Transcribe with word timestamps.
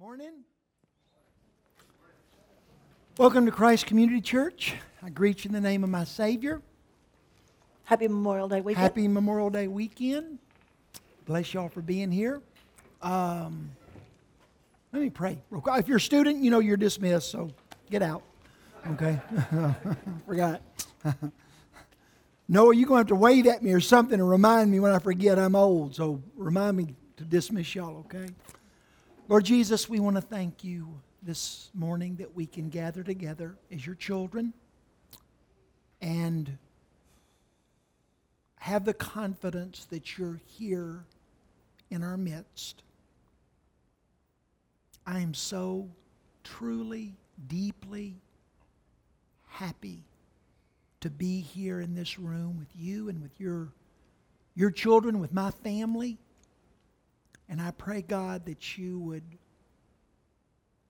Morning. 0.00 0.44
Welcome 3.16 3.46
to 3.46 3.50
Christ 3.50 3.86
Community 3.86 4.20
Church. 4.20 4.74
I 5.02 5.10
greet 5.10 5.44
you 5.44 5.48
in 5.48 5.52
the 5.52 5.60
name 5.60 5.82
of 5.82 5.90
my 5.90 6.04
Savior. 6.04 6.62
Happy 7.82 8.06
Memorial 8.06 8.46
Day 8.48 8.60
weekend. 8.60 8.80
Happy 8.80 9.08
Memorial 9.08 9.50
Day 9.50 9.66
weekend. 9.66 10.38
Bless 11.26 11.52
y'all 11.52 11.68
for 11.68 11.80
being 11.80 12.12
here. 12.12 12.40
Um, 13.02 13.72
let 14.92 15.02
me 15.02 15.10
pray. 15.10 15.36
If 15.50 15.88
you're 15.88 15.96
a 15.96 16.00
student, 16.00 16.44
you 16.44 16.52
know 16.52 16.60
you're 16.60 16.76
dismissed, 16.76 17.32
so 17.32 17.50
get 17.90 18.00
out. 18.00 18.22
Okay? 18.92 19.18
Forgot. 20.26 20.62
Noah, 22.48 22.76
you're 22.76 22.86
going 22.86 22.98
to 22.98 23.00
have 23.00 23.06
to 23.08 23.16
wave 23.16 23.48
at 23.48 23.64
me 23.64 23.72
or 23.72 23.80
something 23.80 24.18
to 24.18 24.24
remind 24.24 24.70
me 24.70 24.78
when 24.78 24.92
I 24.92 25.00
forget 25.00 25.40
I'm 25.40 25.56
old. 25.56 25.96
So 25.96 26.22
remind 26.36 26.76
me 26.76 26.94
to 27.16 27.24
dismiss 27.24 27.74
y'all, 27.74 27.96
okay? 28.06 28.28
Lord 29.28 29.44
Jesus, 29.44 29.90
we 29.90 30.00
want 30.00 30.16
to 30.16 30.22
thank 30.22 30.64
you 30.64 30.88
this 31.22 31.68
morning 31.74 32.16
that 32.16 32.34
we 32.34 32.46
can 32.46 32.70
gather 32.70 33.02
together 33.02 33.56
as 33.70 33.84
your 33.84 33.94
children 33.94 34.54
and 36.00 36.56
have 38.56 38.86
the 38.86 38.94
confidence 38.94 39.86
that 39.90 40.16
you're 40.16 40.40
here 40.46 41.04
in 41.90 42.02
our 42.02 42.16
midst. 42.16 42.82
I 45.06 45.18
am 45.20 45.34
so 45.34 45.90
truly, 46.42 47.12
deeply 47.48 48.14
happy 49.48 50.04
to 51.00 51.10
be 51.10 51.42
here 51.42 51.82
in 51.82 51.94
this 51.94 52.18
room 52.18 52.58
with 52.58 52.68
you 52.74 53.10
and 53.10 53.20
with 53.20 53.38
your, 53.38 53.68
your 54.54 54.70
children, 54.70 55.20
with 55.20 55.34
my 55.34 55.50
family. 55.50 56.16
And 57.48 57.60
I 57.60 57.70
pray, 57.70 58.02
God, 58.02 58.44
that 58.46 58.76
you 58.76 58.98
would 58.98 59.24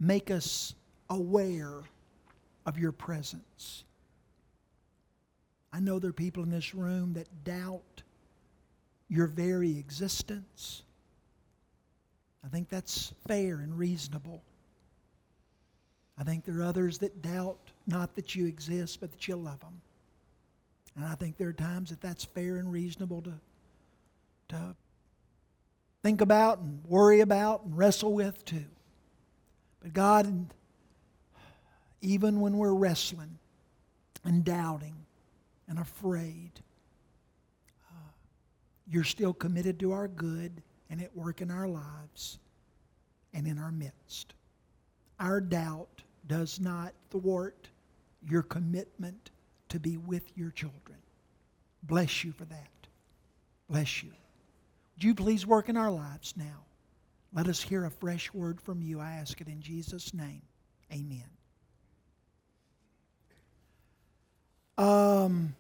make 0.00 0.30
us 0.30 0.74
aware 1.08 1.82
of 2.66 2.78
your 2.78 2.92
presence. 2.92 3.84
I 5.72 5.80
know 5.80 5.98
there 5.98 6.10
are 6.10 6.14
people 6.14 6.42
in 6.42 6.50
this 6.50 6.74
room 6.74 7.14
that 7.14 7.44
doubt 7.44 8.02
your 9.08 9.26
very 9.26 9.78
existence. 9.78 10.82
I 12.44 12.48
think 12.48 12.68
that's 12.68 13.12
fair 13.26 13.56
and 13.56 13.78
reasonable. 13.78 14.42
I 16.18 16.24
think 16.24 16.44
there 16.44 16.58
are 16.58 16.64
others 16.64 16.98
that 16.98 17.22
doubt 17.22 17.58
not 17.86 18.14
that 18.16 18.34
you 18.34 18.46
exist, 18.46 19.00
but 19.00 19.12
that 19.12 19.28
you 19.28 19.36
love 19.36 19.60
them. 19.60 19.80
And 20.96 21.04
I 21.04 21.14
think 21.14 21.36
there 21.36 21.48
are 21.48 21.52
times 21.52 21.90
that 21.90 22.00
that's 22.00 22.24
fair 22.24 22.56
and 22.56 22.72
reasonable 22.72 23.22
to, 23.22 23.34
to 24.48 24.76
think 26.08 26.22
about 26.22 26.58
and 26.58 26.82
worry 26.86 27.20
about 27.20 27.64
and 27.64 27.76
wrestle 27.76 28.14
with 28.14 28.42
too. 28.46 28.64
But 29.82 29.92
God, 29.92 30.46
even 32.00 32.40
when 32.40 32.56
we're 32.56 32.72
wrestling 32.72 33.38
and 34.24 34.42
doubting 34.42 34.94
and 35.68 35.78
afraid, 35.78 36.52
uh, 37.90 38.08
you're 38.90 39.04
still 39.04 39.34
committed 39.34 39.78
to 39.80 39.92
our 39.92 40.08
good 40.08 40.62
and 40.88 41.02
at 41.02 41.14
work 41.14 41.42
in 41.42 41.50
our 41.50 41.68
lives 41.68 42.38
and 43.34 43.46
in 43.46 43.58
our 43.58 43.70
midst. 43.70 44.32
Our 45.20 45.42
doubt 45.42 46.04
does 46.26 46.58
not 46.58 46.94
thwart 47.10 47.68
your 48.26 48.44
commitment 48.44 49.28
to 49.68 49.78
be 49.78 49.98
with 49.98 50.24
your 50.38 50.52
children. 50.52 50.96
Bless 51.82 52.24
you 52.24 52.32
for 52.32 52.46
that. 52.46 52.86
Bless 53.68 54.02
you. 54.02 54.12
Would 54.98 55.04
you 55.04 55.14
please 55.14 55.46
work 55.46 55.68
in 55.68 55.76
our 55.76 55.92
lives 55.92 56.34
now? 56.36 56.64
Let 57.32 57.46
us 57.46 57.62
hear 57.62 57.84
a 57.84 57.90
fresh 57.90 58.34
word 58.34 58.60
from 58.60 58.82
you. 58.82 58.98
I 58.98 59.12
ask 59.12 59.40
it 59.40 59.46
in 59.46 59.60
Jesus' 59.62 60.12
name. 60.12 60.42
Amen. 60.92 61.22
Um, 64.76 65.54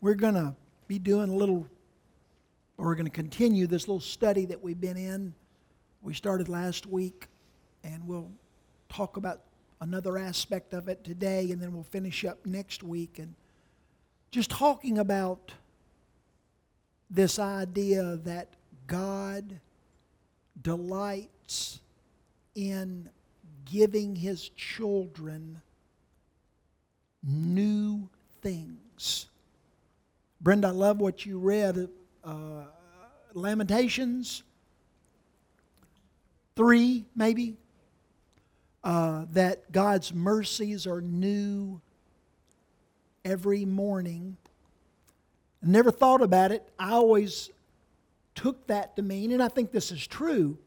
we're 0.00 0.14
going 0.14 0.32
to 0.32 0.54
be 0.88 0.98
doing 0.98 1.28
a 1.28 1.34
little, 1.34 1.68
or 2.78 2.86
we're 2.86 2.94
going 2.94 3.04
to 3.04 3.10
continue 3.10 3.66
this 3.66 3.86
little 3.86 4.00
study 4.00 4.46
that 4.46 4.62
we've 4.62 4.80
been 4.80 4.96
in. 4.96 5.34
We 6.00 6.14
started 6.14 6.48
last 6.48 6.86
week, 6.86 7.26
and 7.84 8.08
we'll 8.08 8.30
talk 8.88 9.18
about 9.18 9.42
another 9.82 10.16
aspect 10.16 10.72
of 10.72 10.88
it 10.88 11.04
today, 11.04 11.50
and 11.50 11.60
then 11.60 11.74
we'll 11.74 11.82
finish 11.82 12.24
up 12.24 12.46
next 12.46 12.82
week. 12.82 13.18
And 13.18 13.34
just 14.30 14.48
talking 14.48 14.96
about 14.96 15.52
this 17.10 17.38
idea 17.38 18.16
that 18.24 18.48
God 18.86 19.60
delights 20.60 21.80
in 22.54 23.08
giving 23.64 24.16
his 24.16 24.48
children 24.50 25.60
new 27.22 28.08
things. 28.42 29.26
Brenda, 30.40 30.68
I 30.68 30.72
love 30.72 31.00
what 31.00 31.26
you 31.26 31.38
read. 31.38 31.88
Uh, 32.24 32.64
Lamentations 33.34 34.42
3, 36.56 37.04
maybe, 37.14 37.56
uh, 38.82 39.26
that 39.32 39.70
God's 39.72 40.14
mercies 40.14 40.86
are 40.86 41.00
new 41.00 41.80
every 43.24 43.64
morning. 43.64 44.36
Never 45.66 45.90
thought 45.90 46.22
about 46.22 46.52
it. 46.52 46.68
I 46.78 46.92
always 46.92 47.50
took 48.34 48.66
that 48.68 48.96
to 48.96 49.02
mean, 49.02 49.32
and 49.32 49.42
I 49.42 49.48
think 49.48 49.72
this 49.72 49.90
is 49.90 50.06
true, 50.06 50.58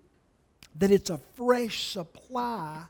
that 0.75 0.91
it's 0.91 1.09
a 1.09 1.19
fresh 1.35 1.87
supply 1.87 2.83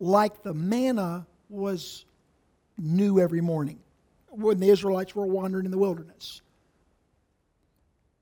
like 0.00 0.42
the 0.42 0.54
manna 0.54 1.26
was 1.48 2.04
new 2.78 3.20
every 3.20 3.40
morning 3.40 3.78
when 4.30 4.58
the 4.58 4.68
Israelites 4.68 5.14
were 5.14 5.26
wandering 5.26 5.64
in 5.64 5.70
the 5.70 5.78
wilderness. 5.78 6.42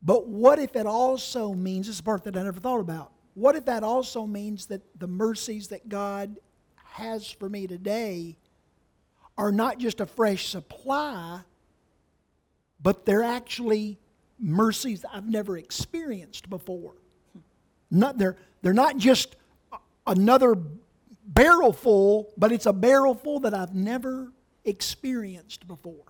But 0.03 0.26
what 0.26 0.59
if 0.59 0.75
it 0.75 0.87
also 0.87 1.54
means, 1.54 1.87
this 1.87 1.97
is 1.97 2.03
part 2.03 2.25
that 2.25 2.37
I 2.37 2.42
never 2.42 2.60
thought 2.60 2.81
about, 2.81 3.12
what 3.34 3.56
if 3.56 3.65
that 3.66 3.84
also 3.84 4.26
means 4.26 4.66
that 4.66 4.82
the 4.98 5.06
mercies 5.06 5.69
that 5.69 5.88
God 5.88 6.37
has 6.76 7.31
for 7.31 7.48
me 7.48 7.66
today 7.66 8.37
are 9.38 9.53
not 9.53 9.78
just 9.78 10.00
a 10.00 10.06
fresh 10.06 10.48
supply, 10.48 11.41
but 12.82 13.04
they're 13.04 13.22
actually 13.22 13.98
mercies 14.38 15.04
I've 15.10 15.28
never 15.28 15.56
experienced 15.56 16.50
before. 16.50 16.94
Not, 17.91 18.19
they're, 18.19 18.37
they're 18.62 18.72
not 18.72 18.97
just 18.97 19.37
another 20.06 20.56
barrel 21.25 21.72
full, 21.72 22.32
but 22.37 22.53
it's 22.53 22.66
a 22.66 22.72
barrel 22.72 23.15
full 23.15 23.41
that 23.41 23.54
I've 23.54 23.75
never 23.75 24.32
experienced 24.65 25.69
before. 25.69 26.04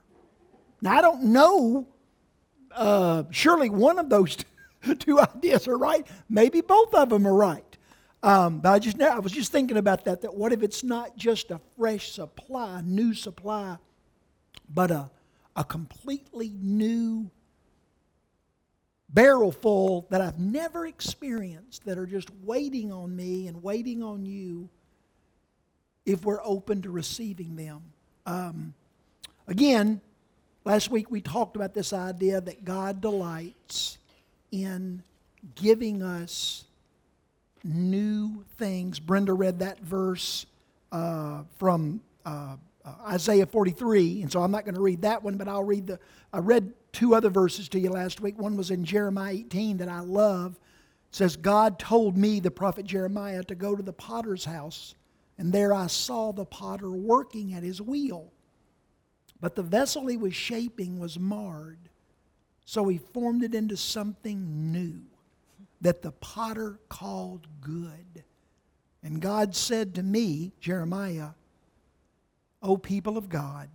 Now, 0.80 0.96
I 0.96 1.00
don't 1.00 1.24
know, 1.24 1.86
uh, 2.74 3.24
surely 3.30 3.70
one 3.70 3.98
of 3.98 4.08
those 4.08 4.36
two 4.98 5.20
ideas 5.20 5.68
are 5.68 5.76
right. 5.76 6.06
Maybe 6.28 6.60
both 6.60 6.94
of 6.94 7.10
them 7.10 7.26
are 7.26 7.34
right. 7.34 7.64
Um, 8.22 8.60
but 8.60 8.70
I 8.70 8.78
just 8.78 9.00
I 9.00 9.18
was 9.18 9.32
just 9.32 9.50
thinking 9.50 9.76
about 9.76 10.04
that. 10.04 10.20
That 10.20 10.34
what 10.34 10.52
if 10.52 10.62
it's 10.62 10.84
not 10.84 11.16
just 11.16 11.50
a 11.50 11.60
fresh 11.76 12.12
supply, 12.12 12.80
new 12.84 13.14
supply, 13.14 13.78
but 14.72 14.92
a 14.92 15.10
a 15.56 15.64
completely 15.64 16.52
new 16.60 17.30
barrel 19.08 19.52
full 19.52 20.06
that 20.10 20.20
I've 20.20 20.38
never 20.38 20.86
experienced 20.86 21.84
that 21.84 21.98
are 21.98 22.06
just 22.06 22.30
waiting 22.42 22.90
on 22.92 23.14
me 23.14 23.46
and 23.46 23.62
waiting 23.62 24.02
on 24.02 24.24
you 24.24 24.68
if 26.06 26.24
we're 26.24 26.40
open 26.42 26.82
to 26.82 26.90
receiving 26.90 27.56
them. 27.56 27.82
Um, 28.24 28.74
again, 29.46 30.00
last 30.64 30.90
week 30.90 31.10
we 31.10 31.20
talked 31.20 31.56
about 31.56 31.74
this 31.74 31.92
idea 31.92 32.40
that 32.40 32.64
God 32.64 33.00
delights 33.00 33.98
in 34.50 35.02
giving 35.54 36.02
us 36.02 36.64
new 37.64 38.44
things. 38.58 38.98
Brenda 38.98 39.34
read 39.34 39.58
that 39.60 39.80
verse 39.80 40.46
uh, 40.90 41.42
from 41.58 42.00
uh, 42.24 42.56
uh, 42.84 42.94
Isaiah 43.08 43.46
43, 43.46 44.22
and 44.22 44.32
so 44.32 44.42
I'm 44.42 44.50
not 44.50 44.64
going 44.64 44.74
to 44.74 44.80
read 44.80 45.02
that 45.02 45.22
one, 45.22 45.36
but 45.36 45.48
I'll 45.48 45.64
read 45.64 45.86
the. 45.86 45.98
I 46.32 46.38
read 46.38 46.72
two 46.92 47.14
other 47.14 47.30
verses 47.30 47.68
to 47.70 47.78
you 47.78 47.90
last 47.90 48.20
week. 48.20 48.38
One 48.38 48.56
was 48.56 48.70
in 48.70 48.84
Jeremiah 48.84 49.34
18 49.34 49.78
that 49.78 49.88
I 49.88 50.00
love. 50.00 50.58
It 51.10 51.16
says, 51.16 51.36
God 51.36 51.78
told 51.78 52.16
me, 52.16 52.40
the 52.40 52.50
prophet 52.50 52.86
Jeremiah, 52.86 53.42
to 53.44 53.54
go 53.54 53.76
to 53.76 53.82
the 53.82 53.92
potter's 53.92 54.44
house, 54.44 54.94
and 55.38 55.52
there 55.52 55.74
I 55.74 55.86
saw 55.86 56.32
the 56.32 56.44
potter 56.44 56.90
working 56.90 57.54
at 57.54 57.62
his 57.62 57.80
wheel. 57.80 58.32
But 59.40 59.56
the 59.56 59.62
vessel 59.62 60.06
he 60.06 60.16
was 60.16 60.34
shaping 60.34 60.98
was 60.98 61.18
marred, 61.18 61.90
so 62.64 62.88
he 62.88 62.98
formed 62.98 63.42
it 63.42 63.54
into 63.54 63.76
something 63.76 64.72
new 64.72 65.02
that 65.80 66.00
the 66.00 66.12
potter 66.12 66.78
called 66.88 67.46
good. 67.60 68.24
And 69.02 69.20
God 69.20 69.54
said 69.54 69.96
to 69.96 70.02
me, 70.02 70.52
Jeremiah, 70.60 71.30
O 72.62 72.76
people 72.76 73.16
of 73.18 73.28
God, 73.28 73.68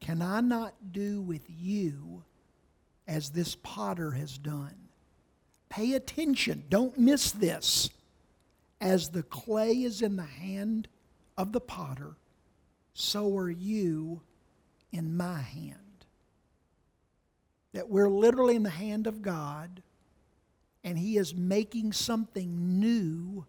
can 0.00 0.20
I 0.20 0.40
not 0.40 0.74
do 0.92 1.20
with 1.20 1.42
you 1.48 2.24
as 3.06 3.30
this 3.30 3.56
potter 3.62 4.10
has 4.12 4.36
done? 4.38 4.82
pay 5.72 5.94
attention. 5.94 6.64
Don't 6.68 6.98
miss 6.98 7.32
this. 7.32 7.88
As 8.78 9.08
the 9.08 9.22
clay 9.22 9.84
is 9.84 10.02
in 10.02 10.16
the 10.16 10.22
hand 10.22 10.86
of 11.38 11.52
the 11.52 11.60
potter, 11.60 12.16
so 12.92 13.34
are 13.38 13.50
you 13.50 14.20
in 14.92 15.16
my 15.16 15.38
hand. 15.38 15.78
That 17.72 17.88
we're 17.88 18.10
literally 18.10 18.54
in 18.54 18.64
the 18.64 18.70
hand 18.70 19.06
of 19.06 19.22
God, 19.22 19.82
and 20.84 20.98
He 20.98 21.16
is 21.16 21.34
making 21.34 21.92
something 21.92 22.78
new 22.78 23.46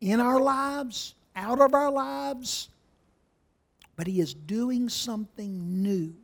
in 0.00 0.18
our 0.20 0.40
lives, 0.40 1.14
out 1.36 1.60
of 1.60 1.74
our 1.74 1.92
lives, 1.92 2.70
but 3.94 4.06
He 4.06 4.20
is 4.20 4.34
doing 4.34 4.88
something 4.88 5.82
new. 5.82 6.14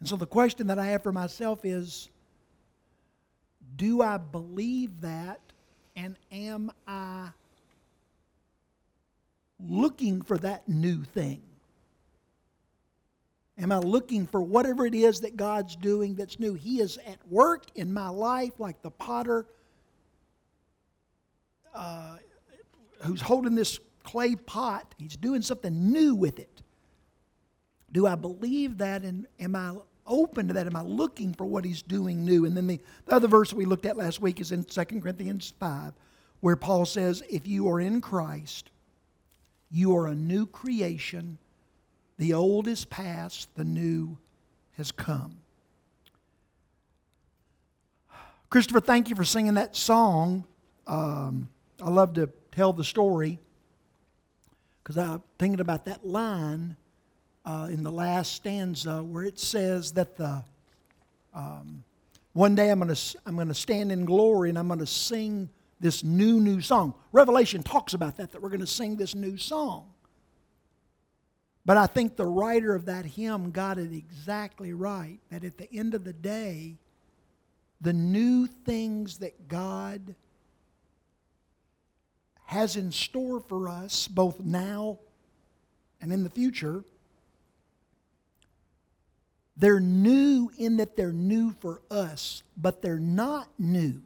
And 0.00 0.08
so 0.08 0.16
the 0.16 0.26
question 0.26 0.66
that 0.66 0.78
I 0.78 0.86
have 0.86 1.02
for 1.02 1.12
myself 1.12 1.64
is 1.64 2.10
do 3.76 4.02
I 4.02 4.16
believe 4.16 5.00
that? 5.02 5.40
And 5.96 6.16
am 6.30 6.70
I 6.86 7.28
looking 9.58 10.22
for 10.22 10.36
that 10.38 10.68
new 10.68 11.02
thing? 11.04 11.42
Am 13.58 13.72
I 13.72 13.78
looking 13.78 14.26
for 14.26 14.42
whatever 14.42 14.84
it 14.84 14.94
is 14.94 15.20
that 15.20 15.36
God's 15.36 15.76
doing 15.76 16.14
that's 16.14 16.38
new? 16.38 16.54
He 16.54 16.80
is 16.80 16.98
at 17.06 17.18
work 17.30 17.64
in 17.74 17.92
my 17.92 18.08
life 18.08 18.52
like 18.58 18.82
the 18.82 18.90
potter 18.90 19.46
uh, 21.76 22.16
who's 23.02 23.20
holding 23.20 23.54
this 23.54 23.78
clay 24.02 24.34
pot. 24.34 24.94
He's 24.98 25.16
doing 25.16 25.42
something 25.42 25.92
new 25.92 26.14
with 26.14 26.38
it. 26.38 26.62
Do 27.92 28.06
I 28.06 28.14
believe 28.14 28.78
that 28.78 29.02
and 29.02 29.26
am 29.38 29.54
I 29.54 29.74
open 30.06 30.48
to 30.48 30.54
that? 30.54 30.66
Am 30.66 30.76
I 30.76 30.82
looking 30.82 31.34
for 31.34 31.44
what 31.44 31.64
he's 31.64 31.82
doing 31.82 32.24
new? 32.24 32.44
And 32.46 32.56
then 32.56 32.66
the, 32.66 32.80
the 33.06 33.14
other 33.14 33.28
verse 33.28 33.52
we 33.52 33.64
looked 33.64 33.86
at 33.86 33.96
last 33.96 34.20
week 34.20 34.40
is 34.40 34.52
in 34.52 34.64
2 34.64 34.84
Corinthians 35.00 35.52
5, 35.60 35.92
where 36.40 36.56
Paul 36.56 36.86
says, 36.86 37.22
If 37.28 37.46
you 37.46 37.68
are 37.68 37.80
in 37.80 38.00
Christ, 38.00 38.70
you 39.70 39.96
are 39.96 40.06
a 40.06 40.14
new 40.14 40.46
creation. 40.46 41.38
The 42.18 42.32
old 42.34 42.66
is 42.66 42.84
past, 42.84 43.54
the 43.56 43.64
new 43.64 44.16
has 44.76 44.90
come. 44.92 45.38
Christopher, 48.48 48.80
thank 48.80 49.10
you 49.10 49.16
for 49.16 49.24
singing 49.24 49.54
that 49.54 49.76
song. 49.76 50.44
Um, 50.86 51.48
I 51.82 51.90
love 51.90 52.14
to 52.14 52.30
tell 52.52 52.72
the 52.72 52.84
story 52.84 53.38
because 54.82 54.96
I'm 54.96 55.22
thinking 55.38 55.60
about 55.60 55.84
that 55.86 56.06
line 56.06 56.76
uh, 57.44 57.68
in 57.70 57.82
the 57.82 57.92
last 57.92 58.32
stanza 58.32 59.02
where 59.02 59.24
it 59.24 59.38
says 59.38 59.92
that 59.92 60.16
the 60.16 60.42
um, 61.34 61.84
one 62.32 62.54
day 62.54 62.70
I'm 62.70 62.80
going 62.80 62.94
to 62.94 63.18
I'm 63.26 63.34
going 63.34 63.48
to 63.48 63.54
stand 63.54 63.92
in 63.92 64.04
glory 64.04 64.48
and 64.48 64.58
I'm 64.58 64.68
going 64.68 64.80
to 64.80 64.86
sing 64.86 65.50
this 65.78 66.02
new 66.02 66.40
new 66.40 66.62
song. 66.62 66.94
Revelation 67.12 67.62
talks 67.62 67.92
about 67.92 68.16
that 68.16 68.32
that 68.32 68.40
we're 68.40 68.48
going 68.48 68.60
to 68.60 68.66
sing 68.66 68.96
this 68.96 69.14
new 69.14 69.36
song. 69.36 69.92
But 71.66 71.76
I 71.76 71.86
think 71.86 72.16
the 72.16 72.26
writer 72.26 72.74
of 72.74 72.86
that 72.86 73.04
hymn 73.04 73.50
got 73.50 73.76
it 73.76 73.92
exactly 73.92 74.72
right 74.72 75.18
that 75.30 75.44
at 75.44 75.58
the 75.58 75.70
end 75.74 75.94
of 75.94 76.04
the 76.04 76.12
day 76.14 76.76
the 77.82 77.92
new 77.92 78.46
things 78.46 79.18
that 79.18 79.48
God 79.48 80.14
has 82.46 82.76
in 82.76 82.90
store 82.90 83.40
for 83.40 83.68
us 83.68 84.08
both 84.08 84.40
now 84.40 84.98
and 86.00 86.12
in 86.12 86.22
the 86.22 86.30
future 86.30 86.84
they're 89.56 89.80
new 89.80 90.50
in 90.58 90.76
that 90.76 90.96
they're 90.96 91.12
new 91.12 91.52
for 91.60 91.80
us, 91.90 92.42
but 92.56 92.82
they're 92.82 92.98
not 92.98 93.48
new 93.58 94.02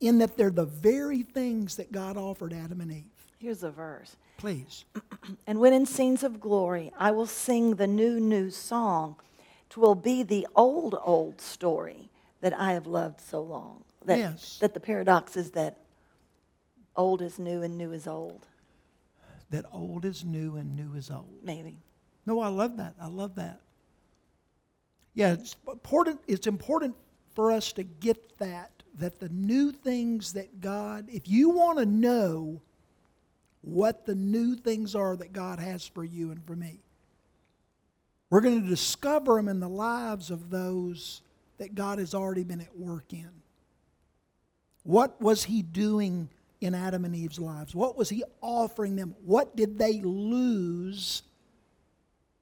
in 0.00 0.18
that 0.18 0.36
they're 0.36 0.50
the 0.50 0.64
very 0.64 1.22
things 1.22 1.76
that 1.76 1.90
God 1.90 2.16
offered 2.16 2.52
Adam 2.52 2.80
and 2.80 2.92
Eve. 2.92 3.04
Here's 3.38 3.62
a 3.62 3.70
verse. 3.70 4.16
Please. 4.36 4.84
And 5.46 5.58
when 5.58 5.72
in 5.72 5.86
scenes 5.86 6.22
of 6.22 6.38
glory 6.38 6.92
I 6.98 7.10
will 7.10 7.26
sing 7.26 7.76
the 7.76 7.86
new, 7.86 8.20
new 8.20 8.50
song, 8.50 9.16
twill 9.70 9.94
be 9.94 10.22
the 10.22 10.46
old, 10.54 10.96
old 11.02 11.40
story 11.40 12.10
that 12.42 12.52
I 12.52 12.72
have 12.72 12.86
loved 12.86 13.20
so 13.20 13.40
long. 13.40 13.84
That, 14.04 14.18
Yes. 14.18 14.58
That 14.60 14.74
the 14.74 14.80
paradox 14.80 15.36
is 15.36 15.52
that 15.52 15.78
old 16.96 17.22
is 17.22 17.38
new 17.38 17.62
and 17.62 17.76
new 17.76 17.92
is 17.92 18.06
old, 18.06 18.46
That 19.50 19.64
old 19.72 20.04
is 20.04 20.24
new 20.24 20.56
and 20.56 20.76
new 20.76 20.94
is 20.94 21.10
old. 21.10 21.42
maybe. 21.42 21.78
No, 22.26 22.40
I 22.40 22.48
love 22.48 22.78
that. 22.78 22.94
I 23.00 23.08
love 23.08 23.34
that. 23.34 23.60
Yeah, 25.14 25.34
it's 25.34 25.56
important 25.70 26.20
it's 26.26 26.46
important 26.46 26.96
for 27.34 27.52
us 27.52 27.72
to 27.74 27.82
get 27.84 28.38
that 28.38 28.70
that 28.98 29.20
the 29.20 29.28
new 29.28 29.72
things 29.72 30.32
that 30.32 30.60
God 30.60 31.08
if 31.08 31.28
you 31.28 31.50
want 31.50 31.78
to 31.78 31.86
know 31.86 32.60
what 33.60 34.06
the 34.06 34.14
new 34.14 34.54
things 34.54 34.94
are 34.94 35.16
that 35.16 35.32
God 35.32 35.58
has 35.58 35.86
for 35.86 36.04
you 36.04 36.30
and 36.30 36.44
for 36.44 36.56
me. 36.56 36.80
We're 38.30 38.40
going 38.40 38.62
to 38.62 38.68
discover 38.68 39.36
them 39.36 39.48
in 39.48 39.60
the 39.60 39.68
lives 39.68 40.30
of 40.30 40.50
those 40.50 41.22
that 41.58 41.74
God 41.74 41.98
has 41.98 42.14
already 42.14 42.42
been 42.44 42.60
at 42.60 42.76
work 42.76 43.12
in. 43.12 43.30
What 44.82 45.20
was 45.20 45.44
he 45.44 45.62
doing 45.62 46.28
in 46.64 46.74
Adam 46.74 47.04
and 47.04 47.14
Eve's 47.14 47.38
lives? 47.38 47.74
What 47.74 47.96
was 47.96 48.08
he 48.08 48.24
offering 48.40 48.96
them? 48.96 49.14
What 49.24 49.54
did 49.56 49.78
they 49.78 50.00
lose 50.00 51.22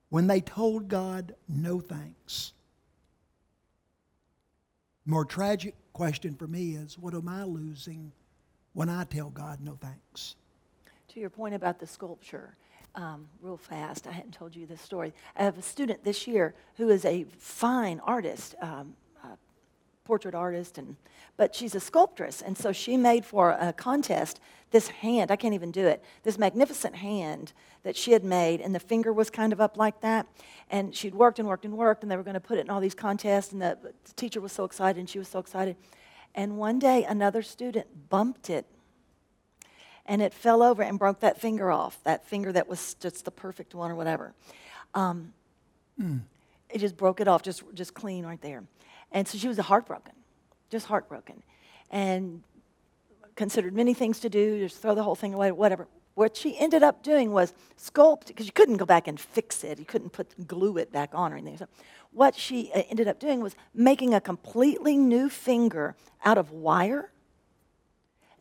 when 0.09 0.27
they 0.27 0.41
told 0.41 0.89
God 0.89 1.35
no 1.49 1.81
thanks? 1.81 2.53
More 5.05 5.25
tragic 5.25 5.75
question 5.93 6.35
for 6.35 6.47
me 6.47 6.77
is 6.77 6.99
what 6.99 7.15
am 7.15 7.29
I 7.29 7.45
losing 7.45 8.13
when 8.73 8.89
I 8.89 9.05
tell 9.05 9.31
God 9.31 9.61
no 9.61 9.77
thanks? 9.81 10.37
To 11.09 11.21
your 11.21 11.31
point 11.31 11.55
about 11.55 11.79
the 11.79 11.87
sculpture, 11.87 12.57
um, 12.95 13.29
real 13.41 13.57
fast, 13.57 14.07
I 14.07 14.13
hadn't 14.13 14.33
told 14.33 14.55
you 14.55 14.67
this 14.67 14.81
story. 14.81 15.13
I 15.37 15.43
have 15.43 15.59
a 15.59 15.63
student 15.63 16.05
this 16.05 16.27
year 16.27 16.55
who 16.77 16.89
is 16.89 17.05
a 17.05 17.27
fine 17.39 18.01
artist, 18.01 18.55
um, 18.61 18.95
portrait 20.13 20.35
artist, 20.35 20.77
and 20.77 20.97
but 21.39 21.55
she's 21.55 21.75
a 21.75 21.81
sculptress, 21.81 22.43
and 22.43 22.59
so 22.59 22.71
she 22.71 22.99
made 22.99 23.25
for 23.25 23.57
a 23.59 23.73
contest 23.73 24.41
this 24.71 24.89
hand. 24.89 25.31
I 25.31 25.37
can't 25.37 25.55
even 25.55 25.71
do 25.71 25.87
it. 25.87 26.05
This 26.23 26.37
magnificent 26.37 26.97
hand 26.97 27.55
that 27.83 27.97
she 27.97 28.13
had 28.13 28.23
made, 28.23 28.61
and 28.61 28.75
the 28.75 28.81
finger 28.81 29.11
was 29.11 29.31
kind 29.31 29.55
of 29.55 29.61
up 29.61 29.79
like 29.79 30.03
that. 30.03 30.27
And 30.69 30.95
she'd 30.95 31.15
worked 31.15 31.39
and 31.39 31.49
worked 31.49 31.65
and 31.65 31.79
worked, 31.79 32.03
and 32.03 32.13
they 32.13 32.19
were 32.19 32.23
going 32.23 32.35
to 32.35 32.41
put 32.41 32.59
it 32.59 32.67
in 32.67 32.71
all 32.71 32.79
these 32.79 32.95
contests, 32.95 33.53
and 33.53 33.63
the, 33.63 33.79
the 33.83 34.13
teacher 34.15 34.43
was 34.43 34.53
so 34.53 34.65
excited, 34.65 34.99
and 35.01 35.09
she 35.09 35.19
was 35.19 35.29
so 35.29 35.39
excited. 35.39 35.77
And 36.35 36.59
one 36.59 36.79
day, 36.79 37.05
another 37.05 37.41
student 37.41 37.87
bumped 38.11 38.51
it 38.51 38.67
and 40.05 40.21
it 40.21 40.35
fell 40.35 40.63
over 40.63 40.83
and 40.83 40.99
broke 40.99 41.21
that 41.21 41.41
finger 41.41 41.71
off, 41.71 41.99
that 42.05 42.27
finger 42.27 42.53
that 42.53 42.69
was 42.69 42.95
just 43.01 43.25
the 43.25 43.31
perfect 43.31 43.75
one 43.75 43.91
or 43.91 43.95
whatever. 43.95 44.35
Um, 44.93 45.33
It 46.75 46.79
just 46.79 46.97
broke 46.97 47.21
it 47.21 47.29
off, 47.29 47.43
just, 47.43 47.63
just 47.75 47.93
clean 47.93 48.25
right 48.25 48.41
there. 48.41 48.65
And 49.13 49.27
so 49.29 49.39
she 49.39 49.49
was 49.49 49.59
heartbroken, 49.59 50.15
just 50.71 50.87
heartbroken, 50.87 51.43
and 51.91 52.43
considered 53.37 53.75
many 53.75 53.95
things 53.95 54.21
to 54.21 54.29
do, 54.29 54.59
just 54.59 54.81
throw 54.81 54.95
the 54.95 55.03
whole 55.03 55.15
thing 55.15 55.35
away, 55.35 55.53
whatever. 55.53 55.87
What 56.15 56.37
she 56.37 56.59
ended 56.59 56.83
up 56.83 57.03
doing 57.03 57.33
was 57.33 57.55
sculpt, 57.79 58.27
because 58.27 58.47
you 58.47 58.53
couldn't 58.53 58.77
go 58.77 58.85
back 58.85 59.09
and 59.09 59.19
fix 59.19 59.65
it. 59.65 59.79
You 59.79 59.85
couldn't 59.85 60.11
put 60.11 60.47
glue 60.47 60.77
it 60.77 60.93
back 60.93 61.11
on 61.15 61.33
or 61.33 61.37
anything. 61.37 61.59
So 61.59 61.69
what 62.13 62.35
she 62.35 62.71
uh, 62.75 62.83
ended 62.91 63.09
up 63.09 63.19
doing 63.19 63.41
was 63.41 63.57
making 63.75 64.13
a 64.13 64.21
completely 64.21 64.97
new 64.97 65.31
finger 65.31 65.95
out 66.25 66.37
of 66.37 66.51
wire 66.51 67.13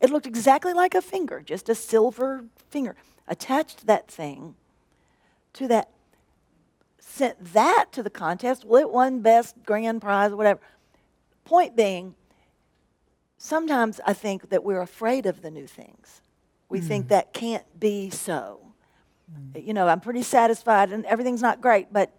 it 0.02 0.10
looked 0.10 0.26
exactly 0.26 0.74
like 0.74 0.96
a 0.96 1.00
finger, 1.00 1.40
just 1.40 1.68
a 1.68 1.76
silver 1.76 2.44
finger. 2.70 2.96
Attached 3.28 3.86
that 3.86 4.08
thing 4.08 4.56
to 5.52 5.68
that, 5.68 5.90
sent 7.04 7.52
that 7.52 7.86
to 7.92 8.02
the 8.02 8.10
contest. 8.10 8.64
Well, 8.64 8.80
it 8.80 8.90
won 8.90 9.20
best 9.20 9.56
grand 9.66 10.00
prize, 10.00 10.32
or 10.32 10.36
whatever. 10.36 10.60
Point 11.44 11.76
being, 11.76 12.14
sometimes 13.36 14.00
I 14.06 14.12
think 14.12 14.50
that 14.50 14.62
we're 14.62 14.80
afraid 14.80 15.26
of 15.26 15.42
the 15.42 15.50
new 15.50 15.66
things. 15.66 16.22
We 16.68 16.78
hmm. 16.78 16.86
think 16.86 17.08
that 17.08 17.32
can't 17.32 17.64
be 17.78 18.08
so. 18.08 18.60
Hmm. 19.30 19.58
You 19.58 19.74
know, 19.74 19.88
I'm 19.88 20.00
pretty 20.00 20.22
satisfied 20.22 20.92
and 20.92 21.04
everything's 21.06 21.42
not 21.42 21.60
great, 21.60 21.92
but 21.92 22.12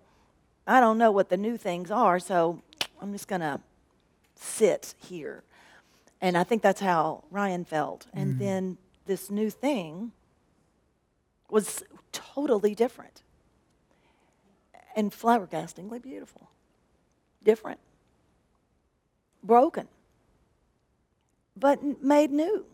I 0.68 0.80
don't 0.80 0.98
know 0.98 1.12
what 1.12 1.30
the 1.30 1.38
new 1.38 1.58
things 1.58 1.90
are, 1.90 2.20
so 2.20 2.62
I'm 3.02 3.14
just 3.14 3.28
going 3.28 3.42
to 3.42 3.62
sit 4.36 4.96
here. 4.98 5.44
And 6.22 6.38
I 6.38 6.44
think 6.44 6.62
that's 6.62 6.82
how 6.82 7.24
Ryan 7.32 7.66
felt. 7.66 8.08
And 8.14 8.34
hmm. 8.34 8.40
then 8.40 8.78
this 9.06 9.32
new 9.32 9.50
thing 9.50 10.12
was 11.50 11.84
totally 12.12 12.76
different 12.76 13.24
and 14.96 15.12
flabbergastingly 15.12 16.02
beautiful. 16.02 16.50
Different. 17.44 17.80
Broken. 19.44 19.88
But 21.58 22.02
made 22.02 22.32
new. 22.32 22.66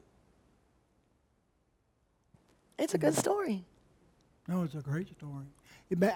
It's 2.77 2.93
a 2.93 2.97
good 2.97 3.15
story. 3.15 3.65
No, 4.47 4.63
it's 4.63 4.75
a 4.75 4.81
great 4.81 5.09
story. 5.09 5.45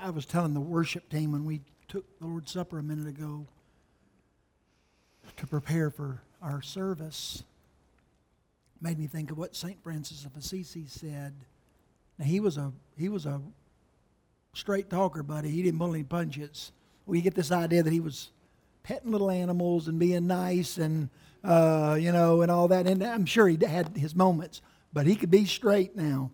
I 0.02 0.10
was 0.10 0.26
telling 0.26 0.54
the 0.54 0.62
worship 0.62 1.10
team 1.10 1.32
when 1.32 1.46
we 1.46 1.62
took 1.88 2.06
the 2.20 2.26
Lord's 2.26 2.52
Supper 2.52 2.80
a 2.80 2.84
minute 2.84 3.08
ago 3.08 3.46
to 5.38 5.48
prepare 5.48 5.90
for 5.90 6.22
our 6.42 6.62
service, 6.62 7.44
made 8.82 9.00
me 9.00 9.08
think 9.08 9.32
of 9.32 9.38
what 9.38 9.56
St. 9.56 9.82
Francis 9.84 10.26
of 10.26 10.36
Assisi 10.36 10.86
said. 10.88 11.34
Now, 12.18 12.26
he 12.26 12.40
was 12.40 12.58
a 12.58 12.72
he 12.98 13.10
was 13.10 13.26
a 13.26 13.42
straight 14.54 14.90
talker, 14.90 15.24
buddy. 15.24 15.50
He 15.50 15.62
didn't 15.64 15.80
pull 15.80 15.94
any 15.94 16.04
punches. 16.04 16.72
We 17.06 17.22
get 17.22 17.36
this 17.36 17.52
idea 17.52 17.84
that 17.84 17.92
he 17.92 18.00
was 18.00 18.30
petting 18.84 19.12
little 19.12 19.32
animals 19.32 19.88
and 19.88 20.00
being 20.00 20.28
nice 20.28 20.78
and 20.78 21.10
uh, 21.44 21.98
you 22.00 22.12
know 22.12 22.42
and 22.42 22.52
all 22.52 22.68
that. 22.70 22.88
And 22.88 23.04
I'm 23.04 23.26
sure 23.26 23.48
he 23.48 23.58
had 23.66 23.98
his 23.98 24.16
moments, 24.16 24.62
but 24.94 25.06
he 25.06 25.16
could 25.16 25.32
be 25.32 25.46
straight 25.46 25.96
now. 25.96 26.32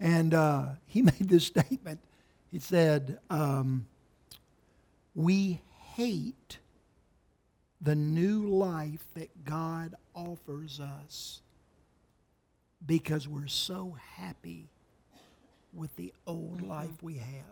And 0.00 0.32
uh, 0.32 0.66
he 0.86 1.02
made 1.02 1.28
this 1.28 1.44
statement. 1.44 2.00
He 2.50 2.58
said, 2.58 3.18
um, 3.28 3.86
"We 5.14 5.60
hate 5.94 6.58
the 7.80 7.94
new 7.94 8.48
life 8.48 9.04
that 9.14 9.44
God 9.44 9.94
offers 10.14 10.80
us 10.80 11.42
because 12.86 13.28
we're 13.28 13.48
so 13.48 13.96
happy 14.16 14.68
with 15.76 15.94
the 15.96 16.12
old 16.26 16.58
Mm-hmm. 16.58 16.70
life 16.70 17.02
we 17.02 17.14
have." 17.14 17.44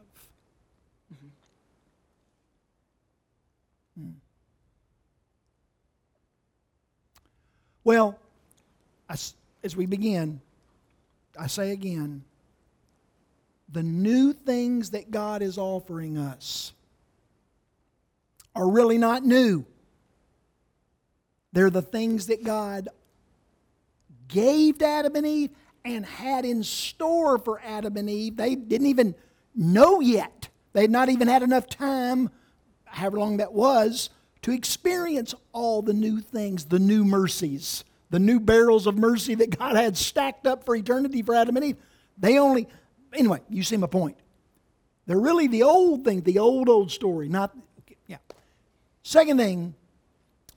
Hmm. 3.96 4.10
Well, 7.84 8.18
as, 9.08 9.34
as 9.62 9.76
we 9.76 9.86
begin, 9.86 10.40
I 11.38 11.46
say 11.46 11.70
again, 11.70 12.24
the 13.70 13.82
new 13.82 14.32
things 14.32 14.90
that 14.90 15.10
God 15.10 15.42
is 15.42 15.58
offering 15.58 16.16
us 16.16 16.72
are 18.56 18.68
really 18.68 18.98
not 18.98 19.24
new. 19.24 19.64
They're 21.52 21.70
the 21.70 21.82
things 21.82 22.28
that 22.28 22.42
God 22.42 22.88
gave 24.28 24.78
to 24.78 24.86
Adam 24.86 25.14
and 25.16 25.26
Eve 25.26 25.50
and 25.84 26.06
had 26.06 26.44
in 26.44 26.62
store 26.62 27.38
for 27.38 27.60
Adam 27.62 27.96
and 27.96 28.08
Eve. 28.08 28.36
They 28.36 28.54
didn't 28.54 28.86
even 28.86 29.14
know 29.54 30.00
yet. 30.00 30.48
They 30.72 30.82
had 30.82 30.90
not 30.90 31.10
even 31.10 31.28
had 31.28 31.42
enough 31.42 31.68
time, 31.68 32.30
however 32.84 33.18
long 33.18 33.36
that 33.36 33.52
was, 33.52 34.10
to 34.42 34.52
experience 34.52 35.34
all 35.52 35.82
the 35.82 35.92
new 35.92 36.20
things, 36.20 36.66
the 36.66 36.78
new 36.78 37.04
mercies, 37.04 37.84
the 38.10 38.18
new 38.18 38.40
barrels 38.40 38.86
of 38.86 38.96
mercy 38.96 39.34
that 39.36 39.58
God 39.58 39.76
had 39.76 39.96
stacked 39.96 40.46
up 40.46 40.64
for 40.64 40.74
eternity 40.74 41.22
for 41.22 41.34
Adam 41.34 41.56
and 41.56 41.64
Eve. 41.64 41.76
They 42.18 42.38
only, 42.38 42.66
anyway, 43.12 43.40
you 43.48 43.62
see 43.62 43.76
my 43.76 43.86
point. 43.86 44.16
They're 45.06 45.20
really 45.20 45.48
the 45.48 45.62
old 45.62 46.04
thing, 46.04 46.22
the 46.22 46.38
old, 46.38 46.68
old 46.68 46.90
story, 46.90 47.28
not, 47.28 47.54
yeah. 48.06 48.16
Second 49.02 49.36
thing 49.36 49.74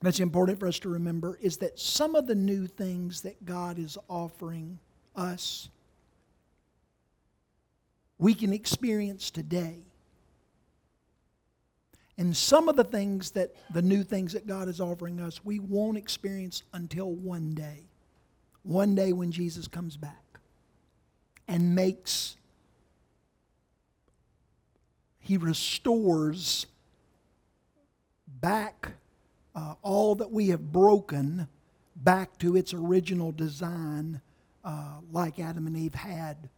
that's 0.02 0.22
important 0.22 0.60
for 0.60 0.68
us 0.68 0.80
to 0.80 0.90
remember 0.90 1.38
is 1.42 1.58
that 1.58 1.78
some 1.78 2.16
of 2.16 2.28
the 2.28 2.36
new 2.36 2.66
things 2.66 3.22
that 3.22 3.44
God 3.44 3.78
is 3.78 3.98
offering 4.08 4.80
us, 5.18 5.70
we 8.18 8.34
can 8.34 8.54
experience 8.54 9.30
today. 9.30 9.80
And 12.18 12.36
some 12.36 12.68
of 12.68 12.76
the 12.76 12.84
things 12.84 13.32
that, 13.32 13.54
the 13.74 13.82
new 13.82 14.04
things 14.04 14.34
that 14.34 14.48
God 14.48 14.68
is 14.68 14.82
offering 14.82 15.20
us, 15.20 15.44
we 15.44 15.60
won't 15.60 15.98
experience 15.98 16.64
until 16.74 17.12
one 17.12 17.54
day. 17.54 17.84
One 18.64 18.96
day 18.96 19.14
when 19.14 19.32
Jesus 19.32 19.68
comes 19.68 19.98
back 19.98 20.40
and 21.48 21.76
makes, 21.76 22.38
He 25.20 25.38
restores 25.38 26.66
back 28.42 28.94
uh, 29.56 29.76
all 29.82 30.16
that 30.16 30.32
we 30.32 30.50
have 30.50 30.72
broken 30.72 31.48
back 31.96 32.38
to 32.40 32.56
its 32.56 32.74
original 32.74 33.32
design, 33.32 34.22
uh, 34.68 35.00
like 35.14 35.40
Adam 35.40 35.66
and 35.66 35.78
Eve 35.78 35.96
had 35.96 36.50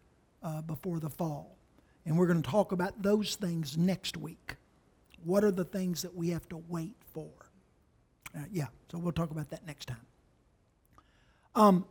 uh, 0.42 0.62
before 0.64 1.00
the 1.00 1.10
fall. 1.10 1.56
And 2.06 2.18
we're 2.18 2.26
going 2.26 2.42
to 2.42 2.50
talk 2.50 2.72
about 2.72 3.04
those 3.04 3.36
things 3.36 3.78
next 3.78 4.18
week. 4.18 4.56
What 5.24 5.44
are 5.44 5.52
the 5.52 5.64
things 5.64 6.02
that 6.02 6.16
we 6.16 6.30
have 6.30 6.50
to 6.50 6.58
wait 6.68 6.96
for? 7.14 7.30
Uh, 8.36 8.40
yeah, 8.52 8.66
so 8.92 8.98
we'll 8.98 9.12
talk 9.12 9.30
about 9.30 9.52
that 9.52 9.66
next 9.68 9.90
time. 9.90 10.06
Um, 11.54 11.86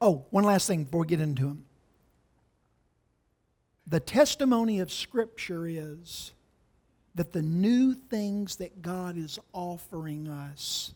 oh, 0.00 0.24
one 0.30 0.42
last 0.42 0.66
thing 0.66 0.84
before 0.84 1.02
we 1.02 1.06
get 1.06 1.20
into 1.20 1.42
them. 1.42 1.64
The 3.86 4.00
testimony 4.00 4.80
of 4.80 4.92
Scripture 4.92 5.68
is 5.68 6.32
that 7.14 7.32
the 7.32 7.42
new 7.42 7.94
things 7.94 8.56
that 8.56 8.82
God 8.82 9.16
is 9.16 9.38
offering 9.52 10.28
us, 10.28 10.94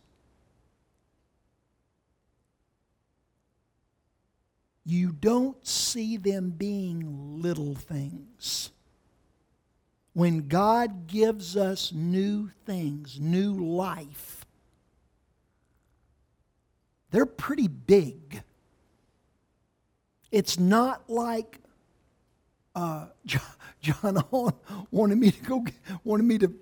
you 4.84 5.12
don't 5.12 5.64
see 5.66 6.16
them 6.16 6.50
being 6.50 7.40
little 7.40 7.74
things. 7.74 8.70
When 10.12 10.48
God 10.48 11.06
gives 11.06 11.56
us 11.56 11.92
new 11.92 12.50
things, 12.66 13.18
new 13.20 13.64
life, 13.64 14.44
they're 17.10 17.26
pretty 17.26 17.68
big. 17.68 18.42
It's 20.30 20.58
not 20.58 21.08
like 21.08 21.58
uh, 22.74 23.06
John 23.80 24.16
Hahn 24.30 24.52
wanted 24.90 25.18
me 25.18 25.30
to 25.30 25.42
go 25.42 25.64
wanted 26.04 26.24
me 26.24 26.38
to 26.38 26.52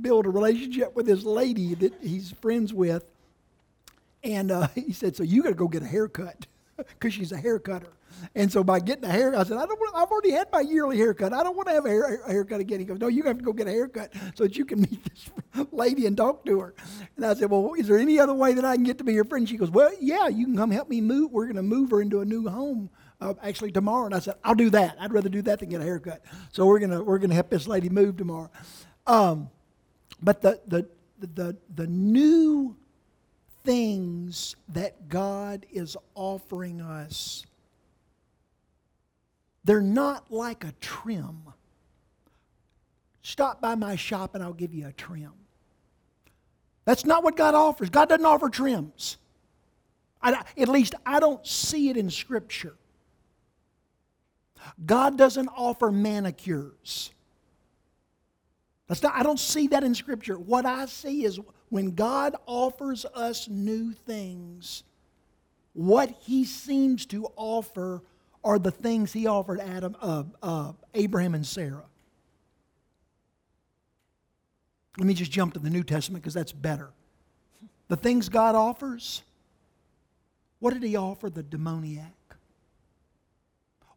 build 0.00 0.26
a 0.26 0.30
relationship 0.30 0.94
with 0.94 1.06
this 1.06 1.22
lady 1.24 1.74
that 1.74 1.94
he's 2.02 2.32
friends 2.32 2.72
with, 2.72 3.04
and 4.22 4.50
uh, 4.50 4.68
he 4.74 4.92
said, 4.92 5.16
"So 5.16 5.22
you 5.22 5.42
got 5.42 5.50
to 5.50 5.54
go 5.54 5.68
get 5.68 5.82
a 5.82 5.86
haircut 5.86 6.46
because 6.76 7.14
she's 7.14 7.32
a 7.32 7.36
hair 7.36 7.58
cutter." 7.58 7.92
And 8.34 8.52
so 8.52 8.62
by 8.62 8.78
getting 8.78 9.04
a 9.04 9.08
hair, 9.08 9.34
I 9.34 9.42
said, 9.44 9.56
"I 9.56 9.66
don't. 9.66 9.78
Want, 9.78 9.94
I've 9.96 10.10
already 10.10 10.30
had 10.30 10.48
my 10.52 10.60
yearly 10.60 10.96
haircut. 10.96 11.32
I 11.32 11.42
don't 11.42 11.56
want 11.56 11.68
to 11.68 11.74
have 11.74 11.86
a, 11.86 11.88
hair, 11.88 12.22
a 12.26 12.30
haircut 12.30 12.60
again." 12.60 12.78
He 12.78 12.84
goes, 12.84 12.98
"No, 12.98 13.08
you 13.08 13.22
have 13.24 13.38
to 13.38 13.44
go 13.44 13.52
get 13.52 13.66
a 13.66 13.70
haircut 13.70 14.12
so 14.34 14.44
that 14.44 14.56
you 14.56 14.64
can 14.64 14.80
meet 14.90 15.04
this 15.04 15.66
lady 15.72 16.06
and 16.06 16.16
talk 16.16 16.44
to 16.46 16.60
her." 16.60 16.74
And 17.16 17.26
I 17.26 17.34
said, 17.34 17.50
"Well, 17.50 17.74
is 17.78 17.88
there 17.88 17.98
any 17.98 18.18
other 18.18 18.34
way 18.34 18.54
that 18.54 18.64
I 18.64 18.74
can 18.74 18.84
get 18.84 18.98
to 18.98 19.04
be 19.04 19.12
your 19.12 19.24
friend?" 19.24 19.48
She 19.48 19.56
goes, 19.56 19.70
"Well, 19.70 19.90
yeah, 20.00 20.28
you 20.28 20.46
can 20.46 20.56
come 20.56 20.70
help 20.70 20.88
me 20.88 21.00
move. 21.00 21.32
We're 21.32 21.46
going 21.46 21.56
to 21.56 21.62
move 21.62 21.90
her 21.90 22.00
into 22.00 22.20
a 22.20 22.24
new 22.24 22.48
home." 22.48 22.90
uh, 23.22 23.34
actually 23.42 23.72
tomorrow. 23.72 24.06
And 24.06 24.14
I 24.14 24.18
said, 24.18 24.34
I'll 24.44 24.54
do 24.54 24.70
that. 24.70 24.96
I'd 25.00 25.12
rather 25.12 25.28
do 25.28 25.42
that 25.42 25.60
than 25.60 25.68
get 25.68 25.80
a 25.80 25.84
haircut. 25.84 26.22
So 26.50 26.66
we're 26.66 26.80
gonna 26.80 27.02
we're 27.02 27.18
gonna 27.18 27.34
help 27.34 27.50
this 27.50 27.66
lady 27.66 27.88
move 27.88 28.16
tomorrow. 28.16 28.50
Um, 29.06 29.50
but 30.22 30.42
the 30.42 30.60
the 30.66 30.88
the 31.34 31.56
the 31.74 31.86
new 31.86 32.76
things 33.64 34.56
that 34.68 35.08
God 35.08 35.66
is 35.70 35.96
offering 36.14 36.80
us, 36.80 37.44
they're 39.64 39.80
not 39.80 40.30
like 40.30 40.64
a 40.64 40.72
trim. 40.80 41.42
Stop 43.22 43.60
by 43.60 43.74
my 43.74 43.96
shop 43.96 44.34
and 44.34 44.42
I'll 44.42 44.52
give 44.52 44.74
you 44.74 44.88
a 44.88 44.92
trim. 44.92 45.32
That's 46.84 47.04
not 47.04 47.22
what 47.22 47.36
God 47.36 47.54
offers. 47.54 47.90
God 47.90 48.08
doesn't 48.08 48.26
offer 48.26 48.48
trims. 48.48 49.18
I, 50.20 50.44
at 50.56 50.68
least 50.68 50.94
I 51.06 51.20
don't 51.20 51.44
see 51.46 51.88
it 51.88 51.96
in 51.96 52.10
Scripture. 52.10 52.74
God 54.84 55.16
doesn't 55.18 55.48
offer 55.48 55.90
manicures. 55.90 57.10
That's 58.88 59.02
not, 59.02 59.14
I 59.14 59.22
don't 59.22 59.40
see 59.40 59.68
that 59.68 59.84
in 59.84 59.94
Scripture. 59.94 60.38
What 60.38 60.66
I 60.66 60.86
see 60.86 61.24
is 61.24 61.40
when 61.72 61.94
God 61.94 62.36
offers 62.44 63.06
us 63.14 63.48
new 63.48 63.92
things, 63.92 64.82
what 65.72 66.10
He 66.20 66.44
seems 66.44 67.06
to 67.06 67.28
offer 67.34 68.02
are 68.44 68.58
the 68.58 68.70
things 68.70 69.14
He 69.14 69.26
offered 69.26 69.58
Adam, 69.58 69.96
uh, 70.02 70.24
uh, 70.42 70.72
Abraham 70.92 71.34
and 71.34 71.46
Sarah. 71.46 71.86
Let 74.98 75.06
me 75.06 75.14
just 75.14 75.30
jump 75.30 75.54
to 75.54 75.60
the 75.60 75.70
New 75.70 75.82
Testament 75.82 76.22
because 76.22 76.34
that's 76.34 76.52
better. 76.52 76.90
The 77.88 77.96
things 77.96 78.28
God 78.28 78.54
offers, 78.54 79.22
what 80.58 80.74
did 80.74 80.82
He 80.82 80.94
offer 80.94 81.30
the 81.30 81.42
demoniac? 81.42 82.12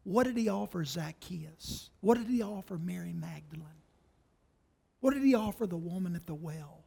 What 0.06 0.28
did 0.28 0.38
he 0.38 0.48
offer 0.48 0.86
Zacchaeus? 0.86 1.90
What 2.00 2.20
did 2.20 2.28
he 2.28 2.42
offer 2.42 2.78
Mary 2.78 3.12
Magdalene? 3.12 3.66
What 5.02 5.14
did 5.14 5.24
he 5.24 5.34
offer 5.34 5.68
the 5.68 5.76
woman 5.76 6.16
at 6.16 6.26
the 6.26 6.36
well? 6.36 6.85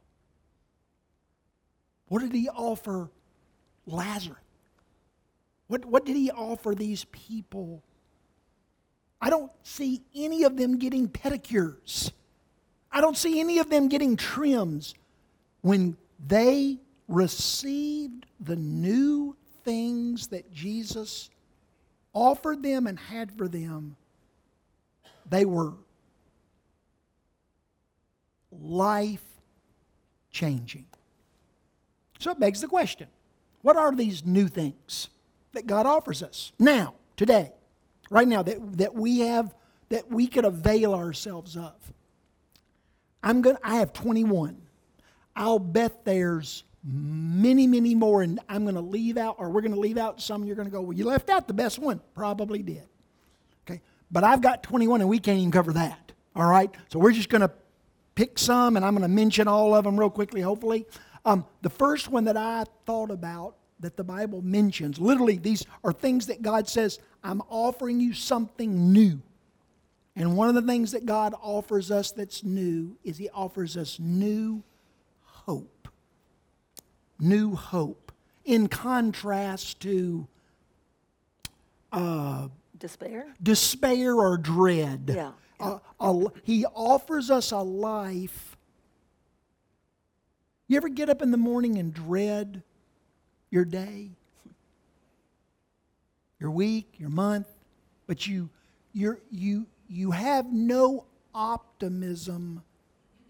What 2.09 2.21
did 2.21 2.33
he 2.33 2.49
offer 2.49 3.09
Lazarus? 3.85 4.37
What, 5.67 5.85
what 5.85 6.05
did 6.05 6.15
he 6.15 6.31
offer 6.31 6.75
these 6.75 7.05
people? 7.05 7.83
I 9.21 9.29
don't 9.29 9.51
see 9.63 10.01
any 10.15 10.43
of 10.43 10.57
them 10.57 10.79
getting 10.79 11.07
pedicures. 11.07 12.11
I 12.91 13.01
don't 13.01 13.17
see 13.17 13.39
any 13.39 13.59
of 13.59 13.69
them 13.69 13.87
getting 13.87 14.17
trims. 14.17 14.95
When 15.61 15.95
they 16.25 16.79
received 17.07 18.25
the 18.39 18.55
new 18.55 19.35
things 19.63 20.27
that 20.27 20.51
Jesus 20.51 21.29
offered 22.13 22.63
them 22.63 22.87
and 22.87 22.99
had 22.99 23.31
for 23.37 23.47
them, 23.47 23.95
they 25.29 25.45
were 25.45 25.73
life 28.51 29.23
changing. 30.31 30.88
So 32.19 32.31
it 32.31 32.39
begs 32.39 32.61
the 32.61 32.67
question 32.67 33.07
what 33.61 33.75
are 33.75 33.93
these 33.93 34.25
new 34.25 34.47
things 34.47 35.09
that 35.53 35.65
God 35.65 35.85
offers 35.85 36.21
us 36.21 36.51
now, 36.59 36.93
today, 37.17 37.51
right 38.09 38.27
now, 38.27 38.43
that, 38.43 38.77
that 38.77 38.95
we 38.95 39.19
have, 39.19 39.53
that 39.89 40.09
we 40.09 40.27
could 40.27 40.45
avail 40.45 40.93
ourselves 40.93 41.57
of? 41.57 41.73
I'm 43.23 43.41
going 43.41 43.57
I 43.63 43.77
have 43.77 43.91
21. 43.93 44.61
I'll 45.35 45.59
bet 45.59 46.05
there's 46.05 46.63
many, 46.83 47.67
many 47.67 47.95
more, 47.95 48.21
and 48.21 48.39
I'm 48.47 48.63
going 48.63 48.75
to 48.75 48.81
leave 48.81 49.17
out, 49.17 49.35
or 49.37 49.49
we're 49.49 49.61
going 49.61 49.73
to 49.73 49.79
leave 49.79 49.97
out 49.97 50.21
some. 50.21 50.43
You're 50.43 50.55
going 50.55 50.67
to 50.67 50.71
go, 50.71 50.81
well, 50.81 50.93
you 50.93 51.05
left 51.05 51.29
out 51.29 51.47
the 51.47 51.53
best 51.53 51.79
one. 51.79 52.01
Probably 52.13 52.61
did. 52.61 52.87
Okay. 53.67 53.81
But 54.11 54.23
I've 54.23 54.41
got 54.41 54.63
21, 54.63 55.01
and 55.01 55.09
we 55.09 55.19
can't 55.19 55.37
even 55.37 55.51
cover 55.51 55.73
that. 55.73 56.11
All 56.35 56.49
right. 56.49 56.73
So 56.89 56.99
we're 56.99 57.11
just 57.11 57.29
going 57.29 57.41
to 57.41 57.51
pick 58.15 58.39
some, 58.39 58.75
and 58.75 58.85
I'm 58.85 58.93
going 58.93 59.03
to 59.03 59.13
mention 59.13 59.47
all 59.47 59.75
of 59.75 59.83
them 59.83 59.99
real 59.99 60.09
quickly, 60.09 60.41
hopefully. 60.41 60.85
Um, 61.25 61.45
the 61.61 61.69
first 61.69 62.09
one 62.09 62.25
that 62.25 62.37
I 62.37 62.65
thought 62.85 63.11
about 63.11 63.55
that 63.79 63.95
the 63.95 64.03
Bible 64.03 64.41
mentions, 64.41 64.99
literally, 64.99 65.37
these 65.37 65.65
are 65.83 65.93
things 65.93 66.27
that 66.27 66.41
God 66.41 66.67
says, 66.67 66.99
I'm 67.23 67.41
offering 67.49 67.99
you 67.99 68.13
something 68.13 68.91
new. 68.91 69.21
And 70.15 70.35
one 70.35 70.49
of 70.49 70.55
the 70.55 70.61
things 70.61 70.91
that 70.91 71.05
God 71.05 71.33
offers 71.41 71.91
us 71.91 72.11
that's 72.11 72.43
new 72.43 72.97
is 73.03 73.17
He 73.17 73.29
offers 73.29 73.77
us 73.77 73.99
new 73.99 74.63
hope. 75.23 75.87
New 77.19 77.55
hope. 77.55 78.11
In 78.45 78.67
contrast 78.67 79.79
to 79.81 80.27
Despair? 82.77 83.27
despair 83.41 84.15
or 84.15 84.37
dread. 84.37 85.11
Yeah. 85.13 85.31
Uh, 85.59 85.79
a- 85.99 86.25
he 86.43 86.65
offers 86.65 87.29
us 87.29 87.51
a 87.51 87.57
life. 87.57 88.48
You 90.69 90.77
ever 90.77 90.87
get 90.87 91.09
up 91.09 91.23
in 91.23 91.31
the 91.31 91.37
morning 91.37 91.79
and 91.79 91.91
dread 91.91 92.61
your 93.49 93.65
day, 93.65 94.11
your 96.39 96.51
week, 96.51 96.93
your 96.99 97.09
month, 97.09 97.47
but 98.05 98.27
you 98.27 98.49
you're, 98.93 99.19
you 99.31 99.65
you 99.87 100.11
have 100.11 100.53
no 100.53 101.05
optimism 101.33 102.61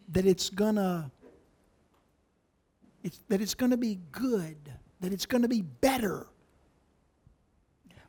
that 0.09 0.25
it's 0.25 0.49
gonna 0.49 1.09
it's, 3.03 3.19
that 3.29 3.39
it's 3.39 3.55
gonna 3.55 3.77
be 3.77 3.99
good, 4.11 4.57
that 4.99 5.13
it's 5.13 5.25
gonna 5.25 5.47
be 5.47 5.61
better. 5.61 6.27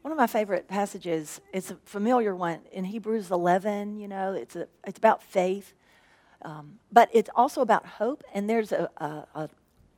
One 0.02 0.10
of 0.10 0.18
my 0.18 0.26
favorite 0.26 0.66
passages, 0.66 1.40
it's 1.52 1.70
a 1.70 1.76
familiar 1.84 2.34
one 2.34 2.60
in 2.72 2.84
Hebrews 2.84 3.30
11, 3.30 4.00
you 4.00 4.08
know, 4.08 4.32
it's, 4.32 4.56
a, 4.56 4.66
it's 4.84 4.98
about 4.98 5.22
faith, 5.22 5.74
um, 6.42 6.78
but 6.90 7.08
it's 7.12 7.30
also 7.34 7.60
about 7.60 7.86
hope. 7.86 8.22
And 8.34 8.48
there's 8.48 8.72
a, 8.72 8.90
a, 8.96 9.48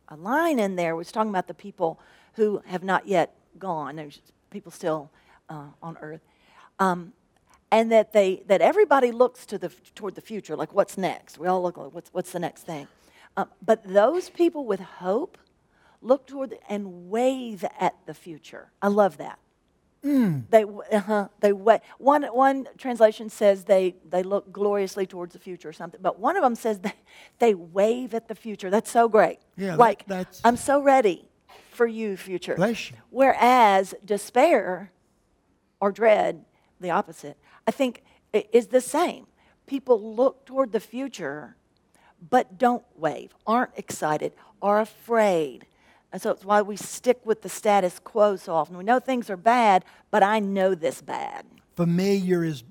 a, 0.09 0.17
line 0.17 0.59
in 0.59 0.77
there 0.77 1.01
is 1.01 1.11
talking 1.11 1.31
about 1.31 1.47
the 1.47 1.55
people 1.55 1.99
who 2.35 2.63
have 2.67 2.83
not 2.83 3.07
yet 3.07 3.35
gone. 3.59 3.97
There's 3.97 4.21
people 4.51 4.71
still 4.71 5.11
uh, 5.49 5.69
on 5.83 5.97
earth. 6.03 6.21
Um, 6.79 7.13
and 7.71 7.91
that, 7.91 8.13
they, 8.13 8.43
that 8.47 8.61
everybody 8.61 9.11
looks 9.11 9.47
to 9.47 9.59
the, 9.59 9.71
toward 9.95 10.15
the 10.15 10.21
future, 10.21 10.55
like 10.55 10.75
what's 10.75 10.99
next? 10.99 11.39
We 11.39 11.47
all 11.47 11.63
look 11.63 11.79
like 11.79 11.95
what's, 11.95 12.13
what's 12.13 12.33
the 12.33 12.39
next 12.39 12.65
thing? 12.65 12.89
Um, 13.37 13.49
but 13.65 13.83
those 13.85 14.29
people 14.29 14.67
with 14.67 14.81
hope 14.81 15.39
look 16.03 16.27
toward 16.27 16.59
and 16.69 17.09
wave 17.09 17.65
at 17.81 17.95
the 18.05 18.13
future. 18.13 18.71
I 18.83 18.89
love 18.89 19.17
that. 19.17 19.39
They, 20.05 20.65
uh-huh, 20.65 21.29
they 21.41 21.53
wa- 21.53 21.79
one, 21.99 22.25
one 22.25 22.67
translation 22.77 23.31
says 23.31 23.65
they, 23.65 23.95
they 24.09 24.25
look 24.25 24.51
gloriously 24.53 25.07
towards 25.07 25.33
the 25.33 25.39
future 25.39 25.69
or 25.69 25.73
something, 25.73 26.01
but 26.03 26.19
one 26.19 26.37
of 26.37 26.43
them 26.43 26.57
says 26.57 26.79
they, 26.81 26.93
they 27.39 27.55
wave 27.55 28.13
at 28.15 28.27
the 28.29 28.35
future. 28.35 28.69
That's 28.69 28.91
so 28.91 29.09
great. 29.09 29.39
Yeah, 29.57 29.71
that- 29.71 29.79
like, 29.79 30.07
that's- 30.07 30.41
I'm 30.45 30.57
so 30.57 30.83
ready 30.83 31.29
for 31.71 31.87
you, 31.87 32.17
future. 32.17 32.57
Bless 32.57 32.91
you. 32.91 32.97
Whereas 33.11 33.95
despair 34.05 34.91
or 35.81 35.93
dread, 35.93 36.45
the 36.81 36.91
opposite, 36.91 37.37
I 37.67 37.71
think 37.71 38.03
is 38.33 38.69
the 38.69 38.81
same. 38.81 39.27
People 39.67 40.15
look 40.17 40.45
toward 40.47 40.73
the 40.73 40.81
future, 40.81 41.57
but 42.29 42.59
don't 42.59 42.85
wave, 42.97 43.35
aren't 43.47 43.71
excited, 43.77 44.33
are 44.61 44.81
afraid. 44.81 45.67
And 46.13 46.21
so 46.21 46.31
it's 46.31 46.45
why 46.45 46.61
we 46.63 46.77
stick 46.77 47.21
with 47.25 47.41
the 47.43 47.49
status 47.49 47.99
quo 47.99 48.37
so 48.37 48.55
often. 48.55 48.77
We 48.77 48.85
know 48.85 49.01
things 49.01 49.31
are 49.31 49.37
bad, 49.37 49.85
but 50.11 50.23
I 50.23 50.41
know 50.41 50.75
this 50.75 51.01
bad. 51.01 51.47
Familiar 51.75 52.45
is 52.45 52.65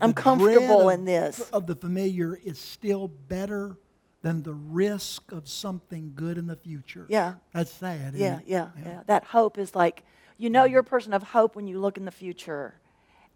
I'm 0.00 0.14
comfortable 0.14 0.84
dread 0.84 0.98
in 1.00 1.04
this. 1.04 1.40
Of 1.50 1.66
the 1.66 1.74
familiar 1.74 2.38
is 2.42 2.58
still 2.58 3.08
better 3.08 3.76
than 4.22 4.42
the 4.42 4.54
risk 4.54 5.30
of 5.30 5.48
something 5.48 6.12
good 6.14 6.38
in 6.38 6.46
the 6.46 6.56
future. 6.56 7.06
Yeah. 7.08 7.34
That's 7.52 7.70
sad. 7.70 8.14
isn't 8.14 8.20
Yeah, 8.20 8.38
it? 8.38 8.44
yeah, 8.46 8.68
yeah. 8.84 9.02
That 9.06 9.24
hope 9.24 9.58
is 9.58 9.74
like, 9.74 10.04
you 10.38 10.50
know, 10.50 10.64
you're 10.64 10.80
a 10.80 10.84
person 10.84 11.12
of 11.12 11.22
hope 11.22 11.54
when 11.54 11.66
you 11.68 11.78
look 11.78 11.96
in 11.96 12.04
the 12.04 12.10
future 12.10 12.74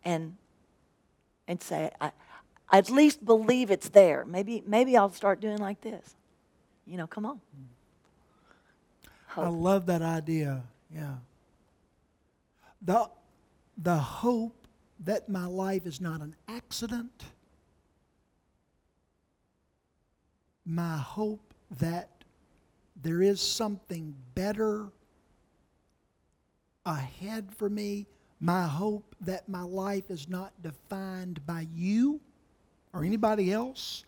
and, 0.05 0.37
and 1.47 1.63
say, 1.63 1.91
I, 2.01 2.13
I 2.69 2.79
at 2.79 2.91
least 2.91 3.25
believe 3.25 3.71
it's 3.71 3.91
there. 3.91 4.25
Maybe, 4.25 4.63
maybe 4.67 4.97
I'll 4.97 5.13
start 5.13 5.41
doing 5.41 5.59
like 5.59 5.81
this. 5.83 6.17
You 6.87 6.97
know, 6.97 7.07
come 7.07 7.27
on. 7.27 7.41
I 7.55 7.59
Hope. 9.35 9.55
love 9.59 9.87
that 9.87 10.03
idea. 10.03 10.63
Yeah. 10.95 11.15
The, 12.83 13.09
the 13.79 13.97
hope 13.97 14.67
that 15.05 15.29
my 15.29 15.47
life 15.47 15.87
is 15.87 16.01
not 16.01 16.21
an 16.21 16.35
accident. 16.49 17.25
My 20.67 20.99
hope 20.99 21.55
that 21.79 22.11
there 23.03 23.23
is 23.23 23.41
something 23.41 24.15
better 24.35 24.89
ahead 26.85 27.49
for 27.57 27.71
me. 27.71 28.07
My 28.39 28.65
hope 28.65 29.17
that 29.23 29.49
my 29.49 29.63
life 29.63 30.11
is 30.11 30.29
not 30.29 30.53
defined 30.63 31.45
by 31.47 31.67
you 31.75 32.21
or 32.93 33.05
anybody 33.05 33.53
else. 33.53 34.05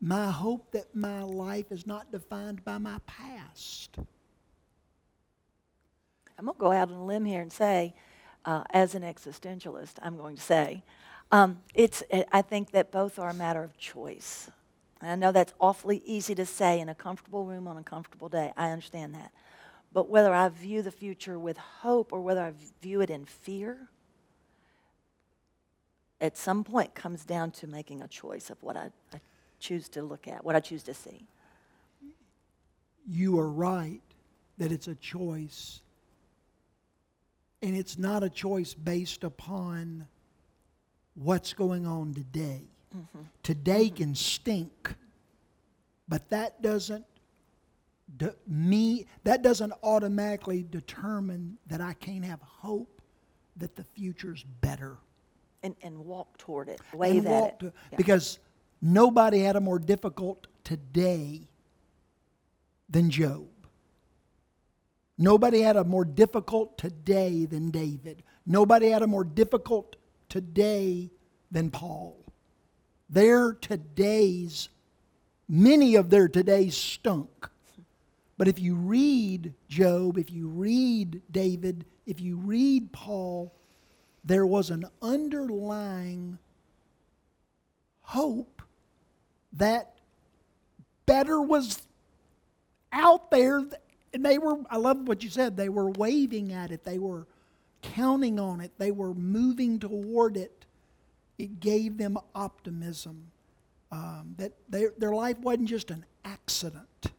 My 0.00 0.30
hope 0.30 0.70
that 0.72 0.94
my 0.94 1.22
life 1.22 1.72
is 1.72 1.86
not 1.86 2.12
defined 2.12 2.64
by 2.64 2.78
my 2.78 2.98
past. 3.06 3.98
I'm 6.38 6.46
going 6.46 6.56
to 6.56 6.60
go 6.60 6.72
out 6.72 6.90
on 6.90 6.96
a 6.96 7.04
limb 7.04 7.24
here 7.24 7.40
and 7.40 7.52
say, 7.52 7.94
uh, 8.44 8.64
as 8.70 8.94
an 8.94 9.02
existentialist, 9.02 9.94
I'm 10.02 10.16
going 10.16 10.36
to 10.36 10.42
say, 10.42 10.82
um, 11.32 11.60
it's, 11.74 12.02
I 12.32 12.42
think 12.42 12.72
that 12.72 12.90
both 12.90 13.18
are 13.18 13.30
a 13.30 13.34
matter 13.34 13.62
of 13.62 13.76
choice. 13.78 14.50
And 15.00 15.10
I 15.10 15.14
know 15.16 15.32
that's 15.32 15.54
awfully 15.60 16.02
easy 16.04 16.34
to 16.34 16.46
say 16.46 16.80
in 16.80 16.88
a 16.88 16.94
comfortable 16.94 17.44
room 17.44 17.66
on 17.66 17.76
a 17.76 17.82
comfortable 17.82 18.28
day. 18.28 18.52
I 18.56 18.70
understand 18.70 19.14
that. 19.14 19.32
But 19.92 20.08
whether 20.10 20.34
I 20.34 20.48
view 20.48 20.82
the 20.82 20.90
future 20.90 21.38
with 21.38 21.56
hope 21.56 22.12
or 22.12 22.20
whether 22.20 22.42
I 22.42 22.52
view 22.82 23.00
it 23.00 23.10
in 23.10 23.24
fear, 23.24 23.88
at 26.20 26.36
some 26.36 26.64
point 26.64 26.94
comes 26.94 27.24
down 27.24 27.50
to 27.52 27.66
making 27.66 28.02
a 28.02 28.08
choice 28.08 28.50
of 28.50 28.62
what 28.62 28.76
I, 28.76 28.90
I 29.12 29.20
choose 29.60 29.88
to 29.90 30.02
look 30.02 30.26
at, 30.26 30.44
what 30.44 30.56
I 30.56 30.60
choose 30.60 30.82
to 30.84 30.94
see. 30.94 31.26
you 33.06 33.38
are 33.38 33.48
right 33.48 34.00
that 34.58 34.72
it's 34.72 34.88
a 34.88 34.94
choice. 34.96 35.80
And 37.64 37.74
it's 37.74 37.96
not 37.96 38.22
a 38.22 38.28
choice 38.28 38.74
based 38.74 39.24
upon 39.24 40.06
what's 41.14 41.54
going 41.54 41.86
on 41.86 42.12
today. 42.12 42.64
Mm-hmm. 42.94 43.20
Today 43.42 43.86
mm-hmm. 43.86 43.96
can 43.96 44.14
stink, 44.14 44.94
but 46.06 46.28
that 46.28 46.60
doesn't 46.60 47.06
de- 48.18 48.34
me 48.46 49.06
that 49.24 49.40
doesn't 49.40 49.72
automatically 49.82 50.62
determine 50.68 51.56
that 51.66 51.80
I 51.80 51.94
can't 51.94 52.24
have 52.24 52.40
hope 52.42 53.00
that 53.56 53.76
the 53.76 53.84
future's 53.84 54.44
better. 54.60 54.98
And, 55.62 55.74
and 55.82 55.98
walk 56.04 56.36
toward 56.36 56.68
it, 56.68 56.82
and 56.90 57.00
wave 57.00 57.26
at 57.26 57.44
it. 57.44 57.58
to- 57.60 57.72
Yeah. 57.92 57.96
Because 57.96 58.40
nobody 58.82 59.38
had 59.38 59.56
a 59.56 59.60
more 59.60 59.78
difficult 59.78 60.48
today 60.64 61.48
than 62.90 63.08
Job. 63.08 63.46
Nobody 65.16 65.60
had 65.60 65.76
a 65.76 65.84
more 65.84 66.04
difficult 66.04 66.76
today 66.76 67.44
than 67.44 67.70
David. 67.70 68.22
Nobody 68.46 68.90
had 68.90 69.02
a 69.02 69.06
more 69.06 69.24
difficult 69.24 69.96
today 70.28 71.10
than 71.50 71.70
Paul. 71.70 72.16
Their 73.08 73.54
todays, 73.54 74.68
many 75.48 75.94
of 75.94 76.10
their 76.10 76.28
todays 76.28 76.72
stunk. 76.72 77.48
But 78.36 78.48
if 78.48 78.58
you 78.58 78.74
read 78.74 79.54
Job, 79.68 80.18
if 80.18 80.32
you 80.32 80.48
read 80.48 81.22
David, 81.30 81.84
if 82.06 82.20
you 82.20 82.36
read 82.36 82.92
Paul, 82.92 83.54
there 84.24 84.46
was 84.46 84.70
an 84.70 84.84
underlying 85.00 86.38
hope 88.00 88.62
that 89.52 89.94
better 91.06 91.40
was 91.40 91.80
out 92.92 93.30
there. 93.30 93.62
And 94.14 94.24
they 94.24 94.38
were, 94.38 94.56
I 94.70 94.78
love 94.78 95.08
what 95.08 95.22
you 95.24 95.30
said, 95.30 95.56
they 95.56 95.68
were 95.68 95.90
waving 95.90 96.52
at 96.52 96.70
it, 96.72 96.84
they 96.84 96.98
were 96.98 97.26
counting 97.82 98.40
on 98.40 98.60
it, 98.62 98.72
they 98.78 98.92
were 98.92 99.12
moving 99.14 99.78
toward 99.80 100.36
it. 100.38 100.64
It 101.38 101.60
gave 101.60 101.98
them 101.98 102.16
optimism. 102.34 103.32
um, 103.92 104.34
that 104.38 104.52
they, 104.68 104.86
their 104.98 105.14
life 105.14 105.38
wasn't 105.38 105.68
just 105.68 105.90
an 105.90 106.04
accident, 106.24 107.12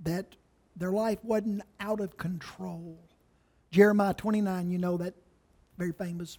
that 0.00 0.36
their 0.76 0.92
life 0.92 1.18
wasn't 1.22 1.62
out 1.80 2.00
of 2.00 2.16
control. 2.16 2.98
Jeremiah 3.70 4.14
29, 4.14 4.70
you 4.70 4.78
know 4.78 4.96
that 4.98 5.14
very 5.76 5.92
famous 5.92 6.38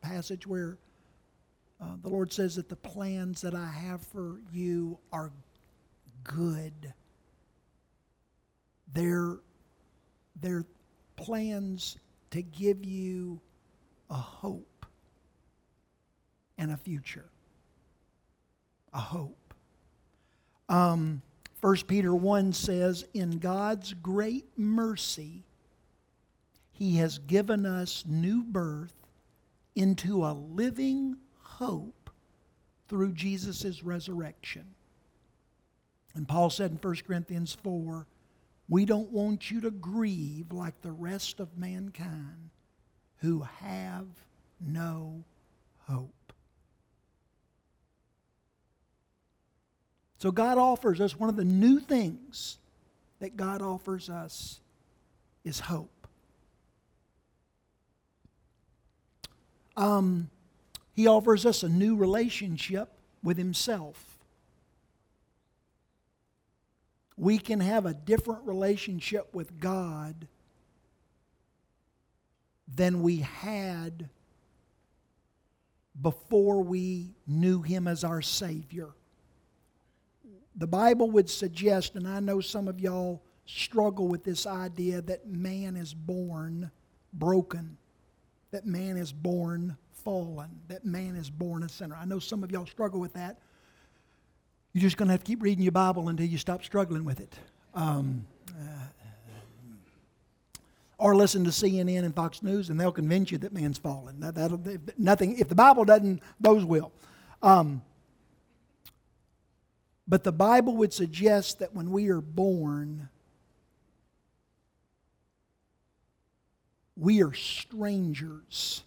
passage 0.00 0.46
where 0.46 0.78
uh, 1.80 1.96
the 2.02 2.08
Lord 2.08 2.32
says 2.32 2.56
that 2.56 2.68
the 2.68 2.76
plans 2.76 3.42
that 3.42 3.54
I 3.54 3.68
have 3.68 4.02
for 4.02 4.40
you 4.52 4.98
are 5.12 5.32
good. 6.24 6.94
They're, 8.92 9.38
they're 10.40 10.64
plans 11.16 11.98
to 12.30 12.42
give 12.42 12.84
you 12.84 13.40
a 14.08 14.14
hope 14.14 14.86
and 16.58 16.72
a 16.72 16.76
future. 16.76 17.30
A 18.92 19.00
hope. 19.00 19.54
Um, 20.68 21.22
1 21.60 21.76
Peter 21.86 22.14
1 22.14 22.52
says, 22.52 23.04
In 23.12 23.38
God's 23.38 23.92
great 23.94 24.46
mercy, 24.56 25.44
He 26.72 26.96
has 26.96 27.18
given 27.18 27.66
us 27.66 28.04
new 28.06 28.42
birth 28.42 28.94
into 29.74 30.24
a 30.24 30.32
living 30.32 31.16
hope 31.38 32.10
through 32.88 33.12
Jesus' 33.12 33.84
resurrection. 33.84 34.66
And 36.14 36.26
Paul 36.26 36.50
said 36.50 36.72
in 36.72 36.78
1 36.78 36.96
Corinthians 37.06 37.56
4, 37.62 38.06
we 38.70 38.84
don't 38.84 39.10
want 39.10 39.50
you 39.50 39.60
to 39.62 39.70
grieve 39.70 40.52
like 40.52 40.80
the 40.80 40.92
rest 40.92 41.40
of 41.40 41.58
mankind 41.58 42.50
who 43.18 43.42
have 43.58 44.06
no 44.60 45.24
hope. 45.88 46.32
So 50.18 50.30
God 50.30 50.56
offers 50.56 51.00
us 51.00 51.18
one 51.18 51.28
of 51.28 51.36
the 51.36 51.44
new 51.44 51.80
things 51.80 52.58
that 53.18 53.36
God 53.36 53.60
offers 53.60 54.08
us 54.08 54.60
is 55.44 55.58
hope. 55.58 56.06
Um, 59.76 60.30
he 60.94 61.08
offers 61.08 61.44
us 61.44 61.64
a 61.64 61.68
new 61.68 61.96
relationship 61.96 62.90
with 63.22 63.36
Himself. 63.36 64.09
We 67.20 67.36
can 67.36 67.60
have 67.60 67.84
a 67.84 67.92
different 67.92 68.46
relationship 68.46 69.34
with 69.34 69.60
God 69.60 70.26
than 72.74 73.02
we 73.02 73.18
had 73.18 74.08
before 76.00 76.62
we 76.62 77.10
knew 77.26 77.60
Him 77.60 77.86
as 77.86 78.04
our 78.04 78.22
Savior. 78.22 78.88
The 80.56 80.66
Bible 80.66 81.10
would 81.10 81.28
suggest, 81.28 81.94
and 81.94 82.08
I 82.08 82.20
know 82.20 82.40
some 82.40 82.68
of 82.68 82.80
y'all 82.80 83.20
struggle 83.44 84.08
with 84.08 84.24
this 84.24 84.46
idea 84.46 85.02
that 85.02 85.26
man 85.26 85.76
is 85.76 85.92
born 85.92 86.70
broken, 87.12 87.76
that 88.50 88.64
man 88.64 88.96
is 88.96 89.12
born 89.12 89.76
fallen, 89.92 90.48
that 90.68 90.86
man 90.86 91.16
is 91.16 91.28
born 91.28 91.64
a 91.64 91.68
sinner. 91.68 91.98
I 92.00 92.06
know 92.06 92.18
some 92.18 92.42
of 92.42 92.50
y'all 92.50 92.64
struggle 92.64 92.98
with 92.98 93.12
that. 93.12 93.40
You're 94.72 94.82
just 94.82 94.96
going 94.96 95.08
to 95.08 95.12
have 95.12 95.24
to 95.24 95.26
keep 95.26 95.42
reading 95.42 95.62
your 95.62 95.72
Bible 95.72 96.08
until 96.08 96.26
you 96.26 96.38
stop 96.38 96.62
struggling 96.64 97.04
with 97.04 97.20
it. 97.20 97.34
Um, 97.74 98.26
uh, 98.50 98.86
or 100.98 101.16
listen 101.16 101.44
to 101.44 101.50
CNN 101.50 102.04
and 102.04 102.14
Fox 102.14 102.42
News, 102.42 102.68
and 102.68 102.78
they'll 102.78 102.92
convince 102.92 103.32
you 103.32 103.38
that 103.38 103.52
man's 103.52 103.78
fallen. 103.78 104.20
That, 104.20 104.34
that'll, 104.34 104.60
nothing, 104.98 105.38
if 105.38 105.48
the 105.48 105.54
Bible 105.54 105.84
doesn't, 105.84 106.22
those 106.38 106.64
will. 106.64 106.92
Um, 107.42 107.82
but 110.06 110.24
the 110.24 110.32
Bible 110.32 110.76
would 110.76 110.92
suggest 110.92 111.60
that 111.60 111.74
when 111.74 111.90
we 111.90 112.08
are 112.08 112.20
born, 112.20 113.08
we 116.96 117.22
are 117.22 117.32
strangers 117.32 118.82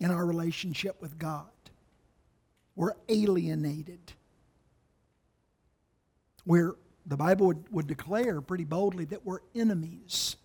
in 0.00 0.10
our 0.10 0.26
relationship 0.26 1.00
with 1.00 1.18
God. 1.18 1.46
We're 2.74 2.94
alienated. 3.08 4.12
We're, 6.46 6.76
the 7.04 7.16
Bible 7.16 7.48
would, 7.48 7.64
would 7.70 7.86
declare 7.86 8.40
pretty 8.40 8.64
boldly 8.64 9.04
that 9.06 9.26
we're 9.26 9.40
enemies, 9.54 10.36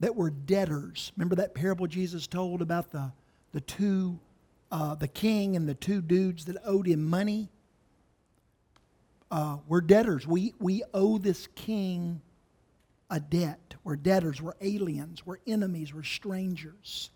that 0.00 0.14
we're 0.14 0.30
debtors. 0.30 1.10
Remember 1.16 1.36
that 1.36 1.54
parable 1.54 1.86
Jesus 1.86 2.26
told 2.26 2.62
about 2.62 2.92
the, 2.92 3.10
the 3.52 3.62
two, 3.62 4.18
uh, 4.70 4.94
the 4.94 5.08
king 5.08 5.56
and 5.56 5.68
the 5.68 5.74
two 5.74 6.02
dudes 6.02 6.44
that 6.44 6.56
owed 6.64 6.86
him 6.86 7.04
money? 7.04 7.48
Uh, 9.30 9.56
we're 9.66 9.80
debtors. 9.80 10.26
We, 10.26 10.54
we 10.60 10.82
owe 10.92 11.18
this 11.18 11.48
king 11.54 12.20
a 13.10 13.18
debt. 13.18 13.74
We're 13.82 13.96
debtors. 13.96 14.40
We're 14.40 14.54
aliens. 14.60 15.26
We're 15.26 15.38
enemies. 15.46 15.94
We're 15.94 16.02
strangers. 16.02 17.10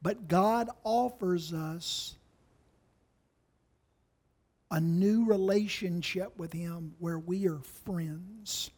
But 0.00 0.28
God 0.28 0.68
offers 0.84 1.52
us 1.52 2.16
a 4.72 4.80
new 4.80 5.26
relationship 5.26 6.32
with 6.38 6.54
Him 6.54 6.94
where 6.98 7.18
we 7.18 7.46
are 7.46 7.60
friends. 7.84 8.70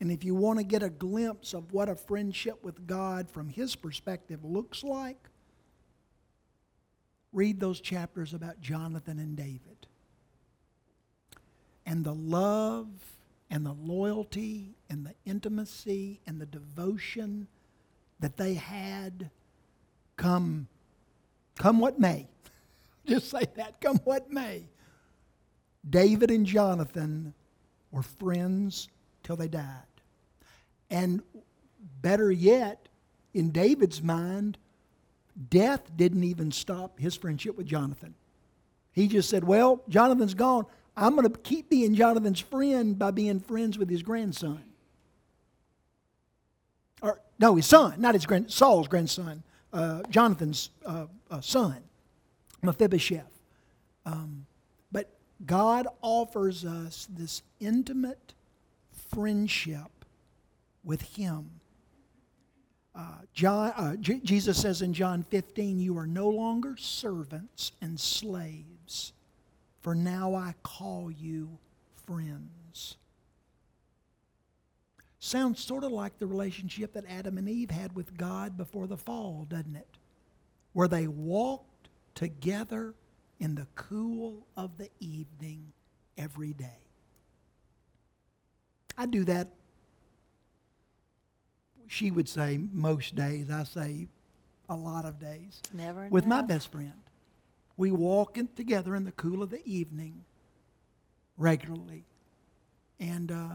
And 0.00 0.10
if 0.10 0.24
you 0.24 0.34
want 0.34 0.58
to 0.58 0.64
get 0.64 0.82
a 0.82 0.88
glimpse 0.88 1.52
of 1.52 1.70
what 1.74 1.90
a 1.90 1.94
friendship 1.94 2.64
with 2.64 2.86
God 2.86 3.28
from 3.28 3.50
His 3.50 3.76
perspective 3.76 4.42
looks 4.42 4.82
like, 4.82 5.18
read 7.30 7.60
those 7.60 7.78
chapters 7.78 8.32
about 8.32 8.58
Jonathan 8.62 9.18
and 9.18 9.36
David. 9.36 9.86
And 11.84 12.02
the 12.02 12.14
love 12.14 12.88
and 13.50 13.66
the 13.66 13.74
loyalty 13.74 14.76
and 14.88 15.04
the 15.04 15.14
intimacy 15.26 16.20
and 16.26 16.40
the 16.40 16.46
devotion 16.46 17.48
that 18.20 18.38
they 18.38 18.54
had 18.54 19.28
come, 20.16 20.68
come 21.58 21.80
what 21.80 22.00
may. 22.00 22.28
Just 23.06 23.28
say 23.28 23.46
that, 23.56 23.78
come 23.82 23.98
what 24.04 24.32
may. 24.32 24.64
David 25.88 26.30
and 26.30 26.46
Jonathan 26.46 27.34
were 27.90 28.02
friends 28.02 28.88
till 29.22 29.36
they 29.36 29.48
died. 29.48 29.82
And 30.90 31.22
better 32.02 32.30
yet, 32.30 32.88
in 33.34 33.50
David's 33.50 34.02
mind, 34.02 34.58
death 35.50 35.82
didn't 35.96 36.24
even 36.24 36.52
stop 36.52 36.98
his 36.98 37.16
friendship 37.16 37.56
with 37.56 37.66
Jonathan. 37.66 38.14
He 38.92 39.08
just 39.08 39.28
said, 39.28 39.44
Well, 39.44 39.82
Jonathan's 39.88 40.34
gone. 40.34 40.66
I'm 40.96 41.14
going 41.14 41.30
to 41.30 41.38
keep 41.40 41.68
being 41.68 41.94
Jonathan's 41.94 42.40
friend 42.40 42.98
by 42.98 43.10
being 43.10 43.40
friends 43.40 43.76
with 43.76 43.90
his 43.90 44.02
grandson. 44.02 44.62
Or, 47.02 47.20
no, 47.38 47.56
his 47.56 47.66
son, 47.66 48.00
not 48.00 48.14
his 48.14 48.24
grand, 48.24 48.50
Saul's 48.50 48.88
grandson 48.88 49.42
uh, 49.76 50.02
Jonathan's 50.08 50.70
uh, 50.84 51.06
uh, 51.30 51.40
son, 51.40 51.82
Mephibosheth. 52.62 53.30
Um, 54.04 54.45
God 55.44 55.86
offers 56.00 56.64
us 56.64 57.06
this 57.10 57.42
intimate 57.60 58.32
friendship 59.12 60.04
with 60.82 61.02
Him. 61.02 61.50
Uh, 62.94 63.18
John, 63.34 63.72
uh, 63.76 63.96
J- 63.96 64.20
Jesus 64.24 64.58
says 64.58 64.80
in 64.80 64.94
John 64.94 65.22
15, 65.24 65.78
You 65.78 65.98
are 65.98 66.06
no 66.06 66.30
longer 66.30 66.76
servants 66.78 67.72
and 67.82 68.00
slaves, 68.00 69.12
for 69.82 69.94
now 69.94 70.34
I 70.34 70.54
call 70.62 71.10
you 71.10 71.58
friends. 72.06 72.96
Sounds 75.18 75.60
sort 75.60 75.84
of 75.84 75.92
like 75.92 76.18
the 76.18 76.26
relationship 76.26 76.94
that 76.94 77.04
Adam 77.08 77.36
and 77.36 77.48
Eve 77.48 77.70
had 77.70 77.94
with 77.94 78.16
God 78.16 78.56
before 78.56 78.86
the 78.86 78.96
fall, 78.96 79.44
doesn't 79.48 79.76
it? 79.76 79.88
Where 80.72 80.88
they 80.88 81.06
walked 81.06 81.88
together 82.14 82.94
in 83.38 83.54
the 83.54 83.66
cool 83.74 84.46
of 84.56 84.78
the 84.78 84.90
evening 85.00 85.72
every 86.16 86.52
day. 86.52 86.78
I 88.96 89.06
do 89.06 89.24
that, 89.24 89.48
she 91.86 92.10
would 92.10 92.28
say 92.28 92.58
most 92.72 93.14
days. 93.14 93.50
I 93.50 93.64
say 93.64 94.08
a 94.68 94.74
lot 94.74 95.04
of 95.04 95.20
days. 95.20 95.60
Never 95.72 96.08
With 96.08 96.26
my 96.26 96.42
best 96.42 96.72
friend. 96.72 96.92
We 97.76 97.92
walk 97.92 98.38
in, 98.38 98.48
together 98.56 98.96
in 98.96 99.04
the 99.04 99.12
cool 99.12 99.42
of 99.42 99.50
the 99.50 99.64
evening 99.64 100.24
regularly. 101.36 102.04
And. 102.98 103.30
Uh, 103.30 103.48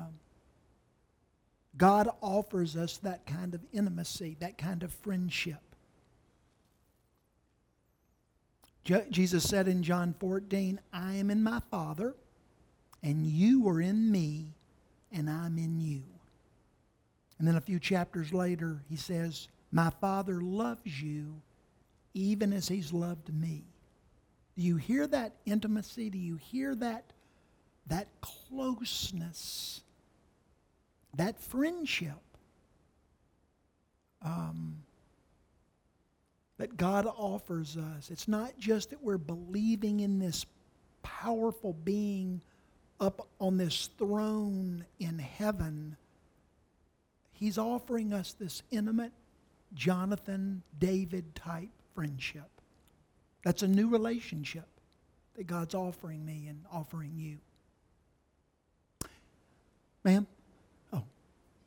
God 1.78 2.10
offers 2.22 2.76
us 2.76 2.98
that 2.98 3.26
kind 3.26 3.54
of 3.54 3.62
intimacy, 3.72 4.36
that 4.40 4.58
kind 4.58 4.84
of 4.84 4.92
friendship. 4.92 5.71
Je- 8.84 9.06
Jesus 9.10 9.48
said 9.48 9.68
in 9.68 9.84
John 9.84 10.16
14, 10.20 10.80
I 10.92 11.14
am 11.14 11.30
in 11.30 11.44
my 11.44 11.62
Father, 11.70 12.16
and 13.04 13.26
you 13.26 13.68
are 13.68 13.82
in 13.82 14.12
me, 14.12 14.48
and 15.12 15.30
I'm 15.30 15.58
in 15.58 15.80
you. 15.80 16.04
And 17.38 17.48
then 17.48 17.56
a 17.56 17.62
few 17.62 17.80
chapters 17.80 18.34
later, 18.34 18.84
he 18.90 18.96
says, 18.96 19.48
My 19.72 19.90
Father 20.02 20.42
loves 20.42 21.02
you 21.02 21.42
even 22.14 22.54
as 22.54 22.68
he's 22.68 22.92
loved 22.92 23.34
me. 23.34 23.64
Do 24.56 24.64
you 24.64 24.76
hear 24.76 25.08
that 25.08 25.34
intimacy? 25.46 26.10
Do 26.10 26.18
you 26.18 26.36
hear 26.36 26.76
that, 26.76 27.14
that 27.88 28.08
closeness, 28.22 29.82
that 31.16 31.40
friendship 31.40 32.20
um, 34.24 34.84
that 36.62 36.78
God 36.78 37.08
offers 37.08 37.76
us? 37.76 38.12
It's 38.12 38.28
not 38.28 38.52
just 38.60 38.92
that 38.92 39.02
we're 39.02 39.18
believing 39.18 40.02
in 40.02 40.20
this 40.20 40.46
powerful 41.02 41.74
being 41.74 42.40
up 43.00 43.28
on 43.40 43.58
this 43.58 43.90
throne 43.98 44.86
in 45.00 45.18
heaven. 45.18 45.98
He's 47.32 47.58
offering 47.58 48.14
us 48.14 48.34
this 48.34 48.62
intimate 48.70 49.12
Jonathan 49.74 50.62
David 50.78 51.34
type 51.34 51.72
friendship. 51.96 52.48
That's 53.44 53.64
a 53.64 53.68
new 53.68 53.90
relationship 53.90 54.68
that 55.38 55.48
God's 55.48 55.74
offering 55.74 56.24
me 56.24 56.46
and 56.48 56.64
offering 56.72 57.14
you. 57.18 57.40
Ma'am? 60.04 60.28
Oh. 60.94 61.02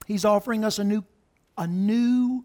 He's 0.07 0.25
offering 0.25 0.65
us 0.65 0.79
a 0.79 0.85
new 0.85 1.03
a 1.59 1.67
new 1.67 2.45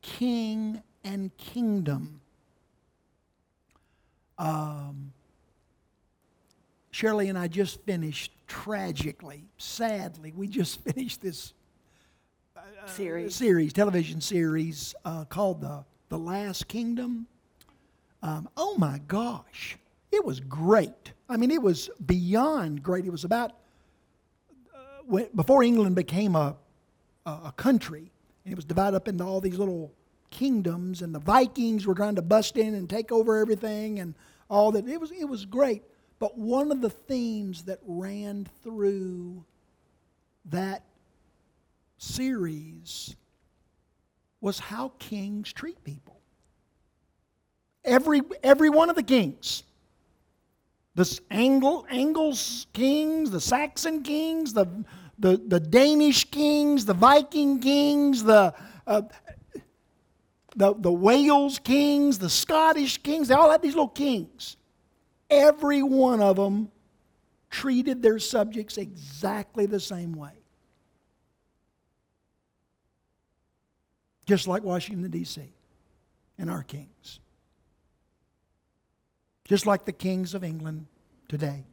king 0.00 0.82
and 1.08 1.34
kingdom. 1.38 2.20
Um, 4.36 5.12
Shirley 6.90 7.28
and 7.28 7.38
I 7.38 7.48
just 7.48 7.80
finished 7.82 8.32
tragically, 8.46 9.44
sadly, 9.56 10.32
we 10.36 10.46
just 10.46 10.80
finished 10.84 11.20
this 11.22 11.54
Series. 12.86 13.34
series, 13.34 13.72
television 13.72 14.20
series 14.20 14.94
uh, 15.04 15.24
called 15.24 15.60
the 15.60 15.84
the 16.08 16.18
Last 16.18 16.68
Kingdom. 16.68 17.26
Um, 18.22 18.48
oh 18.56 18.76
my 18.78 19.00
gosh, 19.08 19.76
it 20.10 20.24
was 20.24 20.40
great. 20.40 21.12
I 21.28 21.36
mean, 21.36 21.50
it 21.50 21.60
was 21.60 21.90
beyond 22.06 22.82
great. 22.82 23.04
It 23.04 23.10
was 23.10 23.24
about 23.24 23.52
uh, 24.74 24.78
when, 25.06 25.28
before 25.34 25.62
England 25.62 25.96
became 25.96 26.34
a, 26.34 26.56
a 27.26 27.30
a 27.30 27.54
country, 27.56 28.10
and 28.44 28.52
it 28.52 28.56
was 28.56 28.64
divided 28.64 28.96
up 28.96 29.06
into 29.06 29.22
all 29.22 29.40
these 29.40 29.58
little 29.58 29.92
kingdoms, 30.30 31.02
and 31.02 31.14
the 31.14 31.18
Vikings 31.20 31.86
were 31.86 31.94
trying 31.94 32.16
to 32.16 32.22
bust 32.22 32.56
in 32.56 32.74
and 32.74 32.88
take 32.88 33.12
over 33.12 33.38
everything, 33.38 33.98
and 33.98 34.14
all 34.48 34.72
that. 34.72 34.88
It 34.88 35.00
was 35.00 35.10
it 35.10 35.28
was 35.28 35.44
great. 35.44 35.82
But 36.18 36.36
one 36.36 36.72
of 36.72 36.80
the 36.80 36.90
themes 36.90 37.64
that 37.64 37.78
ran 37.86 38.48
through 38.62 39.44
that 40.46 40.82
series 41.98 43.14
was 44.40 44.58
how 44.58 44.92
kings 44.98 45.52
treat 45.52 45.82
people. 45.84 46.20
Every, 47.84 48.22
every 48.42 48.70
one 48.70 48.90
of 48.90 48.96
the 48.96 49.02
kings. 49.02 49.62
The 50.94 51.20
Anglo, 51.30 51.86
Angles 51.88 52.66
kings, 52.72 53.30
the 53.30 53.40
Saxon 53.40 54.02
kings, 54.02 54.52
the, 54.52 54.66
the, 55.18 55.36
the 55.36 55.60
Danish 55.60 56.24
kings, 56.24 56.84
the 56.84 56.94
Viking 56.94 57.60
kings, 57.60 58.24
the, 58.24 58.52
uh, 58.86 59.02
the, 60.56 60.74
the 60.74 60.92
Wales 60.92 61.58
kings, 61.58 62.18
the 62.18 62.30
Scottish 62.30 62.98
kings, 62.98 63.28
they 63.28 63.34
all 63.34 63.50
had 63.50 63.62
these 63.62 63.74
little 63.74 63.88
kings. 63.88 64.56
Every 65.30 65.82
one 65.82 66.20
of 66.20 66.36
them 66.36 66.70
treated 67.50 68.02
their 68.02 68.18
subjects 68.18 68.78
exactly 68.78 69.66
the 69.66 69.80
same 69.80 70.12
way. 70.12 70.32
Just 74.26 74.46
like 74.46 74.62
Washington, 74.62 75.10
D.C., 75.10 75.42
and 76.38 76.50
our 76.50 76.62
kings. 76.62 77.20
Just 79.44 79.64
like 79.66 79.86
the 79.86 79.92
kings 79.92 80.34
of 80.34 80.44
England 80.44 80.86
today. 81.28 81.64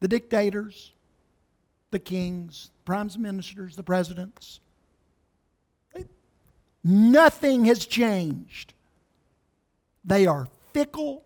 The 0.00 0.08
dictators, 0.08 0.92
the 1.90 1.98
kings, 1.98 2.70
prime 2.84 3.10
ministers, 3.18 3.76
the 3.76 3.82
presidents. 3.82 4.60
Nothing 6.84 7.66
has 7.66 7.86
changed. 7.86 8.74
They 10.04 10.26
are 10.26 10.48
fickle 10.72 11.22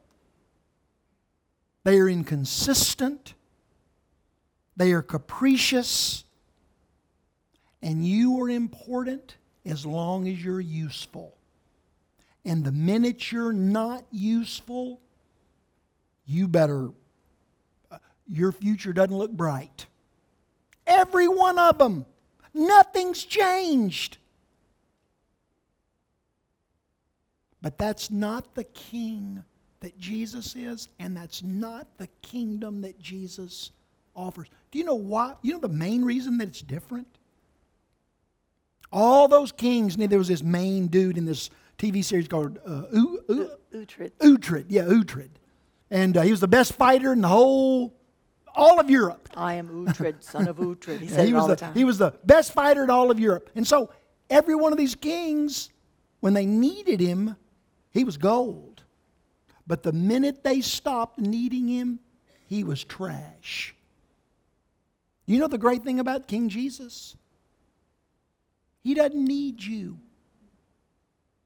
they 1.86 2.00
are 2.00 2.08
inconsistent. 2.08 3.34
They 4.76 4.90
are 4.90 5.02
capricious. 5.02 6.24
And 7.80 8.04
you 8.04 8.42
are 8.42 8.50
important 8.50 9.36
as 9.64 9.86
long 9.86 10.26
as 10.26 10.44
you're 10.44 10.58
useful. 10.58 11.36
And 12.44 12.64
the 12.64 12.72
minute 12.72 13.30
you're 13.30 13.52
not 13.52 14.04
useful, 14.10 15.00
you 16.26 16.48
better, 16.48 16.88
uh, 17.88 17.98
your 18.26 18.50
future 18.50 18.92
doesn't 18.92 19.16
look 19.16 19.30
bright. 19.30 19.86
Every 20.88 21.28
one 21.28 21.56
of 21.56 21.78
them. 21.78 22.04
Nothing's 22.52 23.22
changed. 23.22 24.18
But 27.66 27.78
that's 27.78 28.12
not 28.12 28.54
the 28.54 28.62
king 28.62 29.42
that 29.80 29.98
Jesus 29.98 30.54
is, 30.54 30.88
and 31.00 31.16
that's 31.16 31.42
not 31.42 31.88
the 31.98 32.06
kingdom 32.22 32.80
that 32.82 33.00
Jesus 33.00 33.72
offers. 34.14 34.46
Do 34.70 34.78
you 34.78 34.84
know 34.84 34.94
why? 34.94 35.34
You 35.42 35.54
know 35.54 35.58
the 35.58 35.66
main 35.68 36.04
reason 36.04 36.38
that 36.38 36.46
it's 36.46 36.62
different? 36.62 37.08
All 38.92 39.26
those 39.26 39.50
kings 39.50 39.96
there 39.96 40.16
was 40.16 40.28
this 40.28 40.44
main 40.44 40.86
dude 40.86 41.18
in 41.18 41.24
this 41.24 41.50
TV 41.76 42.04
series 42.04 42.28
called 42.28 42.60
uh, 42.64 42.82
U- 42.92 43.24
U- 43.28 43.50
Uhtred. 43.74 44.12
Uhtred. 44.20 44.66
Yeah, 44.68 44.82
Uhtred. 44.82 45.30
And 45.90 46.16
uh, 46.16 46.22
he 46.22 46.30
was 46.30 46.38
the 46.38 46.46
best 46.46 46.72
fighter 46.72 47.12
in 47.12 47.20
the 47.20 47.26
whole, 47.26 47.96
all 48.54 48.78
of 48.78 48.88
Europe. 48.88 49.28
I 49.36 49.54
am 49.54 49.86
Uhtred, 49.86 50.22
son 50.22 50.46
of 50.46 50.58
Uhtred. 50.58 51.00
He 51.00 51.06
Yeah, 51.08 51.16
said 51.16 51.26
he 51.26 51.32
was 51.34 51.42
all 51.42 51.48
the, 51.48 51.54
the 51.56 51.60
time. 51.62 51.74
He 51.74 51.82
was 51.84 51.98
the 51.98 52.12
best 52.24 52.52
fighter 52.52 52.84
in 52.84 52.90
all 52.90 53.10
of 53.10 53.18
Europe. 53.18 53.50
And 53.56 53.66
so 53.66 53.90
every 54.30 54.54
one 54.54 54.70
of 54.70 54.78
these 54.78 54.94
kings, 54.94 55.70
when 56.20 56.32
they 56.32 56.46
needed 56.46 57.00
him, 57.00 57.34
he 57.96 58.04
was 58.04 58.16
gold. 58.16 58.82
But 59.66 59.82
the 59.82 59.92
minute 59.92 60.44
they 60.44 60.60
stopped 60.60 61.18
needing 61.18 61.68
him, 61.68 61.98
he 62.46 62.62
was 62.62 62.84
trash. 62.84 63.74
You 65.26 65.38
know 65.38 65.48
the 65.48 65.58
great 65.58 65.82
thing 65.82 65.98
about 65.98 66.28
King 66.28 66.48
Jesus? 66.48 67.16
He 68.84 68.94
doesn't 68.94 69.24
need 69.24 69.62
you. 69.62 69.98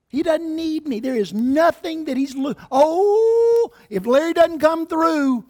He 0.08 0.22
doesn't 0.22 0.54
need 0.54 0.86
me. 0.86 1.00
There 1.00 1.14
is 1.14 1.32
nothing 1.32 2.04
that 2.06 2.16
he's. 2.16 2.34
Lo- 2.34 2.54
oh, 2.70 3.70
if 3.88 4.06
Larry 4.06 4.32
doesn't 4.32 4.58
come 4.58 4.86
through, 4.86 5.44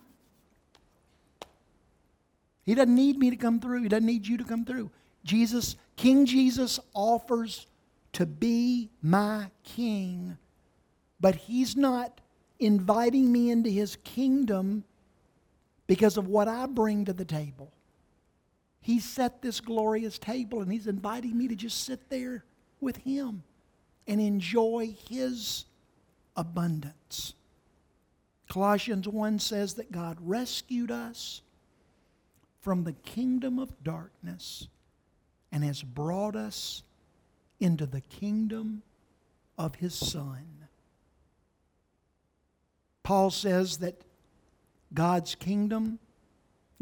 he 2.64 2.74
doesn't 2.74 2.94
need 2.94 3.18
me 3.18 3.30
to 3.30 3.36
come 3.36 3.58
through. 3.58 3.82
He 3.82 3.88
doesn't 3.88 4.06
need 4.06 4.26
you 4.26 4.36
to 4.36 4.44
come 4.44 4.64
through. 4.64 4.90
Jesus, 5.24 5.76
King 5.96 6.26
Jesus 6.26 6.78
offers 6.94 7.66
to 8.12 8.26
be 8.26 8.90
my 9.02 9.50
king, 9.64 10.36
but 11.20 11.34
he's 11.34 11.76
not 11.76 12.20
inviting 12.58 13.30
me 13.30 13.50
into 13.50 13.70
his 13.70 13.96
kingdom 14.04 14.84
because 15.86 16.16
of 16.16 16.28
what 16.28 16.48
I 16.48 16.66
bring 16.66 17.04
to 17.06 17.12
the 17.12 17.24
table. 17.24 17.72
He 18.80 19.00
set 19.00 19.42
this 19.42 19.60
glorious 19.60 20.18
table 20.18 20.62
and 20.62 20.72
he's 20.72 20.86
inviting 20.86 21.36
me 21.36 21.48
to 21.48 21.56
just 21.56 21.84
sit 21.84 22.08
there 22.08 22.44
with 22.80 22.96
him 22.98 23.42
and 24.06 24.20
enjoy 24.20 24.94
his 25.08 25.66
abundance. 26.36 27.34
Colossians 28.48 29.06
1 29.06 29.38
says 29.38 29.74
that 29.74 29.92
God 29.92 30.16
rescued 30.20 30.90
us 30.90 31.42
from 32.60 32.84
the 32.84 32.92
kingdom 32.92 33.58
of 33.58 33.82
darkness 33.84 34.68
and 35.52 35.62
has 35.64 35.82
brought 35.82 36.36
us 36.36 36.82
into 37.58 37.86
the 37.86 38.00
kingdom 38.00 38.82
of 39.58 39.76
his 39.76 39.94
Son. 39.94 40.59
Paul 43.02 43.30
says 43.30 43.78
that 43.78 44.00
God's 44.92 45.34
kingdom, 45.34 45.98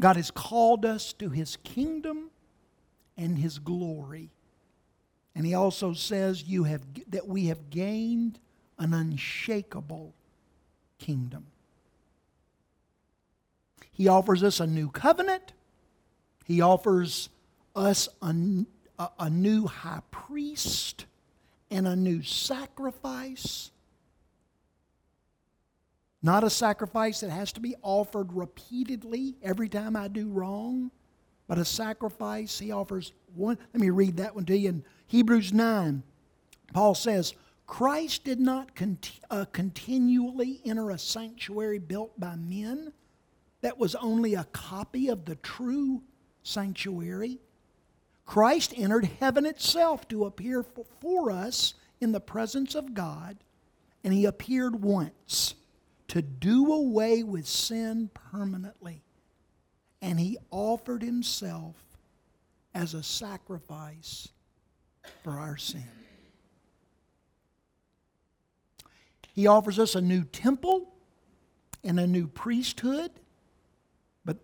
God 0.01 0.15
has 0.15 0.31
called 0.31 0.85
us 0.85 1.13
to 1.13 1.29
his 1.29 1.57
kingdom 1.57 2.31
and 3.17 3.37
his 3.37 3.59
glory. 3.59 4.31
And 5.35 5.45
he 5.45 5.53
also 5.53 5.93
says 5.93 6.43
you 6.43 6.63
have, 6.65 6.81
that 7.09 7.27
we 7.27 7.45
have 7.45 7.69
gained 7.69 8.39
an 8.77 8.93
unshakable 8.93 10.13
kingdom. 10.97 11.47
He 13.91 14.07
offers 14.07 14.43
us 14.43 14.59
a 14.59 14.67
new 14.67 14.89
covenant. 14.89 15.53
He 16.45 16.61
offers 16.61 17.29
us 17.75 18.07
a, 18.21 18.33
a, 18.97 19.09
a 19.19 19.29
new 19.29 19.67
high 19.67 20.01
priest 20.09 21.05
and 21.69 21.87
a 21.87 21.95
new 21.95 22.23
sacrifice. 22.23 23.71
Not 26.21 26.43
a 26.43 26.49
sacrifice 26.49 27.21
that 27.21 27.29
has 27.29 27.53
to 27.53 27.61
be 27.61 27.75
offered 27.81 28.33
repeatedly 28.33 29.35
every 29.41 29.69
time 29.69 29.95
I 29.95 30.09
do 30.09 30.27
wrong, 30.29 30.91
but 31.47 31.57
a 31.57 31.65
sacrifice 31.65 32.59
he 32.59 32.71
offers 32.71 33.13
one. 33.33 33.57
Let 33.73 33.81
me 33.81 33.89
read 33.89 34.17
that 34.17 34.35
one 34.35 34.45
to 34.45 34.57
you 34.57 34.69
in 34.69 34.83
Hebrews 35.07 35.53
9. 35.53 36.03
Paul 36.73 36.93
says, 36.93 37.33
Christ 37.67 38.25
did 38.25 38.39
not 38.39 38.75
conti- 38.75 39.21
uh, 39.29 39.45
continually 39.45 40.61
enter 40.65 40.89
a 40.89 40.97
sanctuary 40.97 41.79
built 41.79 42.19
by 42.19 42.35
men 42.35 42.91
that 43.61 43.77
was 43.77 43.95
only 43.95 44.33
a 44.35 44.45
copy 44.45 45.07
of 45.07 45.25
the 45.25 45.35
true 45.35 46.01
sanctuary. 46.43 47.39
Christ 48.25 48.73
entered 48.75 49.09
heaven 49.19 49.45
itself 49.45 50.07
to 50.09 50.25
appear 50.25 50.63
for, 50.63 50.85
for 50.99 51.31
us 51.31 51.75
in 52.01 52.11
the 52.11 52.19
presence 52.19 52.75
of 52.75 52.93
God, 52.93 53.37
and 54.03 54.13
he 54.13 54.25
appeared 54.25 54.81
once 54.83 55.55
to 56.09 56.21
do 56.21 56.73
away 56.73 57.23
with 57.23 57.47
sin 57.47 58.09
permanently. 58.13 59.03
And 60.01 60.19
he 60.19 60.37
offered 60.51 61.01
himself 61.01 61.75
as 62.73 62.93
a 62.93 63.03
sacrifice 63.03 64.29
for 65.23 65.31
our 65.31 65.57
sin. 65.57 65.83
He 69.33 69.47
offers 69.47 69.79
us 69.79 69.95
a 69.95 70.01
new 70.01 70.23
temple 70.23 70.93
and 71.83 71.99
a 71.99 72.07
new 72.07 72.27
priesthood. 72.27 73.11
But 74.25 74.37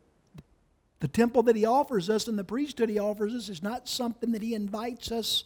the 0.99 1.07
temple 1.07 1.43
that 1.43 1.55
he 1.55 1.65
offers 1.65 2.09
us 2.09 2.27
and 2.27 2.37
the 2.37 2.43
priesthood 2.43 2.89
he 2.89 2.99
offers 2.99 3.33
us 3.33 3.49
is 3.49 3.63
not 3.63 3.89
something 3.89 4.31
that 4.31 4.41
he 4.41 4.53
invites 4.53 5.11
us 5.11 5.43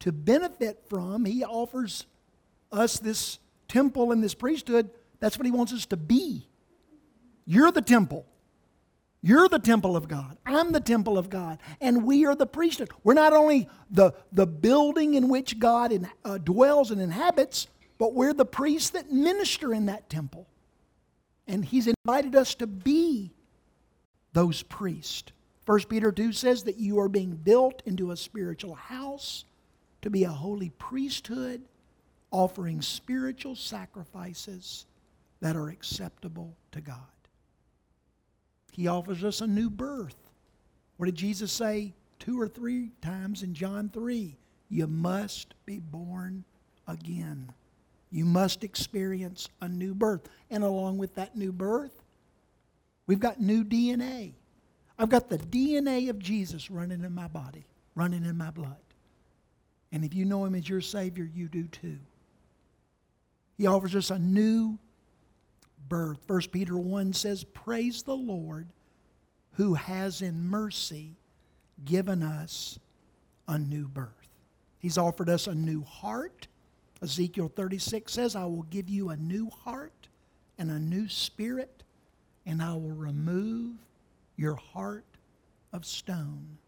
to 0.00 0.12
benefit 0.12 0.82
from. 0.88 1.24
He 1.24 1.44
offers 1.44 2.04
us 2.72 2.98
this 2.98 3.38
temple 3.68 4.12
and 4.12 4.22
this 4.22 4.34
priesthood. 4.34 4.90
That's 5.20 5.38
what 5.38 5.46
he 5.46 5.52
wants 5.52 5.72
us 5.72 5.86
to 5.86 5.96
be. 5.96 6.48
You're 7.46 7.70
the 7.70 7.82
temple. 7.82 8.26
You're 9.22 9.48
the 9.48 9.58
temple 9.58 9.96
of 9.96 10.08
God. 10.08 10.36
I'm 10.44 10.72
the 10.72 10.80
temple 10.80 11.18
of 11.18 11.30
God. 11.30 11.58
And 11.80 12.04
we 12.04 12.26
are 12.26 12.34
the 12.34 12.46
priesthood. 12.46 12.90
We're 13.02 13.14
not 13.14 13.32
only 13.32 13.68
the, 13.90 14.12
the 14.32 14.46
building 14.46 15.14
in 15.14 15.28
which 15.28 15.58
God 15.58 15.92
in, 15.92 16.08
uh, 16.24 16.38
dwells 16.38 16.90
and 16.90 17.00
inhabits, 17.00 17.66
but 17.98 18.14
we're 18.14 18.34
the 18.34 18.44
priests 18.44 18.90
that 18.90 19.10
minister 19.10 19.72
in 19.72 19.86
that 19.86 20.08
temple. 20.10 20.46
And 21.48 21.64
He's 21.64 21.88
invited 21.88 22.36
us 22.36 22.54
to 22.56 22.66
be 22.66 23.32
those 24.32 24.62
priests. 24.62 25.32
1 25.64 25.80
Peter 25.88 26.12
2 26.12 26.32
says 26.32 26.64
that 26.64 26.76
you 26.76 27.00
are 27.00 27.08
being 27.08 27.34
built 27.34 27.82
into 27.86 28.12
a 28.12 28.16
spiritual 28.16 28.74
house 28.74 29.44
to 30.02 30.10
be 30.10 30.22
a 30.22 30.30
holy 30.30 30.70
priesthood, 30.70 31.62
offering 32.30 32.80
spiritual 32.82 33.56
sacrifices 33.56 34.86
that 35.46 35.54
are 35.54 35.68
acceptable 35.68 36.56
to 36.72 36.80
God. 36.80 36.96
He 38.72 38.88
offers 38.88 39.22
us 39.22 39.40
a 39.40 39.46
new 39.46 39.70
birth. 39.70 40.16
What 40.96 41.06
did 41.06 41.14
Jesus 41.14 41.52
say 41.52 41.94
two 42.18 42.40
or 42.40 42.48
three 42.48 42.90
times 43.00 43.44
in 43.44 43.54
John 43.54 43.88
3? 43.88 44.36
You 44.70 44.88
must 44.88 45.54
be 45.64 45.78
born 45.78 46.42
again. 46.88 47.52
You 48.10 48.24
must 48.24 48.64
experience 48.64 49.48
a 49.60 49.68
new 49.68 49.94
birth. 49.94 50.28
And 50.50 50.64
along 50.64 50.98
with 50.98 51.14
that 51.14 51.36
new 51.36 51.52
birth, 51.52 52.02
we've 53.06 53.20
got 53.20 53.40
new 53.40 53.62
DNA. 53.62 54.32
I've 54.98 55.10
got 55.10 55.28
the 55.28 55.38
DNA 55.38 56.10
of 56.10 56.18
Jesus 56.18 56.72
running 56.72 57.04
in 57.04 57.14
my 57.14 57.28
body, 57.28 57.66
running 57.94 58.24
in 58.24 58.36
my 58.36 58.50
blood. 58.50 58.74
And 59.92 60.04
if 60.04 60.12
you 60.12 60.24
know 60.24 60.44
him 60.44 60.56
as 60.56 60.68
your 60.68 60.80
Savior, 60.80 61.30
you 61.32 61.46
do 61.46 61.68
too. 61.68 61.98
He 63.56 63.68
offers 63.68 63.94
us 63.94 64.10
a 64.10 64.18
new 64.18 64.80
birth. 65.88 66.18
1 66.26 66.40
Peter 66.52 66.76
1 66.76 67.12
says, 67.12 67.44
Praise 67.44 68.02
the 68.02 68.16
Lord 68.16 68.68
who 69.52 69.74
has 69.74 70.22
in 70.22 70.44
mercy 70.48 71.16
given 71.84 72.22
us 72.22 72.78
a 73.48 73.58
new 73.58 73.88
birth. 73.88 74.10
He's 74.78 74.98
offered 74.98 75.28
us 75.28 75.46
a 75.46 75.54
new 75.54 75.82
heart. 75.82 76.46
Ezekiel 77.02 77.50
36 77.54 78.12
says, 78.12 78.36
I 78.36 78.44
will 78.44 78.64
give 78.64 78.88
you 78.88 79.10
a 79.10 79.16
new 79.16 79.50
heart 79.50 80.08
and 80.58 80.70
a 80.70 80.78
new 80.78 81.08
spirit, 81.08 81.82
and 82.44 82.62
I 82.62 82.72
will 82.74 82.92
remove 82.92 83.76
your 84.36 84.54
heart 84.54 85.04
of 85.72 85.84
stone. 85.84 86.58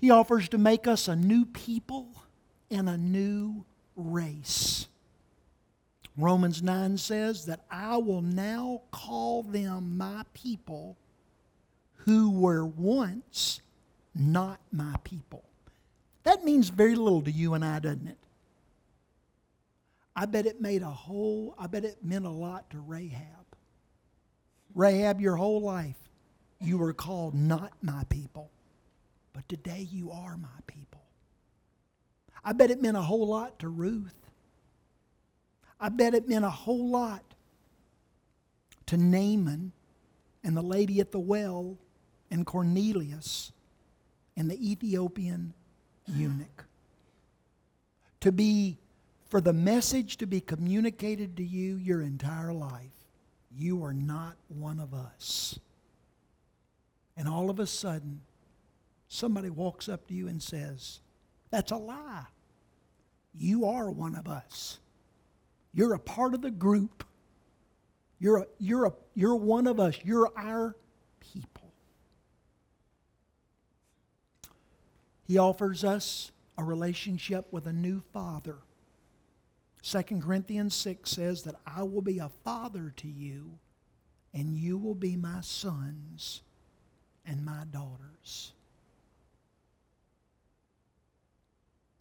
He 0.00 0.10
offers 0.10 0.48
to 0.50 0.58
make 0.58 0.86
us 0.86 1.08
a 1.08 1.16
new 1.16 1.44
people 1.44 2.08
and 2.70 2.88
a 2.88 2.96
new 2.96 3.64
race. 3.96 4.86
Romans 6.18 6.62
9 6.64 6.98
says 6.98 7.46
that 7.46 7.60
I 7.70 7.96
will 7.96 8.22
now 8.22 8.82
call 8.90 9.44
them 9.44 9.96
my 9.96 10.24
people 10.34 10.96
who 11.98 12.32
were 12.32 12.66
once 12.66 13.60
not 14.16 14.58
my 14.72 14.96
people. 15.04 15.44
That 16.24 16.44
means 16.44 16.70
very 16.70 16.96
little 16.96 17.22
to 17.22 17.30
you 17.30 17.54
and 17.54 17.64
I, 17.64 17.78
doesn't 17.78 18.08
it? 18.08 18.18
I 20.16 20.26
bet 20.26 20.46
it 20.46 20.60
made 20.60 20.82
a 20.82 20.90
whole, 20.90 21.54
I 21.56 21.68
bet 21.68 21.84
it 21.84 21.98
meant 22.02 22.26
a 22.26 22.30
lot 22.30 22.68
to 22.70 22.80
Rahab. 22.80 23.22
Rahab, 24.74 25.20
your 25.20 25.36
whole 25.36 25.60
life, 25.60 26.08
you 26.60 26.78
were 26.78 26.92
called 26.92 27.34
not 27.34 27.72
my 27.80 28.02
people, 28.08 28.50
but 29.32 29.48
today 29.48 29.86
you 29.92 30.10
are 30.10 30.36
my 30.36 30.48
people. 30.66 31.02
I 32.44 32.54
bet 32.54 32.72
it 32.72 32.82
meant 32.82 32.96
a 32.96 33.02
whole 33.02 33.28
lot 33.28 33.60
to 33.60 33.68
Ruth. 33.68 34.27
I 35.80 35.88
bet 35.88 36.14
it 36.14 36.28
meant 36.28 36.44
a 36.44 36.50
whole 36.50 36.88
lot 36.88 37.22
to 38.86 38.96
Naaman 38.96 39.72
and 40.42 40.56
the 40.56 40.62
lady 40.62 41.00
at 41.00 41.12
the 41.12 41.20
well 41.20 41.76
and 42.30 42.44
Cornelius 42.44 43.52
and 44.36 44.50
the 44.50 44.70
Ethiopian 44.70 45.54
eunuch. 46.06 46.64
To 48.20 48.32
be, 48.32 48.78
for 49.28 49.40
the 49.40 49.52
message 49.52 50.16
to 50.18 50.26
be 50.26 50.40
communicated 50.40 51.36
to 51.36 51.44
you 51.44 51.76
your 51.76 52.02
entire 52.02 52.52
life, 52.52 53.06
you 53.54 53.84
are 53.84 53.92
not 53.94 54.36
one 54.48 54.80
of 54.80 54.94
us. 54.94 55.58
And 57.16 57.28
all 57.28 57.50
of 57.50 57.58
a 57.58 57.66
sudden, 57.66 58.20
somebody 59.08 59.50
walks 59.50 59.88
up 59.88 60.06
to 60.08 60.14
you 60.14 60.28
and 60.28 60.42
says, 60.42 61.00
That's 61.50 61.72
a 61.72 61.76
lie. 61.76 62.26
You 63.34 63.66
are 63.66 63.90
one 63.90 64.14
of 64.14 64.28
us. 64.28 64.78
You're 65.78 65.94
a 65.94 66.00
part 66.00 66.34
of 66.34 66.42
the 66.42 66.50
group. 66.50 67.04
You're, 68.18 68.38
a, 68.38 68.46
you're, 68.58 68.86
a, 68.86 68.92
you're 69.14 69.36
one 69.36 69.68
of 69.68 69.78
us. 69.78 69.96
You're 70.02 70.32
our 70.36 70.74
people. 71.20 71.72
He 75.22 75.38
offers 75.38 75.84
us 75.84 76.32
a 76.58 76.64
relationship 76.64 77.46
with 77.52 77.68
a 77.68 77.72
new 77.72 78.02
father. 78.12 78.56
2 79.84 80.02
Corinthians 80.20 80.74
6 80.74 81.08
says 81.08 81.44
that 81.44 81.54
I 81.64 81.84
will 81.84 82.02
be 82.02 82.18
a 82.18 82.28
father 82.42 82.92
to 82.96 83.06
you, 83.06 83.60
and 84.34 84.56
you 84.56 84.78
will 84.78 84.96
be 84.96 85.14
my 85.14 85.42
sons 85.42 86.42
and 87.24 87.44
my 87.44 87.62
daughters. 87.70 88.50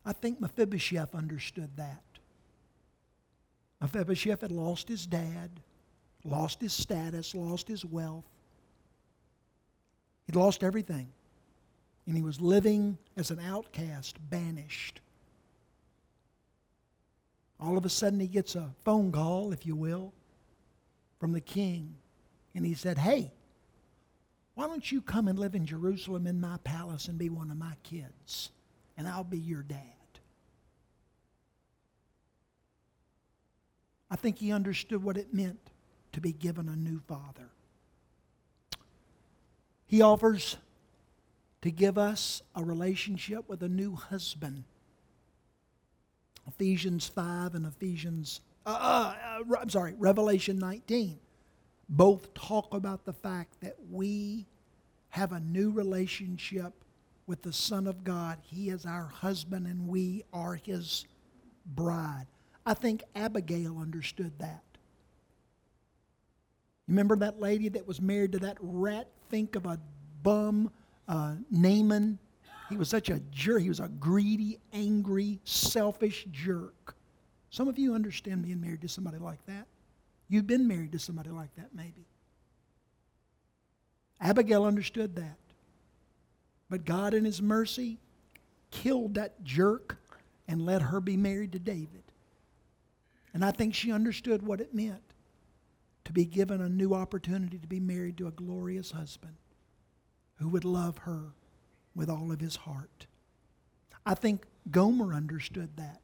I 0.04 0.14
think 0.14 0.42
Mephibosheth 0.42 1.14
understood 1.14 1.78
that. 1.78 2.07
Mephibosheth 3.82 4.42
had 4.42 4.52
lost 4.52 4.88
his 4.88 5.06
dad, 5.06 5.62
lost 6.24 6.62
his 6.62 6.74
status, 6.74 7.36
lost 7.36 7.68
his 7.68 7.86
wealth. 7.86 8.26
He'd 10.26 10.36
lost 10.36 10.64
everything. 10.64 11.10
And 12.06 12.16
he 12.16 12.24
was 12.24 12.40
living 12.42 12.98
as 13.16 13.32
an 13.32 13.40
outcast, 13.40 14.18
banished. 14.30 15.02
All 17.60 17.78
of 17.78 17.86
a 17.86 17.90
sudden, 17.90 18.20
he 18.20 18.28
gets 18.28 18.56
a 18.56 18.70
phone 18.84 19.12
call, 19.12 19.52
if 19.52 19.66
you 19.66 19.76
will, 19.76 20.14
from 21.20 21.34
the 21.34 21.42
king. 21.42 21.96
And 22.56 22.66
he 22.66 22.74
said, 22.74 22.98
Hey, 22.98 23.34
why 24.56 24.68
don't 24.68 24.92
you 24.92 25.02
come 25.02 25.28
and 25.28 25.38
live 25.38 25.54
in 25.54 25.66
Jerusalem 25.66 26.26
in 26.28 26.40
my 26.40 26.58
palace 26.64 27.08
and 27.08 27.18
be 27.18 27.30
one 27.30 27.52
of 27.52 27.58
my 27.58 27.74
kids? 27.84 28.52
And 28.98 29.08
I'll 29.08 29.24
be 29.24 29.38
your 29.38 29.64
dad. 29.64 29.97
I 34.10 34.16
think 34.16 34.40
he 34.40 34.52
understood 34.52 35.04
what 35.04 35.18
it 35.18 35.34
meant 35.34 35.60
to 36.14 36.22
be 36.22 36.32
given 36.32 36.70
a 36.70 36.76
new 36.76 37.00
father. 37.08 37.50
He 39.86 40.02
offers 40.02 40.58
to 41.62 41.72
give 41.72 41.98
us 41.98 42.42
a 42.56 42.64
relationship 42.64 43.48
with 43.48 43.64
a 43.64 43.70
new 43.70 43.96
husband. 43.96 44.64
Ephesians 46.48 47.08
5 47.08 47.56
and 47.56 47.66
Ephesians, 47.66 48.42
uh, 48.66 48.70
uh, 48.70 49.42
uh, 49.42 49.56
I'm 49.60 49.70
sorry, 49.70 49.94
Revelation 49.98 50.58
19 50.60 51.20
both 51.90 52.34
talk 52.34 52.74
about 52.74 53.06
the 53.06 53.14
fact 53.14 53.62
that 53.62 53.76
we 53.90 54.46
have 55.10 55.32
a 55.32 55.40
new 55.40 55.72
relationship 55.72 56.74
with 57.28 57.42
the 57.42 57.54
Son 57.54 57.88
of 57.88 58.04
God. 58.04 58.40
He 58.42 58.70
is 58.70 58.86
our 58.86 59.06
husband 59.06 59.68
and 59.68 59.88
we 59.88 60.24
are 60.34 60.56
his 60.56 61.06
bride. 61.66 62.28
I 62.68 62.74
think 62.74 63.06
Abigail 63.16 63.78
understood 63.80 64.34
that. 64.40 64.62
You 66.86 66.92
remember 66.92 67.16
that 67.16 67.40
lady 67.40 67.70
that 67.70 67.88
was 67.88 68.02
married 68.02 68.34
to 68.34 68.40
that 68.40 68.58
rat 68.60 69.08
think 69.30 69.56
of 69.56 69.66
a 69.66 69.80
bum, 70.22 70.70
uh, 71.08 71.36
Naaman? 71.50 72.20
He 72.68 72.76
was 72.76 72.90
such 72.90 73.10
a 73.10 73.22
jerk. 73.32 73.62
He 73.62 73.70
was 73.70 73.80
a 73.80 73.88
greedy, 73.88 74.60
angry, 74.74 75.40
selfish 75.46 76.28
jerk. 76.30 76.98
Some 77.52 77.70
of 77.70 77.80
you 77.80 77.96
understand 77.96 78.44
being 78.44 78.60
married 78.60 78.82
to 78.82 78.90
somebody 78.90 79.18
like 79.18 79.46
that. 79.46 79.66
You've 80.28 80.48
been 80.48 80.68
married 80.68 80.92
to 80.92 81.00
somebody 81.00 81.30
like 81.30 81.56
that, 81.56 81.70
maybe. 81.74 82.06
Abigail 84.20 84.66
understood 84.66 85.16
that. 85.16 85.38
But 86.70 86.84
God, 86.84 87.14
in 87.14 87.24
His 87.24 87.42
mercy, 87.42 87.98
killed 88.72 89.14
that 89.14 89.42
jerk 89.46 89.98
and 90.50 90.66
let 90.66 90.82
her 90.82 91.00
be 91.00 91.16
married 91.16 91.54
to 91.54 91.60
David. 91.60 92.04
And 93.34 93.44
I 93.44 93.52
think 93.52 93.76
she 93.76 93.92
understood 93.92 94.42
what 94.42 94.62
it 94.62 94.74
meant 94.74 95.14
to 96.06 96.14
be 96.14 96.26
given 96.26 96.62
a 96.62 96.70
new 96.70 96.94
opportunity 96.94 97.58
to 97.58 97.68
be 97.68 97.80
married 97.80 98.18
to 98.18 98.28
a 98.28 98.32
glorious 98.32 98.92
husband 98.92 99.36
who 100.36 100.48
would 100.50 100.66
love 100.66 101.00
her 101.00 101.34
with 101.96 102.10
all 102.10 102.32
of 102.32 102.40
his 102.40 102.56
heart. 102.56 103.08
I 104.06 104.14
think 104.14 104.46
Gomer 104.72 105.14
understood 105.14 105.76
that. 105.76 106.02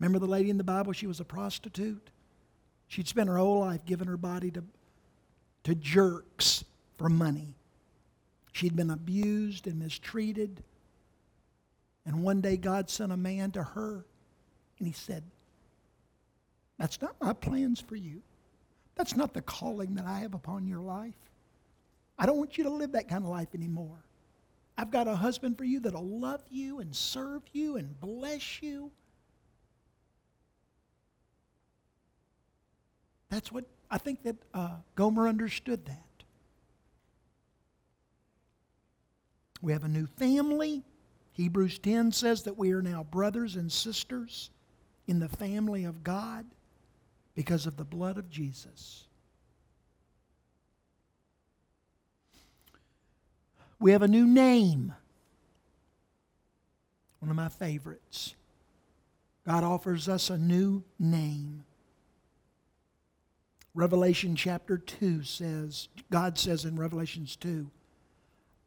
Remember 0.00 0.18
the 0.18 0.26
lady 0.26 0.50
in 0.50 0.58
the 0.58 0.64
Bible? 0.64 0.92
She 0.92 1.06
was 1.06 1.20
a 1.20 1.24
prostitute. 1.24 2.10
She'd 2.88 3.08
spent 3.08 3.28
her 3.28 3.38
whole 3.38 3.60
life 3.60 3.84
giving 3.84 4.08
her 4.08 4.16
body 4.16 4.50
to, 4.50 4.64
to 5.64 5.74
jerks 5.74 6.64
for 6.98 7.08
money. 7.08 7.54
She'd 8.52 8.76
been 8.76 8.90
abused 8.90 9.66
and 9.66 9.78
mistreated. 9.78 10.62
And 12.04 12.22
one 12.22 12.40
day 12.40 12.56
God 12.56 12.90
sent 12.90 13.12
a 13.12 13.16
man 13.16 13.50
to 13.52 13.62
her 13.62 14.04
and 14.78 14.88
he 14.88 14.92
said, 14.92 15.22
That's 16.78 17.00
not 17.00 17.16
my 17.20 17.32
plans 17.32 17.80
for 17.80 17.96
you. 17.96 18.22
That's 18.96 19.16
not 19.16 19.34
the 19.34 19.42
calling 19.42 19.94
that 19.94 20.06
I 20.06 20.20
have 20.20 20.34
upon 20.34 20.66
your 20.66 20.80
life. 20.80 21.14
I 22.18 22.26
don't 22.26 22.38
want 22.38 22.56
you 22.56 22.64
to 22.64 22.70
live 22.70 22.92
that 22.92 23.08
kind 23.08 23.24
of 23.24 23.30
life 23.30 23.48
anymore. 23.54 24.04
I've 24.76 24.90
got 24.90 25.08
a 25.08 25.14
husband 25.14 25.56
for 25.56 25.64
you 25.64 25.80
that'll 25.80 26.06
love 26.06 26.42
you 26.50 26.80
and 26.80 26.94
serve 26.94 27.42
you 27.52 27.76
and 27.76 27.98
bless 28.00 28.62
you. 28.62 28.90
That's 33.30 33.50
what 33.50 33.64
I 33.90 33.98
think 33.98 34.22
that 34.24 34.36
uh, 34.52 34.76
Gomer 34.94 35.28
understood 35.28 35.86
that. 35.86 36.00
We 39.60 39.72
have 39.72 39.84
a 39.84 39.88
new 39.88 40.06
family. 40.06 40.82
Hebrews 41.32 41.78
10 41.78 42.12
says 42.12 42.42
that 42.44 42.56
we 42.56 42.72
are 42.72 42.82
now 42.82 43.04
brothers 43.04 43.56
and 43.56 43.70
sisters 43.70 44.50
in 45.06 45.18
the 45.18 45.28
family 45.28 45.84
of 45.84 46.04
God 46.04 46.44
because 47.34 47.66
of 47.66 47.76
the 47.76 47.84
blood 47.84 48.18
of 48.18 48.30
Jesus. 48.30 49.04
We 53.80 53.92
have 53.92 54.02
a 54.02 54.08
new 54.08 54.26
name. 54.26 54.94
One 57.18 57.30
of 57.30 57.36
my 57.36 57.48
favorites. 57.48 58.34
God 59.46 59.64
offers 59.64 60.08
us 60.08 60.30
a 60.30 60.38
new 60.38 60.84
name. 60.98 61.64
Revelation 63.74 64.36
chapter 64.36 64.78
2 64.78 65.24
says, 65.24 65.88
God 66.10 66.38
says 66.38 66.64
in 66.64 66.76
Revelations 66.76 67.36
2, 67.36 67.68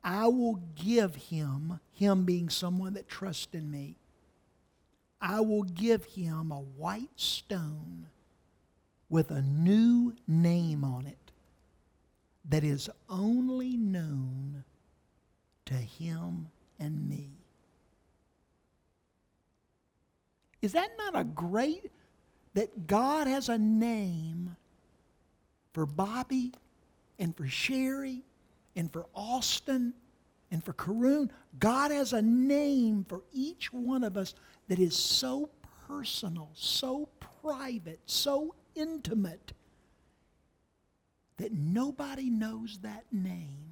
I 0.03 0.27
will 0.27 0.61
give 0.75 1.15
him, 1.15 1.79
him 1.93 2.25
being 2.25 2.49
someone 2.49 2.93
that 2.93 3.07
trusts 3.07 3.53
in 3.53 3.71
me, 3.71 3.97
I 5.19 5.39
will 5.39 5.63
give 5.63 6.05
him 6.05 6.51
a 6.51 6.59
white 6.59 7.09
stone 7.15 8.07
with 9.09 9.31
a 9.31 9.41
new 9.41 10.13
name 10.27 10.83
on 10.83 11.05
it 11.05 11.31
that 12.49 12.63
is 12.63 12.89
only 13.09 13.77
known 13.77 14.63
to 15.65 15.73
him 15.73 16.47
and 16.79 17.09
me. 17.09 17.29
Is 20.61 20.71
that 20.73 20.91
not 20.97 21.19
a 21.19 21.23
great 21.23 21.91
that 22.53 22.87
God 22.87 23.27
has 23.27 23.49
a 23.49 23.57
name 23.57 24.55
for 25.73 25.85
Bobby 25.85 26.53
and 27.19 27.35
for 27.35 27.47
Sherry 27.47 28.23
and 28.75 28.91
for 28.91 29.05
Austin 29.13 29.93
and 30.51 30.63
for 30.63 30.73
Karoon? 30.73 31.29
God 31.59 31.91
has 31.91 32.13
a 32.13 32.21
name 32.21 33.05
for 33.07 33.21
each 33.31 33.71
one 33.71 34.03
of 34.03 34.17
us 34.17 34.33
that 34.67 34.79
is 34.79 34.95
so 34.95 35.49
personal, 35.87 36.49
so 36.53 37.07
private, 37.41 37.99
so 38.05 38.55
intimate 38.77 39.53
that 41.37 41.51
nobody 41.51 42.29
knows 42.29 42.79
that 42.81 43.05
name 43.11 43.67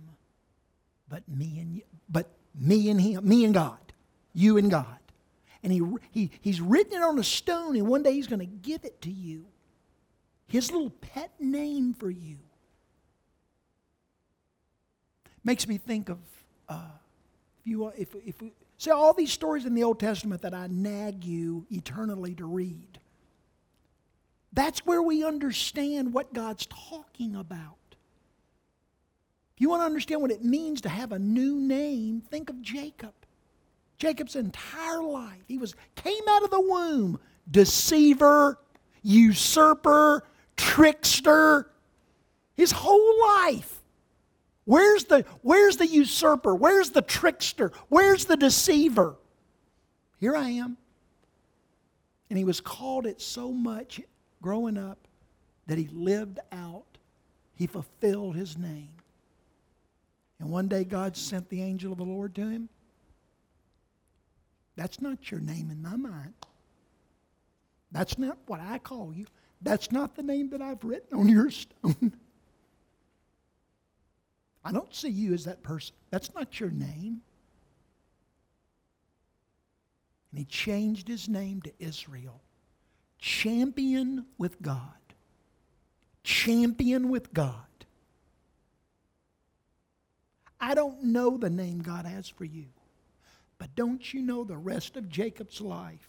but 1.09 1.27
me 1.27 1.59
and 1.59 1.75
you, 1.75 1.81
but 2.09 2.29
me 2.53 2.89
and 2.89 2.99
him, 2.99 3.27
me 3.27 3.45
and 3.45 3.53
God, 3.53 3.93
you 4.33 4.57
and 4.57 4.69
God. 4.69 4.99
And 5.63 5.71
he, 5.71 5.81
he, 6.11 6.31
he's 6.41 6.61
written 6.61 6.93
it 6.93 7.01
on 7.01 7.17
a 7.17 7.23
stone, 7.23 7.75
and 7.75 7.87
one 7.87 8.03
day 8.03 8.13
he's 8.13 8.27
going 8.27 8.39
to 8.39 8.45
give 8.45 8.85
it 8.85 9.01
to 9.01 9.11
you. 9.11 9.45
His 10.47 10.71
little 10.71 10.91
pet 10.91 11.31
name 11.39 11.93
for 11.93 12.09
you. 12.09 12.37
Makes 15.43 15.67
me 15.67 15.77
think 15.77 16.09
of 16.09 16.19
uh, 16.69 16.89
if 17.59 17.67
you 17.67 17.87
if 17.97 18.15
if 18.25 18.41
we 18.41 18.51
see 18.77 18.91
all 18.91 19.13
these 19.13 19.31
stories 19.31 19.65
in 19.65 19.75
the 19.75 19.83
Old 19.83 19.99
Testament 19.99 20.41
that 20.41 20.53
I 20.53 20.67
nag 20.67 21.23
you 21.23 21.67
eternally 21.69 22.33
to 22.35 22.45
read. 22.45 22.99
That's 24.55 24.85
where 24.85 25.01
we 25.01 25.23
understand 25.23 26.13
what 26.13 26.33
God's 26.33 26.65
talking 26.67 27.35
about. 27.35 27.75
If 29.53 29.61
you 29.61 29.69
want 29.69 29.81
to 29.81 29.85
understand 29.85 30.21
what 30.21 30.31
it 30.31 30.43
means 30.43 30.81
to 30.81 30.89
have 30.89 31.11
a 31.11 31.19
new 31.19 31.59
name, 31.59 32.21
think 32.21 32.49
of 32.49 32.61
Jacob. 32.61 33.13
Jacob's 33.97 34.35
entire 34.35 35.03
life, 35.03 35.43
he 35.47 35.57
was 35.57 35.75
came 35.95 36.23
out 36.29 36.43
of 36.43 36.51
the 36.51 36.61
womb 36.61 37.19
deceiver, 37.49 38.57
usurper, 39.03 40.25
trickster. 40.57 41.69
His 42.55 42.71
whole 42.71 43.21
life. 43.21 43.81
Where's 44.63 45.03
the 45.03 45.25
where's 45.41 45.77
the 45.77 45.87
usurper? 45.87 46.55
Where's 46.55 46.91
the 46.91 47.01
trickster? 47.01 47.73
Where's 47.89 48.25
the 48.25 48.37
deceiver? 48.37 49.17
Here 50.17 50.35
I 50.35 50.49
am. 50.51 50.77
And 52.29 52.39
he 52.39 52.45
was 52.45 52.61
called 52.61 53.05
it 53.05 53.21
so 53.21 53.51
much 53.51 54.01
growing 54.45 54.77
up 54.77 54.99
that 55.65 55.79
he 55.79 55.87
lived 55.91 56.37
out, 56.51 56.99
he 57.55 57.65
fulfilled 57.65 58.35
his 58.35 58.59
name. 58.59 58.91
And 60.39 60.51
one 60.51 60.67
day 60.67 60.83
God 60.83 61.17
sent 61.17 61.49
the 61.49 61.63
angel 61.63 61.91
of 61.91 61.97
the 61.97 62.03
Lord 62.03 62.35
to 62.35 62.47
him. 62.47 62.69
That's 64.75 65.01
not 65.01 65.31
your 65.31 65.39
name 65.39 65.71
in 65.71 65.81
my 65.81 65.95
mind. 65.95 66.35
That's 67.91 68.19
not 68.19 68.37
what 68.45 68.59
I 68.59 68.77
call 68.77 69.11
you. 69.15 69.25
That's 69.63 69.91
not 69.91 70.15
the 70.15 70.21
name 70.21 70.51
that 70.51 70.61
I've 70.61 70.83
written 70.83 71.17
on 71.17 71.27
your 71.27 71.49
stone. 71.61 72.13
I 74.63 74.71
don't 74.71 74.93
see 74.93 75.09
you 75.09 75.33
as 75.33 75.45
that 75.45 75.63
person. 75.63 75.95
That's 76.11 76.31
not 76.35 76.59
your 76.59 76.69
name. 76.69 77.21
And 80.29 80.37
he 80.37 80.45
changed 80.45 81.07
his 81.07 81.27
name 81.27 81.63
to 81.63 81.71
Israel. 81.79 82.41
Champion 83.25 84.27
with 84.37 84.61
God. 84.61 84.79
Champion 86.21 87.09
with 87.09 87.33
God. 87.33 87.55
I 90.61 90.75
don't 90.75 91.05
know 91.05 91.35
the 91.35 91.49
name 91.49 91.79
God 91.79 92.05
has 92.05 92.29
for 92.29 92.45
you, 92.45 92.65
but 93.57 93.75
don't 93.75 94.13
you 94.13 94.21
know 94.21 94.43
the 94.43 94.55
rest 94.55 94.95
of 94.95 95.09
Jacob's 95.09 95.59
life? 95.59 96.07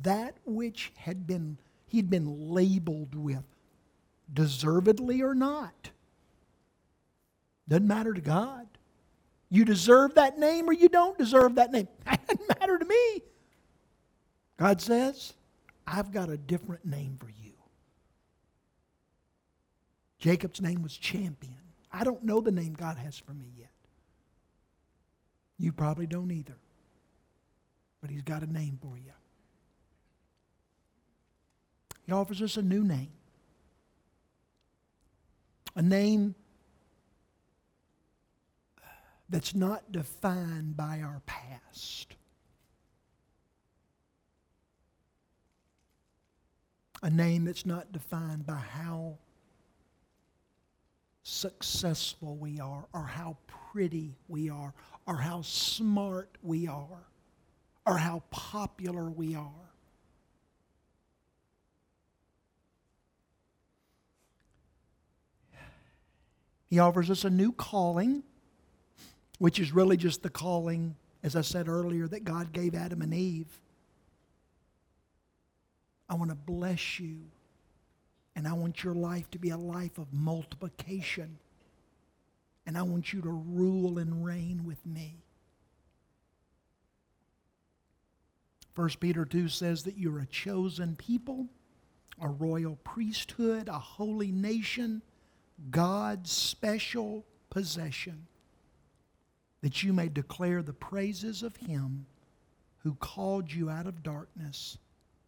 That 0.00 0.36
which 0.46 0.90
had 0.96 1.26
been 1.26 1.58
he'd 1.88 2.08
been 2.08 2.48
labeled 2.48 3.14
with, 3.14 3.44
deservedly 4.32 5.20
or 5.20 5.34
not. 5.34 5.90
Doesn't 7.68 7.86
matter 7.86 8.14
to 8.14 8.22
God. 8.22 8.66
You 9.50 9.66
deserve 9.66 10.14
that 10.14 10.38
name 10.38 10.66
or 10.66 10.72
you 10.72 10.88
don't 10.88 11.18
deserve 11.18 11.56
that 11.56 11.72
name. 11.72 11.88
That 12.06 12.26
doesn't 12.26 12.58
matter 12.58 12.78
to 12.78 12.86
me. 12.86 13.22
God 14.56 14.80
says, 14.80 15.34
I've 15.86 16.12
got 16.12 16.28
a 16.30 16.36
different 16.36 16.84
name 16.84 17.16
for 17.18 17.28
you. 17.28 17.52
Jacob's 20.18 20.60
name 20.60 20.82
was 20.82 20.96
champion. 20.96 21.56
I 21.92 22.04
don't 22.04 22.22
know 22.24 22.40
the 22.40 22.52
name 22.52 22.74
God 22.74 22.98
has 22.98 23.18
for 23.18 23.32
me 23.32 23.46
yet. 23.58 23.70
You 25.58 25.72
probably 25.72 26.06
don't 26.06 26.30
either. 26.30 26.56
But 28.00 28.10
He's 28.10 28.22
got 28.22 28.42
a 28.42 28.50
name 28.50 28.78
for 28.80 28.96
you. 28.96 29.12
He 32.06 32.12
offers 32.12 32.42
us 32.42 32.56
a 32.56 32.62
new 32.62 32.82
name. 32.84 33.12
A 35.76 35.82
name 35.82 36.34
that's 39.28 39.54
not 39.54 39.92
defined 39.92 40.76
by 40.76 41.00
our 41.02 41.22
past. 41.26 42.16
A 47.02 47.10
name 47.10 47.44
that's 47.46 47.64
not 47.64 47.92
defined 47.92 48.46
by 48.46 48.56
how 48.56 49.16
successful 51.22 52.36
we 52.36 52.60
are 52.60 52.86
or 52.92 53.04
how 53.04 53.36
pretty 53.72 54.16
we 54.28 54.50
are, 54.50 54.74
or 55.06 55.16
how 55.16 55.42
smart 55.42 56.28
we 56.42 56.66
are, 56.66 57.06
or 57.86 57.96
how 57.96 58.22
popular 58.30 59.08
we 59.08 59.34
are. 59.34 59.70
He 66.66 66.78
offers 66.78 67.10
us 67.10 67.24
a 67.24 67.30
new 67.30 67.52
calling, 67.52 68.22
which 69.38 69.58
is 69.58 69.72
really 69.72 69.96
just 69.96 70.22
the 70.22 70.30
calling, 70.30 70.96
as 71.22 71.34
I 71.34 71.40
said 71.40 71.68
earlier, 71.68 72.06
that 72.08 72.24
God 72.24 72.52
gave 72.52 72.74
Adam 72.74 73.02
and 73.02 73.12
Eve. 73.12 73.60
I 76.10 76.14
want 76.14 76.30
to 76.30 76.36
bless 76.36 76.98
you, 76.98 77.20
and 78.34 78.48
I 78.48 78.52
want 78.52 78.82
your 78.82 78.94
life 78.94 79.30
to 79.30 79.38
be 79.38 79.50
a 79.50 79.56
life 79.56 79.96
of 79.96 80.12
multiplication, 80.12 81.38
and 82.66 82.76
I 82.76 82.82
want 82.82 83.12
you 83.12 83.22
to 83.22 83.30
rule 83.30 83.98
and 83.98 84.24
reign 84.24 84.64
with 84.66 84.84
me. 84.84 85.22
1 88.74 88.88
Peter 88.98 89.24
2 89.24 89.48
says 89.48 89.84
that 89.84 89.98
you're 89.98 90.18
a 90.18 90.26
chosen 90.26 90.96
people, 90.96 91.46
a 92.20 92.28
royal 92.28 92.76
priesthood, 92.82 93.68
a 93.68 93.78
holy 93.78 94.32
nation 94.32 95.02
God's 95.70 96.32
special 96.32 97.24
possession, 97.50 98.26
that 99.60 99.84
you 99.84 99.92
may 99.92 100.08
declare 100.08 100.62
the 100.62 100.72
praises 100.72 101.44
of 101.44 101.56
Him 101.56 102.06
who 102.78 102.94
called 102.94 103.52
you 103.52 103.70
out 103.70 103.86
of 103.86 104.02
darkness 104.02 104.78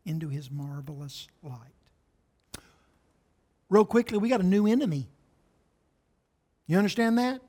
into 0.05 0.29
His 0.29 0.51
marvelous 0.51 1.29
light. 1.43 1.75
Real 3.69 3.85
quickly, 3.85 4.19
we 4.19 4.29
got 4.29 4.41
a 4.41 4.47
new 4.47 4.67
enemy. 4.67 5.09
You 6.67 6.79
understand 6.79 7.19
that? 7.19 7.41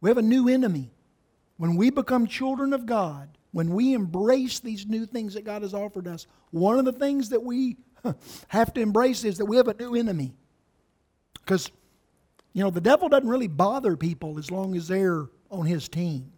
We 0.00 0.10
have 0.10 0.18
a 0.18 0.22
new 0.22 0.48
enemy. 0.48 0.90
When 1.56 1.76
we 1.76 1.90
become 1.90 2.26
children 2.26 2.72
of 2.72 2.86
God, 2.86 3.28
when 3.52 3.70
we 3.70 3.94
embrace 3.94 4.60
these 4.60 4.86
new 4.86 5.06
things 5.06 5.34
that 5.34 5.44
God 5.44 5.62
has 5.62 5.72
offered 5.72 6.06
us, 6.06 6.26
one 6.50 6.78
of 6.78 6.84
the 6.84 6.92
things 6.92 7.30
that 7.30 7.42
we 7.42 7.76
have 8.48 8.72
to 8.74 8.80
embrace 8.80 9.24
is 9.24 9.38
that 9.38 9.46
we 9.46 9.56
have 9.56 9.68
a 9.68 9.74
new 9.74 9.94
enemy. 9.94 10.34
Because, 11.34 11.70
you 12.52 12.62
know, 12.62 12.70
the 12.70 12.80
devil 12.80 13.08
doesn't 13.08 13.28
really 13.28 13.48
bother 13.48 13.96
people 13.96 14.38
as 14.38 14.50
long 14.50 14.76
as 14.76 14.88
they're 14.88 15.26
on 15.50 15.64
his 15.64 15.88
team. 15.88 16.32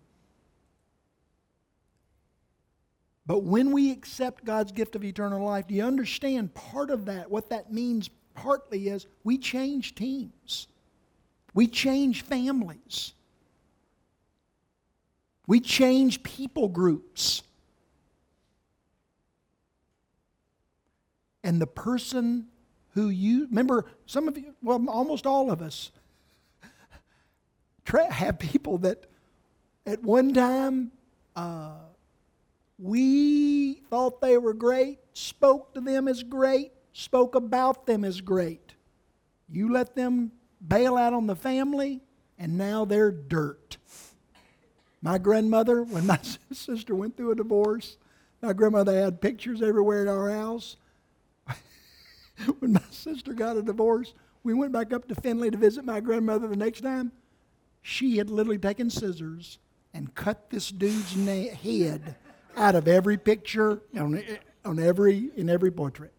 But 3.29 3.43
when 3.43 3.72
we 3.72 3.93
accept 3.93 4.47
God's 4.47 4.72
gift 4.72 4.97
of 4.97 5.05
eternal 5.05 5.45
life, 5.45 5.66
do 5.66 5.74
you 5.74 5.85
understand 5.85 6.55
part 6.55 6.89
of 6.89 7.05
that? 7.05 7.31
What 7.31 7.51
that 7.51 7.70
means 7.70 8.09
partly 8.33 8.89
is 8.89 9.07
we 9.22 9.37
change 9.37 9.95
teams, 9.95 10.66
we 11.53 11.66
change 11.66 12.22
families, 12.22 13.12
we 15.47 15.61
change 15.61 16.22
people 16.22 16.68
groups. 16.68 17.43
And 21.45 21.61
the 21.61 21.66
person 21.66 22.47
who 22.95 23.11
you 23.11 23.47
remember 23.49 23.85
some 24.07 24.26
of 24.26 24.39
you 24.39 24.55
well 24.62 24.83
almost 24.89 25.26
all 25.26 25.51
of 25.51 25.61
us 25.61 25.91
have 28.11 28.39
people 28.39 28.79
that 28.79 29.05
at 29.87 30.03
one 30.03 30.33
time 30.33 30.93
uh, 31.37 31.74
we 32.79 33.74
thought 33.91 34.20
they 34.20 34.39
were 34.39 34.55
great 34.55 34.99
spoke 35.12 35.74
to 35.74 35.81
them 35.81 36.07
as 36.09 36.22
great 36.22 36.72
spoke 36.93 37.35
about 37.35 37.87
them 37.87 38.05
as 38.05 38.20
great. 38.20 38.74
You 39.49 39.72
let 39.72 39.95
them 39.95 40.33
bail 40.66 40.97
out 40.97 41.12
on 41.12 41.26
the 41.26 41.37
family 41.37 42.01
and 42.39 42.57
now 42.57 42.85
they're 42.85 43.11
dirt. 43.11 43.79
My 45.03 45.18
grandmother 45.18 45.83
when 45.83 46.07
my 46.07 46.20
sister 46.53 46.95
went 46.95 47.16
through 47.16 47.33
a 47.33 47.37
divorce 47.37 47.97
my 48.41 48.53
grandmother 48.53 48.97
had 48.97 49.20
pictures 49.20 49.62
everywhere 49.62 50.03
in 50.03 50.09
our 50.09 50.31
house. 50.31 50.76
When 52.61 52.72
my 52.72 52.83
sister 52.93 53.33
got 53.33 53.57
a 53.57 53.62
divorce, 53.62 54.14
we 54.45 54.55
went 54.55 54.70
back 54.70 54.93
up 54.93 55.09
to 55.09 55.14
Findlay 55.16 55.51
to 55.51 55.59
visit 55.59 55.85
my 55.85 55.99
grandmother 55.99 56.47
the 56.47 56.55
next 56.55 56.83
time. 56.83 57.11
She 57.83 58.18
had 58.18 58.31
literally 58.31 58.59
taken 58.59 58.91
scissors 58.91 59.59
and 59.93 60.14
cut 60.14 60.51
this 60.51 60.70
dude's 60.70 61.16
na- 61.16 61.51
head 61.51 62.14
out 62.59 62.74
of 62.74 62.88
every 62.88 63.16
picture 63.16 63.80
on, 63.96 64.22
on 64.64 64.78
every 64.78 65.30
in 65.36 65.48
every 65.48 65.70
portrait. 65.70 66.12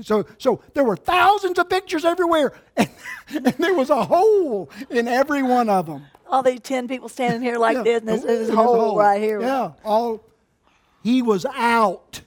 So, 0.00 0.24
so 0.38 0.62
there 0.72 0.84
were 0.84 0.96
thousands 0.96 1.58
of 1.58 1.68
pictures 1.68 2.04
everywhere, 2.04 2.54
and, 2.76 2.88
and, 3.28 3.46
there 3.58 3.74
was 3.74 3.90
a 3.90 4.04
hole 4.04 4.70
in 4.88 5.06
every 5.06 5.42
one 5.42 5.68
of 5.68 5.84
them. 5.84 6.06
All 6.30 6.42
these 6.42 6.60
ten 6.60 6.88
people 6.88 7.10
standing 7.10 7.42
here 7.42 7.58
like 7.58 7.76
yeah. 7.76 7.82
this, 7.82 8.00
and 8.00 8.08
there's, 8.08 8.22
there's 8.22 8.48
a 8.48 8.56
hole, 8.56 8.80
hole 8.80 8.98
right 8.98 9.20
here. 9.20 9.40
Yeah, 9.40 9.72
all. 9.84 10.24
He 11.02 11.20
was 11.20 11.44
out. 11.44 12.22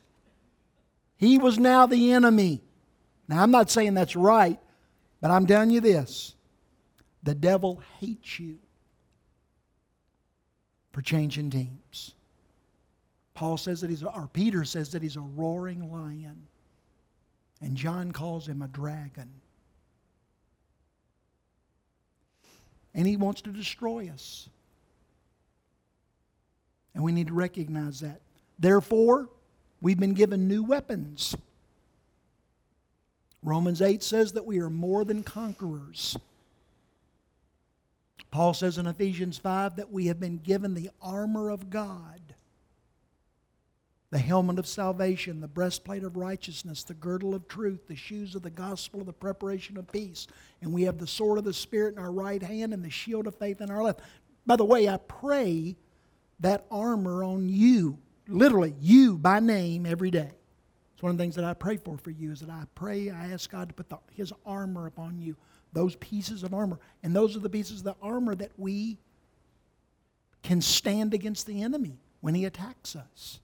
He 1.17 1.38
was 1.38 1.57
now 1.57 1.86
the 1.88 2.11
enemy. 2.11 2.61
Now, 3.28 3.41
I'm 3.41 3.51
not 3.51 3.71
saying 3.71 3.95
that's 3.95 4.15
right, 4.15 4.59
but 5.21 5.32
I'm 5.32 5.47
telling 5.47 5.71
you 5.71 5.82
this 5.82 6.36
the 7.23 7.34
devil 7.34 7.82
hates 7.99 8.39
you 8.39 8.59
for 10.91 11.01
changing 11.01 11.49
teams. 11.49 12.14
Paul 13.36 13.57
says 13.57 13.81
that 13.81 13.89
he's, 13.89 14.01
or 14.01 14.29
Peter 14.31 14.63
says 14.63 14.91
that 14.93 15.03
he's 15.03 15.17
a 15.17 15.21
roaring 15.21 15.91
lion, 15.91 16.47
and 17.61 17.75
John 17.75 18.11
calls 18.11 18.47
him 18.47 18.61
a 18.61 18.67
dragon. 18.67 19.29
And 22.93 23.05
he 23.05 23.17
wants 23.17 23.41
to 23.41 23.51
destroy 23.51 24.09
us. 24.11 24.49
And 26.93 27.03
we 27.03 27.11
need 27.11 27.27
to 27.27 27.33
recognize 27.33 27.99
that. 27.99 28.21
Therefore, 28.57 29.27
we've 29.81 29.99
been 29.99 30.13
given 30.13 30.47
new 30.47 30.63
weapons. 30.63 31.36
Romans 33.43 33.81
8 33.81 34.01
says 34.01 34.31
that 34.31 34.45
we 34.45 34.59
are 34.59 34.69
more 34.69 35.03
than 35.03 35.23
conquerors. 35.23 36.17
Paul 38.31 38.53
says 38.53 38.77
in 38.77 38.88
Ephesians 38.88 39.38
5 39.38 39.75
that 39.75 39.91
we 39.91 40.07
have 40.07 40.21
been 40.21 40.38
given 40.38 40.73
the 40.73 40.89
armor 41.01 41.49
of 41.49 41.69
God 41.69 42.21
the 44.16 44.22
helmet 44.22 44.57
of 44.57 44.66
salvation, 44.66 45.41
the 45.41 45.47
breastplate 45.49 46.01
of 46.01 46.16
righteousness, 46.16 46.84
the 46.84 46.93
girdle 46.93 47.36
of 47.36 47.45
truth, 47.49 47.86
the 47.86 47.97
shoes 47.97 48.34
of 48.34 48.43
the 48.43 48.49
gospel, 48.49 49.03
the 49.03 49.11
preparation 49.11 49.76
of 49.76 49.91
peace. 49.91 50.26
And 50.61 50.72
we 50.72 50.84
have 50.84 50.99
the 50.99 51.05
sword 51.05 51.38
of 51.38 51.43
the 51.43 51.51
Spirit 51.51 51.95
in 51.95 51.99
our 51.99 52.13
right 52.13 52.41
hand 52.41 52.74
and 52.74 52.82
the 52.82 52.89
shield 52.89 53.28
of 53.28 53.36
faith 53.36 53.59
in 53.59 53.70
our 53.70 53.84
left. 53.84 53.99
By 54.45 54.55
the 54.55 54.63
way, 54.63 54.88
I 54.88 54.95
pray 54.95 55.76
that 56.39 56.66
armor 56.72 57.26
on 57.26 57.49
you, 57.49 57.97
literally, 58.30 58.74
you 58.80 59.18
by 59.18 59.41
name 59.41 59.86
every 59.86 60.11
day. 60.11 60.32
It's 60.93 61.03
one 61.03 61.09
of 61.09 61.18
the 61.18 61.22
things 61.22 61.36
that 61.36 61.43
I 61.43 61.53
pray 61.53 61.76
for 61.76 61.97
for 61.97 62.11
you 62.11 62.32
is 62.32 62.39
that 62.39 62.49
I 62.49 62.63
pray, 62.74 63.09
I 63.09 63.34
ask 63.34 63.51
God 63.51 63.68
to 63.68 63.74
put 63.74 63.89
the, 63.89 63.97
His 64.13 64.32
armor 64.45 64.88
upon 64.88 65.20
you, 65.20 65.36
those 65.74 65.97
pieces 65.97 66.43
of 66.43 66.53
armor. 66.53 66.80
And 67.03 67.13
those 67.13 67.36
are 67.36 67.39
the 67.39 67.49
pieces 67.49 67.80
of 67.80 67.84
the 67.84 67.95
armor 68.01 68.34
that 68.36 68.51
we 68.55 68.97
can 70.41 70.61
stand 70.61 71.13
against 71.13 71.45
the 71.45 71.61
enemy 71.61 71.99
when 72.22 72.34
he 72.34 72.45
attacks 72.45 72.95
us. 72.95 73.41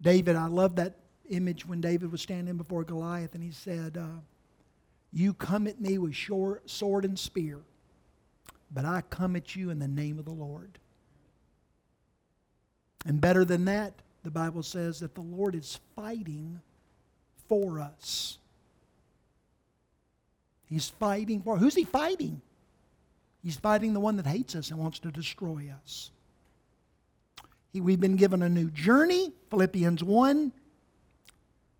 David, 0.00 0.36
I 0.36 0.46
love 0.46 0.76
that 0.76 0.94
image 1.28 1.66
when 1.66 1.80
David 1.80 2.12
was 2.12 2.22
standing 2.22 2.56
before 2.56 2.84
Goliath 2.84 3.34
and 3.34 3.42
he 3.42 3.50
said, 3.50 3.96
uh, 3.96 4.20
You 5.12 5.34
come 5.34 5.66
at 5.66 5.80
me 5.80 5.98
with 5.98 6.14
short, 6.14 6.68
sword 6.70 7.04
and 7.04 7.18
spear, 7.18 7.60
but 8.70 8.84
I 8.84 9.02
come 9.10 9.36
at 9.36 9.56
you 9.56 9.70
in 9.70 9.78
the 9.78 9.88
name 9.88 10.18
of 10.18 10.24
the 10.24 10.30
Lord. 10.30 10.78
And 13.06 13.20
better 13.20 13.44
than 13.44 13.64
that, 13.66 13.94
the 14.22 14.30
Bible 14.30 14.62
says 14.62 15.00
that 15.00 15.14
the 15.14 15.20
Lord 15.20 15.54
is 15.54 15.78
fighting 15.96 16.60
for 17.48 17.80
us. 17.80 18.38
He's 20.66 20.90
fighting 20.90 21.40
for 21.40 21.56
who's 21.56 21.74
he 21.74 21.84
fighting? 21.84 22.42
He's 23.42 23.56
fighting 23.56 23.94
the 23.94 24.00
one 24.00 24.16
that 24.16 24.26
hates 24.26 24.54
us 24.54 24.70
and 24.70 24.78
wants 24.78 24.98
to 25.00 25.10
destroy 25.10 25.72
us. 25.82 26.10
We've 27.74 28.00
been 28.00 28.16
given 28.16 28.42
a 28.42 28.48
new 28.48 28.70
journey, 28.70 29.32
Philippians 29.50 30.02
1. 30.02 30.52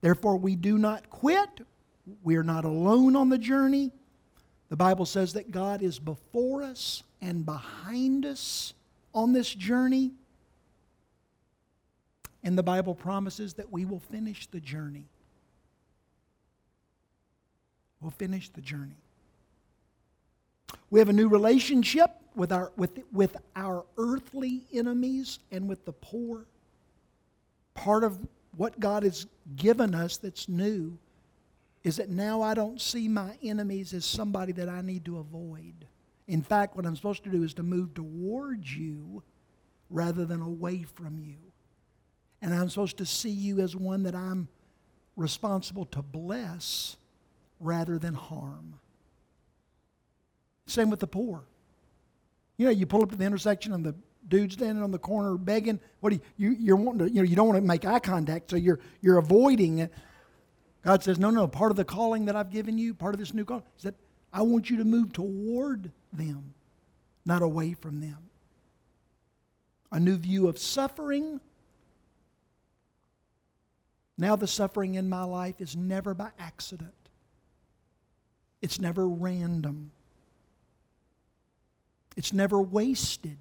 Therefore, 0.00 0.36
we 0.36 0.54
do 0.54 0.78
not 0.78 1.10
quit. 1.10 1.66
We 2.22 2.36
are 2.36 2.44
not 2.44 2.64
alone 2.64 3.16
on 3.16 3.30
the 3.30 3.38
journey. 3.38 3.90
The 4.68 4.76
Bible 4.76 5.06
says 5.06 5.32
that 5.32 5.50
God 5.50 5.82
is 5.82 5.98
before 5.98 6.62
us 6.62 7.02
and 7.20 7.44
behind 7.44 8.26
us 8.26 8.74
on 9.14 9.32
this 9.32 9.52
journey. 9.52 10.12
And 12.44 12.56
the 12.56 12.62
Bible 12.62 12.94
promises 12.94 13.54
that 13.54 13.72
we 13.72 13.84
will 13.84 13.98
finish 13.98 14.46
the 14.46 14.60
journey. 14.60 15.06
We'll 18.00 18.12
finish 18.12 18.50
the 18.50 18.60
journey. 18.60 18.96
We 20.90 20.98
have 21.00 21.08
a 21.08 21.12
new 21.12 21.28
relationship 21.28 22.10
with 22.34 22.52
our, 22.52 22.72
with, 22.76 22.98
with 23.12 23.36
our 23.56 23.84
earthly 23.96 24.62
enemies 24.72 25.38
and 25.50 25.68
with 25.68 25.84
the 25.84 25.92
poor. 25.92 26.46
Part 27.74 28.04
of 28.04 28.18
what 28.56 28.80
God 28.80 29.02
has 29.02 29.26
given 29.56 29.94
us 29.94 30.16
that's 30.16 30.48
new 30.48 30.98
is 31.84 31.96
that 31.96 32.10
now 32.10 32.42
I 32.42 32.54
don't 32.54 32.80
see 32.80 33.08
my 33.08 33.36
enemies 33.42 33.94
as 33.94 34.04
somebody 34.04 34.52
that 34.52 34.68
I 34.68 34.80
need 34.82 35.04
to 35.04 35.18
avoid. 35.18 35.86
In 36.26 36.42
fact, 36.42 36.76
what 36.76 36.84
I'm 36.84 36.96
supposed 36.96 37.24
to 37.24 37.30
do 37.30 37.42
is 37.42 37.54
to 37.54 37.62
move 37.62 37.94
towards 37.94 38.76
you 38.76 39.22
rather 39.90 40.24
than 40.24 40.42
away 40.42 40.82
from 40.82 41.18
you. 41.18 41.36
And 42.42 42.54
I'm 42.54 42.68
supposed 42.68 42.98
to 42.98 43.06
see 43.06 43.30
you 43.30 43.60
as 43.60 43.74
one 43.74 44.02
that 44.04 44.14
I'm 44.14 44.48
responsible 45.16 45.86
to 45.86 46.02
bless 46.02 46.96
rather 47.58 47.98
than 47.98 48.14
harm. 48.14 48.74
Same 50.68 50.90
with 50.90 51.00
the 51.00 51.06
poor. 51.06 51.42
You 52.56 52.66
know, 52.66 52.70
you 52.70 52.86
pull 52.86 53.02
up 53.02 53.12
at 53.12 53.18
the 53.18 53.24
intersection 53.24 53.72
and 53.72 53.84
the 53.84 53.94
dude's 54.28 54.54
standing 54.54 54.84
on 54.84 54.90
the 54.90 54.98
corner 54.98 55.36
begging. 55.36 55.80
What 56.00 56.10
do 56.10 56.20
you, 56.36 56.50
you 56.50 56.56
you're 56.60 56.76
wanting 56.76 57.06
to, 57.06 57.12
you 57.12 57.22
know, 57.22 57.28
you 57.28 57.36
don't 57.36 57.48
want 57.48 57.58
to 57.58 57.66
make 57.66 57.84
eye 57.84 57.98
contact, 57.98 58.50
so 58.50 58.56
you're 58.56 58.78
you're 59.00 59.18
avoiding 59.18 59.78
it. 59.78 59.92
God 60.84 61.02
says, 61.02 61.18
no, 61.18 61.30
no, 61.30 61.48
part 61.48 61.70
of 61.70 61.76
the 61.76 61.84
calling 61.84 62.26
that 62.26 62.36
I've 62.36 62.50
given 62.50 62.78
you, 62.78 62.94
part 62.94 63.14
of 63.14 63.18
this 63.18 63.34
new 63.34 63.44
call, 63.44 63.64
is 63.76 63.84
that 63.84 63.94
I 64.32 64.42
want 64.42 64.70
you 64.70 64.76
to 64.78 64.84
move 64.84 65.12
toward 65.12 65.90
them, 66.12 66.54
not 67.24 67.42
away 67.42 67.74
from 67.74 68.00
them. 68.00 68.18
A 69.90 69.98
new 69.98 70.16
view 70.16 70.48
of 70.48 70.58
suffering. 70.58 71.40
Now, 74.16 74.36
the 74.36 74.46
suffering 74.46 74.94
in 74.94 75.08
my 75.08 75.24
life 75.24 75.60
is 75.60 75.76
never 75.76 76.14
by 76.14 76.30
accident, 76.38 76.92
it's 78.60 78.80
never 78.80 79.08
random, 79.08 79.92
it's 82.18 82.32
never 82.32 82.60
wasted. 82.60 83.38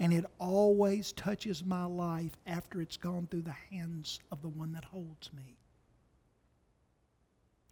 And 0.00 0.12
it 0.12 0.24
always 0.40 1.12
touches 1.12 1.64
my 1.64 1.84
life 1.84 2.32
after 2.44 2.82
it's 2.82 2.96
gone 2.96 3.28
through 3.30 3.42
the 3.42 3.54
hands 3.70 4.18
of 4.32 4.42
the 4.42 4.48
one 4.48 4.72
that 4.72 4.84
holds 4.84 5.32
me. 5.32 5.56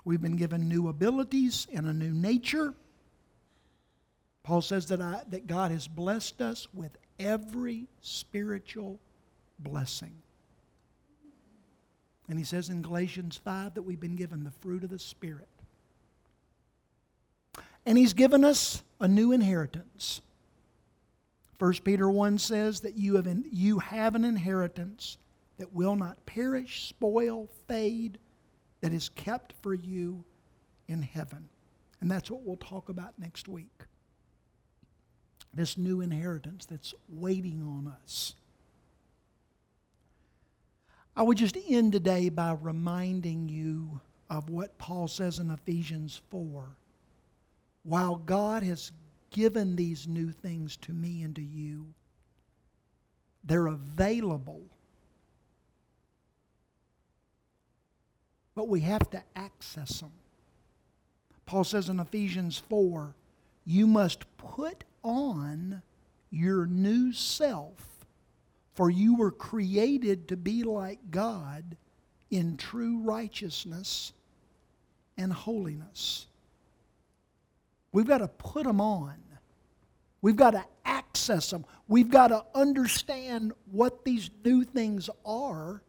We've 0.05 0.23
been 0.23 0.37
given 0.37 0.69
new 0.69 0.87
abilities 0.87 1.67
and 1.75 1.89
a 1.89 1.93
new 1.93 2.13
nature. 2.13 2.73
Paul 4.45 4.63
says 4.63 4.87
that, 4.87 5.01
I, 5.01 5.23
that 5.31 5.49
God 5.49 5.73
has 5.73 5.89
blessed 5.89 6.41
us 6.41 6.69
with 6.73 6.97
every 7.19 7.89
spiritual 8.03 9.01
blessing. 9.59 10.15
And 12.29 12.39
he 12.39 12.45
says 12.45 12.69
in 12.69 12.81
Galatians 12.81 13.41
5 13.45 13.75
that 13.75 13.83
we've 13.83 13.99
been 13.99 14.15
given 14.15 14.45
the 14.45 14.53
fruit 14.53 14.85
of 14.85 14.91
the 14.91 15.01
Spirit. 15.01 15.49
And 17.85 17.99
he's 17.99 18.13
given 18.13 18.45
us 18.45 18.85
a 19.01 19.09
new 19.09 19.33
inheritance. 19.33 20.21
1 21.59 21.73
Peter 21.85 22.11
1 22.11 22.39
says 22.39 22.81
that 22.81 22.97
you 22.97 23.17
have, 23.17 23.27
in, 23.27 23.45
you 23.51 23.79
have 23.79 24.15
an 24.15 24.25
inheritance 24.25 25.19
that 25.59 25.73
will 25.73 25.97
not 25.97 26.25
perish, 26.27 26.89
spoil, 26.89 27.49
fade, 27.67 28.19
that 28.83 28.93
is 28.93 29.09
kept 29.11 29.55
for 29.63 29.75
you 29.75 30.25
in 30.89 31.03
heaven. 31.03 31.49
And 32.01 32.11
that's 32.11 32.31
what 32.31 32.43
we'll 32.43 32.57
talk 32.57 32.89
about 32.89 33.19
next 33.19 33.49
week. 33.49 33.85
This 35.55 35.79
new 35.79 36.03
inheritance 36.03 36.67
that's 36.67 36.95
waiting 37.09 37.63
on 37.63 37.93
us. 38.03 38.35
I 41.17 41.23
would 41.23 41.39
just 41.39 41.57
end 41.69 41.93
today 41.93 42.29
by 42.29 42.55
reminding 42.61 43.49
you 43.49 44.03
of 44.29 44.51
what 44.51 44.77
Paul 44.77 45.09
says 45.09 45.39
in 45.39 45.51
Ephesians 45.51 46.21
4. 46.31 46.77
While 47.87 48.17
God 48.17 48.65
has 48.65 48.91
given 49.31 49.77
these 49.77 50.09
new 50.09 50.33
things 50.33 50.77
to 50.79 50.93
me 50.93 51.23
and 51.23 51.37
to 51.37 51.43
you, 51.43 51.87
they're 53.45 53.69
available. 53.69 54.63
But 58.57 58.67
we 58.67 58.81
have 58.81 59.09
to 59.11 59.23
access 59.37 60.01
them. 60.01 60.11
Paul 61.45 61.63
says 61.63 61.89
in 61.89 62.01
Ephesians 62.01 62.59
4 62.69 63.15
you 63.65 63.87
must 63.87 64.25
put 64.37 64.83
on 65.05 65.81
your 66.31 66.67
new 66.67 67.13
self, 67.13 68.05
for 68.75 68.91
you 68.91 69.15
were 69.15 69.31
created 69.31 70.27
to 70.27 70.37
be 70.37 70.65
like 70.65 71.13
God 71.13 71.77
in 72.33 72.57
true 72.57 72.99
righteousness 72.99 74.13
and 75.17 75.33
holiness. 75.33 76.26
We've 77.97 78.07
got 78.07 78.19
to 78.19 78.29
put 78.29 78.65
them 78.65 78.79
on. 78.79 79.15
We've 80.21 80.37
got 80.37 80.51
to 80.51 80.63
access 80.85 81.49
them. 81.49 81.65
We've 81.89 82.11
got 82.11 82.29
to 82.29 82.45
understand 82.55 83.55
what 83.71 84.05
these 84.05 84.29
new 84.45 84.65
things 84.65 85.09
are, 85.25 85.81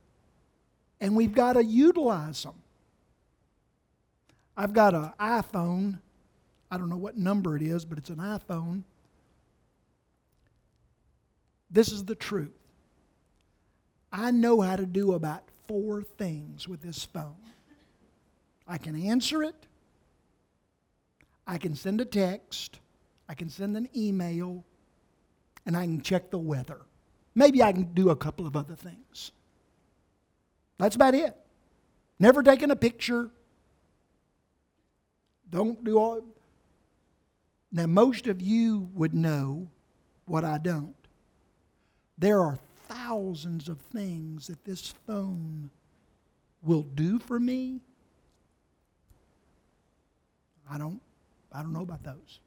and 1.01 1.17
we've 1.17 1.33
got 1.33 1.53
to 1.53 1.65
utilize 1.65 2.43
them. 2.43 2.53
I've 4.55 4.71
got 4.71 4.95
an 4.95 5.11
iPhone. 5.19 5.99
I 6.71 6.77
don't 6.77 6.87
know 6.87 6.95
what 6.95 7.17
number 7.17 7.57
it 7.57 7.61
is, 7.61 7.83
but 7.83 7.97
it's 7.97 8.09
an 8.09 8.19
iPhone. 8.19 8.83
This 11.69 11.91
is 11.91 12.05
the 12.05 12.15
truth. 12.15 12.57
I 14.13 14.31
know 14.31 14.61
how 14.61 14.77
to 14.77 14.85
do 14.85 15.11
about 15.11 15.43
four 15.67 16.03
things 16.03 16.69
with 16.69 16.81
this 16.81 17.03
phone. 17.03 17.35
I 18.65 18.77
can 18.77 18.95
answer 18.95 19.43
it. 19.43 19.67
I 21.47 21.57
can 21.57 21.73
send 21.73 22.01
a 22.01 22.05
text. 22.05 22.79
I 23.29 23.33
can 23.33 23.49
send 23.49 23.77
an 23.77 23.87
email. 23.95 24.65
And 25.65 25.75
I 25.75 25.83
can 25.83 26.01
check 26.01 26.29
the 26.29 26.37
weather. 26.37 26.81
Maybe 27.33 27.63
I 27.63 27.71
can 27.71 27.93
do 27.93 28.09
a 28.09 28.15
couple 28.15 28.45
of 28.45 28.55
other 28.55 28.75
things. 28.75 29.31
That's 30.77 30.95
about 30.95 31.15
it. 31.15 31.35
Never 32.19 32.43
taken 32.43 32.69
a 32.71 32.75
picture. 32.75 33.31
Don't 35.49 35.83
do 35.83 35.97
all. 35.97 36.21
Now, 37.71 37.85
most 37.85 38.27
of 38.27 38.41
you 38.41 38.89
would 38.93 39.13
know 39.13 39.67
what 40.25 40.43
I 40.43 40.57
don't. 40.57 40.95
There 42.17 42.41
are 42.41 42.57
thousands 42.87 43.69
of 43.69 43.79
things 43.79 44.47
that 44.47 44.63
this 44.65 44.93
phone 45.05 45.69
will 46.63 46.83
do 46.83 47.19
for 47.19 47.39
me. 47.39 47.81
I 50.69 50.77
don't, 50.77 51.01
I 51.51 51.61
don't 51.61 51.73
know 51.73 51.81
about 51.81 52.03
those. 52.03 52.39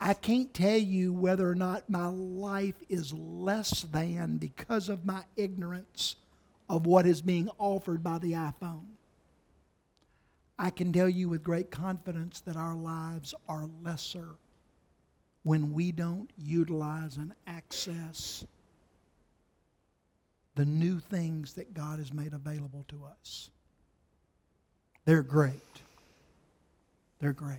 I 0.00 0.14
can't 0.14 0.52
tell 0.54 0.78
you 0.78 1.12
whether 1.12 1.48
or 1.48 1.54
not 1.54 1.90
my 1.90 2.06
life 2.06 2.76
is 2.88 3.12
less 3.12 3.82
than 3.82 4.38
because 4.38 4.88
of 4.88 5.04
my 5.04 5.24
ignorance 5.36 6.16
of 6.70 6.86
what 6.86 7.06
is 7.06 7.20
being 7.20 7.50
offered 7.58 8.02
by 8.02 8.18
the 8.18 8.32
iPhone. 8.32 8.86
I 10.58 10.70
can 10.70 10.92
tell 10.92 11.08
you 11.08 11.28
with 11.28 11.42
great 11.42 11.70
confidence 11.70 12.40
that 12.40 12.56
our 12.56 12.74
lives 12.74 13.34
are 13.48 13.68
lesser 13.82 14.28
when 15.42 15.72
we 15.72 15.92
don't 15.92 16.30
utilize 16.38 17.16
and 17.16 17.32
access 17.46 18.44
the 20.54 20.64
new 20.64 20.98
things 20.98 21.54
that 21.54 21.74
God 21.74 21.98
has 21.98 22.12
made 22.12 22.32
available 22.32 22.84
to 22.88 23.04
us. 23.04 23.50
They're 25.04 25.22
great. 25.22 25.60
They're 27.20 27.32
great. 27.32 27.58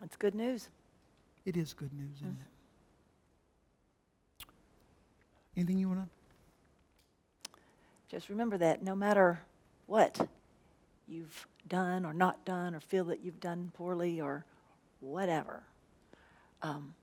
That's 0.00 0.16
good 0.16 0.34
news. 0.34 0.68
It 1.44 1.56
is 1.56 1.74
good 1.74 1.92
news, 1.92 2.16
isn't 2.18 2.38
it? 2.40 2.46
Anything 5.56 5.78
you 5.78 5.88
want 5.88 6.02
to? 6.02 6.08
Just 8.10 8.28
remember 8.28 8.58
that 8.58 8.82
no 8.82 8.94
matter 8.94 9.40
what 9.86 10.28
you've 11.08 11.46
done 11.68 12.04
or 12.04 12.12
not 12.12 12.44
done 12.44 12.74
or 12.74 12.80
feel 12.80 13.04
that 13.06 13.24
you've 13.24 13.40
done 13.40 13.72
poorly 13.74 14.20
or 14.20 14.44
whatever, 15.00 15.62
um, 16.62 16.94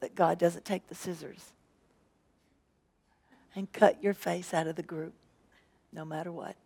that 0.00 0.14
God 0.14 0.38
doesn't 0.38 0.64
take 0.64 0.88
the 0.88 0.94
scissors 0.94 1.52
and 3.54 3.70
cut 3.72 4.02
your 4.02 4.14
face 4.14 4.52
out 4.54 4.66
of 4.66 4.76
the 4.76 4.82
group 4.82 5.12
no 5.92 6.04
matter 6.04 6.32
what. 6.32 6.56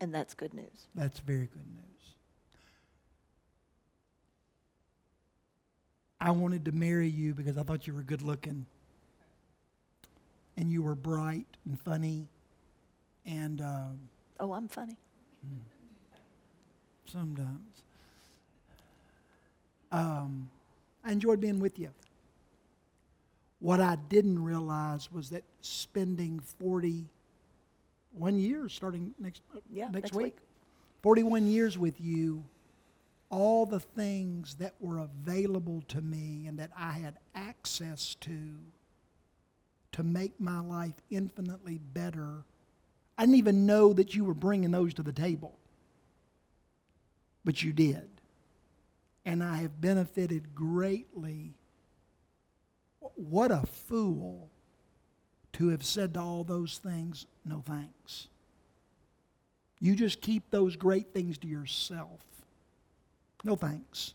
And 0.00 0.14
that's 0.14 0.34
good 0.34 0.54
news. 0.54 0.86
That's 0.94 1.18
very 1.20 1.46
good 1.46 1.66
news. 1.74 2.14
I 6.20 6.30
wanted 6.30 6.64
to 6.66 6.72
marry 6.72 7.08
you 7.08 7.34
because 7.34 7.56
I 7.58 7.62
thought 7.62 7.86
you 7.86 7.94
were 7.94 8.02
good 8.02 8.22
looking 8.22 8.66
and 10.56 10.70
you 10.70 10.82
were 10.82 10.94
bright 10.94 11.46
and 11.64 11.80
funny 11.80 12.28
and 13.26 13.60
um, 13.60 13.98
Oh, 14.38 14.52
I'm 14.52 14.68
funny. 14.68 14.96
sometimes. 17.06 17.82
Um, 19.92 20.48
I 21.04 21.12
enjoyed 21.12 21.40
being 21.40 21.58
with 21.58 21.78
you. 21.78 21.90
What 23.60 23.80
I 23.80 23.96
didn't 24.08 24.42
realize 24.42 25.12
was 25.12 25.30
that 25.30 25.44
spending 25.60 26.40
41 26.58 28.38
years, 28.38 28.72
starting 28.72 29.14
next, 29.18 29.42
uh, 29.54 29.60
Yeah, 29.70 29.84
next, 29.84 29.94
next 29.94 30.14
week, 30.14 30.24
week. 30.24 30.38
41 31.02 31.46
years 31.46 31.78
with 31.78 32.00
you, 32.00 32.44
all 33.28 33.66
the 33.66 33.80
things 33.80 34.56
that 34.56 34.74
were 34.80 34.98
available 34.98 35.82
to 35.88 36.00
me 36.00 36.46
and 36.46 36.58
that 36.58 36.70
I 36.76 36.92
had 36.92 37.18
access 37.34 38.16
to 38.22 38.56
to 39.92 40.02
make 40.04 40.40
my 40.40 40.60
life 40.60 40.94
infinitely 41.10 41.78
better. 41.78 42.44
I 43.18 43.22
didn't 43.22 43.36
even 43.36 43.66
know 43.66 43.92
that 43.92 44.14
you 44.14 44.24
were 44.24 44.34
bringing 44.34 44.70
those 44.70 44.94
to 44.94 45.02
the 45.02 45.12
table, 45.12 45.58
but 47.44 47.62
you 47.62 47.72
did. 47.72 48.08
And 49.24 49.42
I 49.42 49.56
have 49.56 49.80
benefited 49.80 50.54
greatly. 50.54 51.54
What 53.28 53.50
a 53.50 53.64
fool 53.66 54.48
to 55.52 55.68
have 55.68 55.84
said 55.84 56.14
to 56.14 56.20
all 56.20 56.42
those 56.42 56.78
things, 56.78 57.26
no 57.44 57.62
thanks. 57.66 58.28
You 59.78 59.94
just 59.94 60.22
keep 60.22 60.50
those 60.50 60.74
great 60.74 61.12
things 61.12 61.36
to 61.38 61.46
yourself. 61.46 62.20
No 63.44 63.56
thanks. 63.56 64.14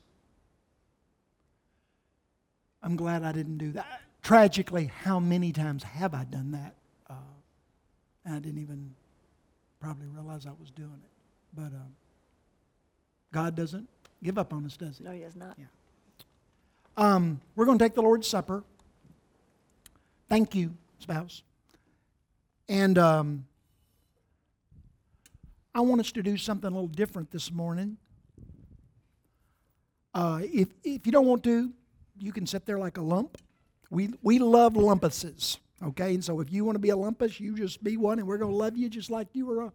I'm 2.82 2.96
glad 2.96 3.24
I 3.24 3.32
didn't 3.32 3.60
do 3.60 3.74
that. 3.74 4.02
Tragically, 4.24 4.92
how 5.04 5.20
many 5.20 5.52
times 5.52 5.84
have 5.84 6.16
I 6.16 6.24
done 6.24 6.52
that? 6.54 6.74
Uh, 7.08 7.14
and 8.26 8.36
I 8.36 8.40
didn't 8.40 8.62
even 8.62 8.96
probably 9.80 10.08
realize 10.08 10.48
I 10.48 10.52
was 10.60 10.72
doing 10.72 10.90
it. 11.04 11.12
But 11.56 11.76
uh, 11.78 11.90
God 13.32 13.56
doesn't 13.56 13.88
give 14.24 14.40
up 14.40 14.52
on 14.52 14.66
us, 14.66 14.78
does 14.78 14.98
he? 14.98 15.04
No, 15.04 15.12
he 15.12 15.20
does 15.20 15.36
not. 15.36 15.56
Yeah. 15.60 15.66
Um, 16.98 17.42
we're 17.56 17.66
going 17.66 17.78
to 17.78 17.86
take 17.86 17.94
the 17.94 18.02
Lord's 18.02 18.28
Supper. 18.28 18.64
Thank 20.28 20.56
you, 20.56 20.76
spouse. 21.00 21.44
And 22.68 22.98
um, 22.98 23.46
I 25.74 25.82
want 25.82 26.02
us 26.02 26.12
to 26.14 26.24
do 26.24 26.36
something 26.38 26.68
a 26.68 26.74
little 26.74 26.88
different 26.88 27.32
this 27.32 27.52
morning. 27.52 27.98
Uh, 30.14 30.40
if, 30.44 30.70
if 30.84 31.06
you 31.06 31.12
don't 31.12 31.28
want 31.28 31.44
to, 31.44 31.72
you 32.18 32.32
can 32.32 32.48
sit 32.48 32.66
there 32.66 32.80
like 32.80 32.98
a 32.98 33.02
lump. 33.02 33.38
We, 33.92 34.14
we 34.24 34.40
love 34.40 34.74
lumpuses, 34.74 35.58
okay? 35.84 36.16
And 36.16 36.24
so 36.24 36.40
if 36.40 36.52
you 36.52 36.66
want 36.66 36.76
to 36.76 36.80
be 36.80 36.90
a 36.90 36.98
lumpus, 36.98 37.40
you 37.40 37.56
just 37.56 37.84
be 37.84 37.98
one, 37.98 38.18
and 38.18 38.28
we're 38.28 38.38
going 38.38 38.52
to 38.52 38.58
love 38.58 38.78
you 38.78 38.90
just 38.90 39.12
like 39.12 39.28
you 39.34 39.46
were 39.46 39.62
a, 39.62 39.74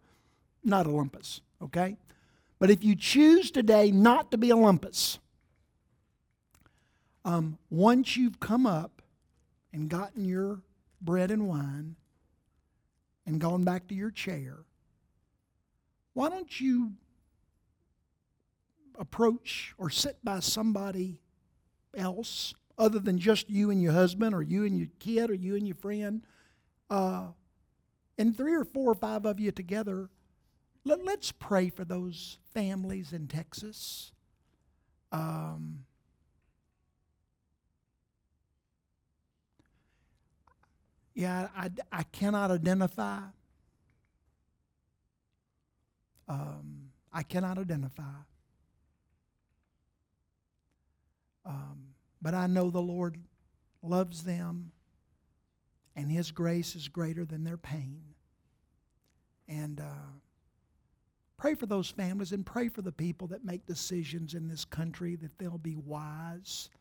not 0.63 0.85
a 0.85 0.89
lumpus, 0.89 1.41
okay? 1.61 1.95
But 2.59 2.69
if 2.69 2.83
you 2.83 2.95
choose 2.95 3.51
today 3.51 3.91
not 3.91 4.31
to 4.31 4.37
be 4.37 4.49
a 4.49 4.55
lumpus, 4.55 5.19
um, 7.23 7.57
once 7.69 8.17
you've 8.17 8.39
come 8.39 8.65
up 8.65 9.00
and 9.73 9.89
gotten 9.89 10.25
your 10.25 10.61
bread 11.01 11.31
and 11.31 11.47
wine 11.47 11.95
and 13.25 13.39
gone 13.39 13.63
back 13.63 13.87
to 13.87 13.95
your 13.95 14.11
chair, 14.11 14.65
why 16.13 16.29
don't 16.29 16.59
you 16.59 16.93
approach 18.99 19.73
or 19.77 19.89
sit 19.89 20.17
by 20.23 20.39
somebody 20.39 21.19
else 21.95 22.53
other 22.77 22.99
than 22.99 23.17
just 23.17 23.49
you 23.49 23.69
and 23.71 23.81
your 23.81 23.93
husband 23.93 24.35
or 24.35 24.41
you 24.41 24.65
and 24.65 24.77
your 24.77 24.89
kid 24.99 25.29
or 25.29 25.33
you 25.33 25.55
and 25.55 25.67
your 25.67 25.75
friend? 25.75 26.23
Uh, 26.89 27.27
and 28.17 28.35
three 28.35 28.53
or 28.53 28.65
four 28.65 28.91
or 28.91 28.95
five 28.95 29.25
of 29.25 29.39
you 29.39 29.51
together, 29.51 30.09
let, 30.83 31.03
let's 31.03 31.31
pray 31.31 31.69
for 31.69 31.85
those 31.85 32.37
families 32.53 33.13
in 33.13 33.27
Texas. 33.27 34.11
Um, 35.11 35.85
Yeah, 41.21 41.49
I, 41.55 41.69
I 41.91 42.01
cannot 42.01 42.49
identify. 42.49 43.19
Um, 46.27 46.89
I 47.13 47.21
cannot 47.21 47.59
identify. 47.59 48.23
Um, 51.45 51.93
but 52.23 52.33
I 52.33 52.47
know 52.47 52.71
the 52.71 52.81
Lord 52.81 53.19
loves 53.83 54.23
them, 54.23 54.71
and 55.95 56.11
His 56.11 56.31
grace 56.31 56.75
is 56.75 56.87
greater 56.87 57.23
than 57.23 57.43
their 57.43 57.57
pain. 57.57 58.01
And 59.47 59.79
uh, 59.79 60.13
pray 61.37 61.53
for 61.53 61.67
those 61.67 61.91
families 61.91 62.31
and 62.31 62.43
pray 62.43 62.67
for 62.67 62.81
the 62.81 62.91
people 62.91 63.27
that 63.27 63.45
make 63.45 63.67
decisions 63.67 64.33
in 64.33 64.47
this 64.47 64.65
country 64.65 65.17
that 65.17 65.37
they'll 65.37 65.59
be 65.59 65.75
wise 65.75 66.71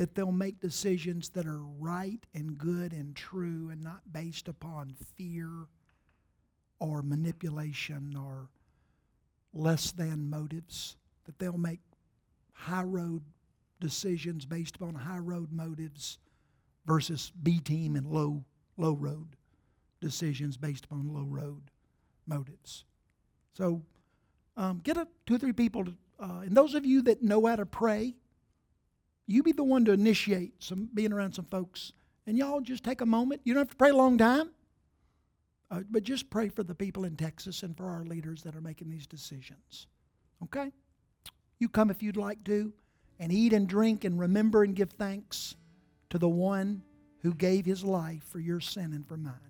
that 0.00 0.14
they'll 0.14 0.32
make 0.32 0.58
decisions 0.60 1.28
that 1.28 1.44
are 1.44 1.60
right 1.78 2.24
and 2.32 2.56
good 2.56 2.94
and 2.94 3.14
true 3.14 3.68
and 3.70 3.82
not 3.82 4.00
based 4.10 4.48
upon 4.48 4.94
fear 5.18 5.50
or 6.78 7.02
manipulation 7.02 8.16
or 8.16 8.48
less 9.52 9.92
than 9.92 10.30
motives, 10.30 10.96
that 11.26 11.38
they'll 11.38 11.58
make 11.58 11.80
high 12.54 12.82
road 12.82 13.20
decisions 13.78 14.46
based 14.46 14.76
upon 14.76 14.94
high 14.94 15.18
road 15.18 15.52
motives 15.52 16.16
versus 16.86 17.30
B 17.42 17.58
team 17.58 17.94
and 17.94 18.06
low 18.06 18.42
low 18.78 18.94
road 18.94 19.36
decisions 20.00 20.56
based 20.56 20.86
upon 20.86 21.12
low 21.12 21.26
road 21.28 21.70
motives. 22.26 22.86
So 23.52 23.82
um, 24.56 24.80
get 24.82 24.96
a, 24.96 25.06
two 25.26 25.34
or 25.34 25.38
three 25.38 25.52
people, 25.52 25.84
to, 25.84 25.94
uh, 26.18 26.40
and 26.46 26.56
those 26.56 26.74
of 26.74 26.86
you 26.86 27.02
that 27.02 27.22
know 27.22 27.44
how 27.44 27.56
to 27.56 27.66
pray, 27.66 28.14
you 29.26 29.42
be 29.42 29.52
the 29.52 29.64
one 29.64 29.84
to 29.84 29.92
initiate 29.92 30.62
some 30.62 30.88
being 30.92 31.12
around 31.12 31.34
some 31.34 31.46
folks. 31.46 31.92
And 32.26 32.36
y'all 32.36 32.60
just 32.60 32.84
take 32.84 33.00
a 33.00 33.06
moment. 33.06 33.40
You 33.44 33.54
don't 33.54 33.62
have 33.62 33.70
to 33.70 33.76
pray 33.76 33.90
a 33.90 33.96
long 33.96 34.18
time. 34.18 34.50
Uh, 35.70 35.80
but 35.88 36.02
just 36.02 36.30
pray 36.30 36.48
for 36.48 36.64
the 36.64 36.74
people 36.74 37.04
in 37.04 37.14
texas 37.14 37.62
and 37.62 37.76
for 37.76 37.86
our 37.86 38.04
leaders 38.04 38.42
that 38.42 38.56
are 38.56 38.60
making 38.60 38.90
these 38.90 39.06
decisions. 39.06 39.86
Okay? 40.42 40.72
You 41.58 41.68
come 41.68 41.90
if 41.90 42.02
you'd 42.02 42.16
like 42.16 42.42
to 42.44 42.72
and 43.20 43.30
eat 43.30 43.52
and 43.52 43.68
drink 43.68 44.04
and 44.04 44.18
remember 44.18 44.64
and 44.64 44.74
give 44.74 44.90
thanks 44.90 45.54
to 46.08 46.18
the 46.18 46.28
one 46.28 46.82
who 47.22 47.32
gave 47.34 47.64
his 47.64 47.84
life 47.84 48.24
for 48.24 48.40
your 48.40 48.60
sin 48.60 48.92
and 48.92 49.06
for 49.06 49.16
mine 49.16 49.49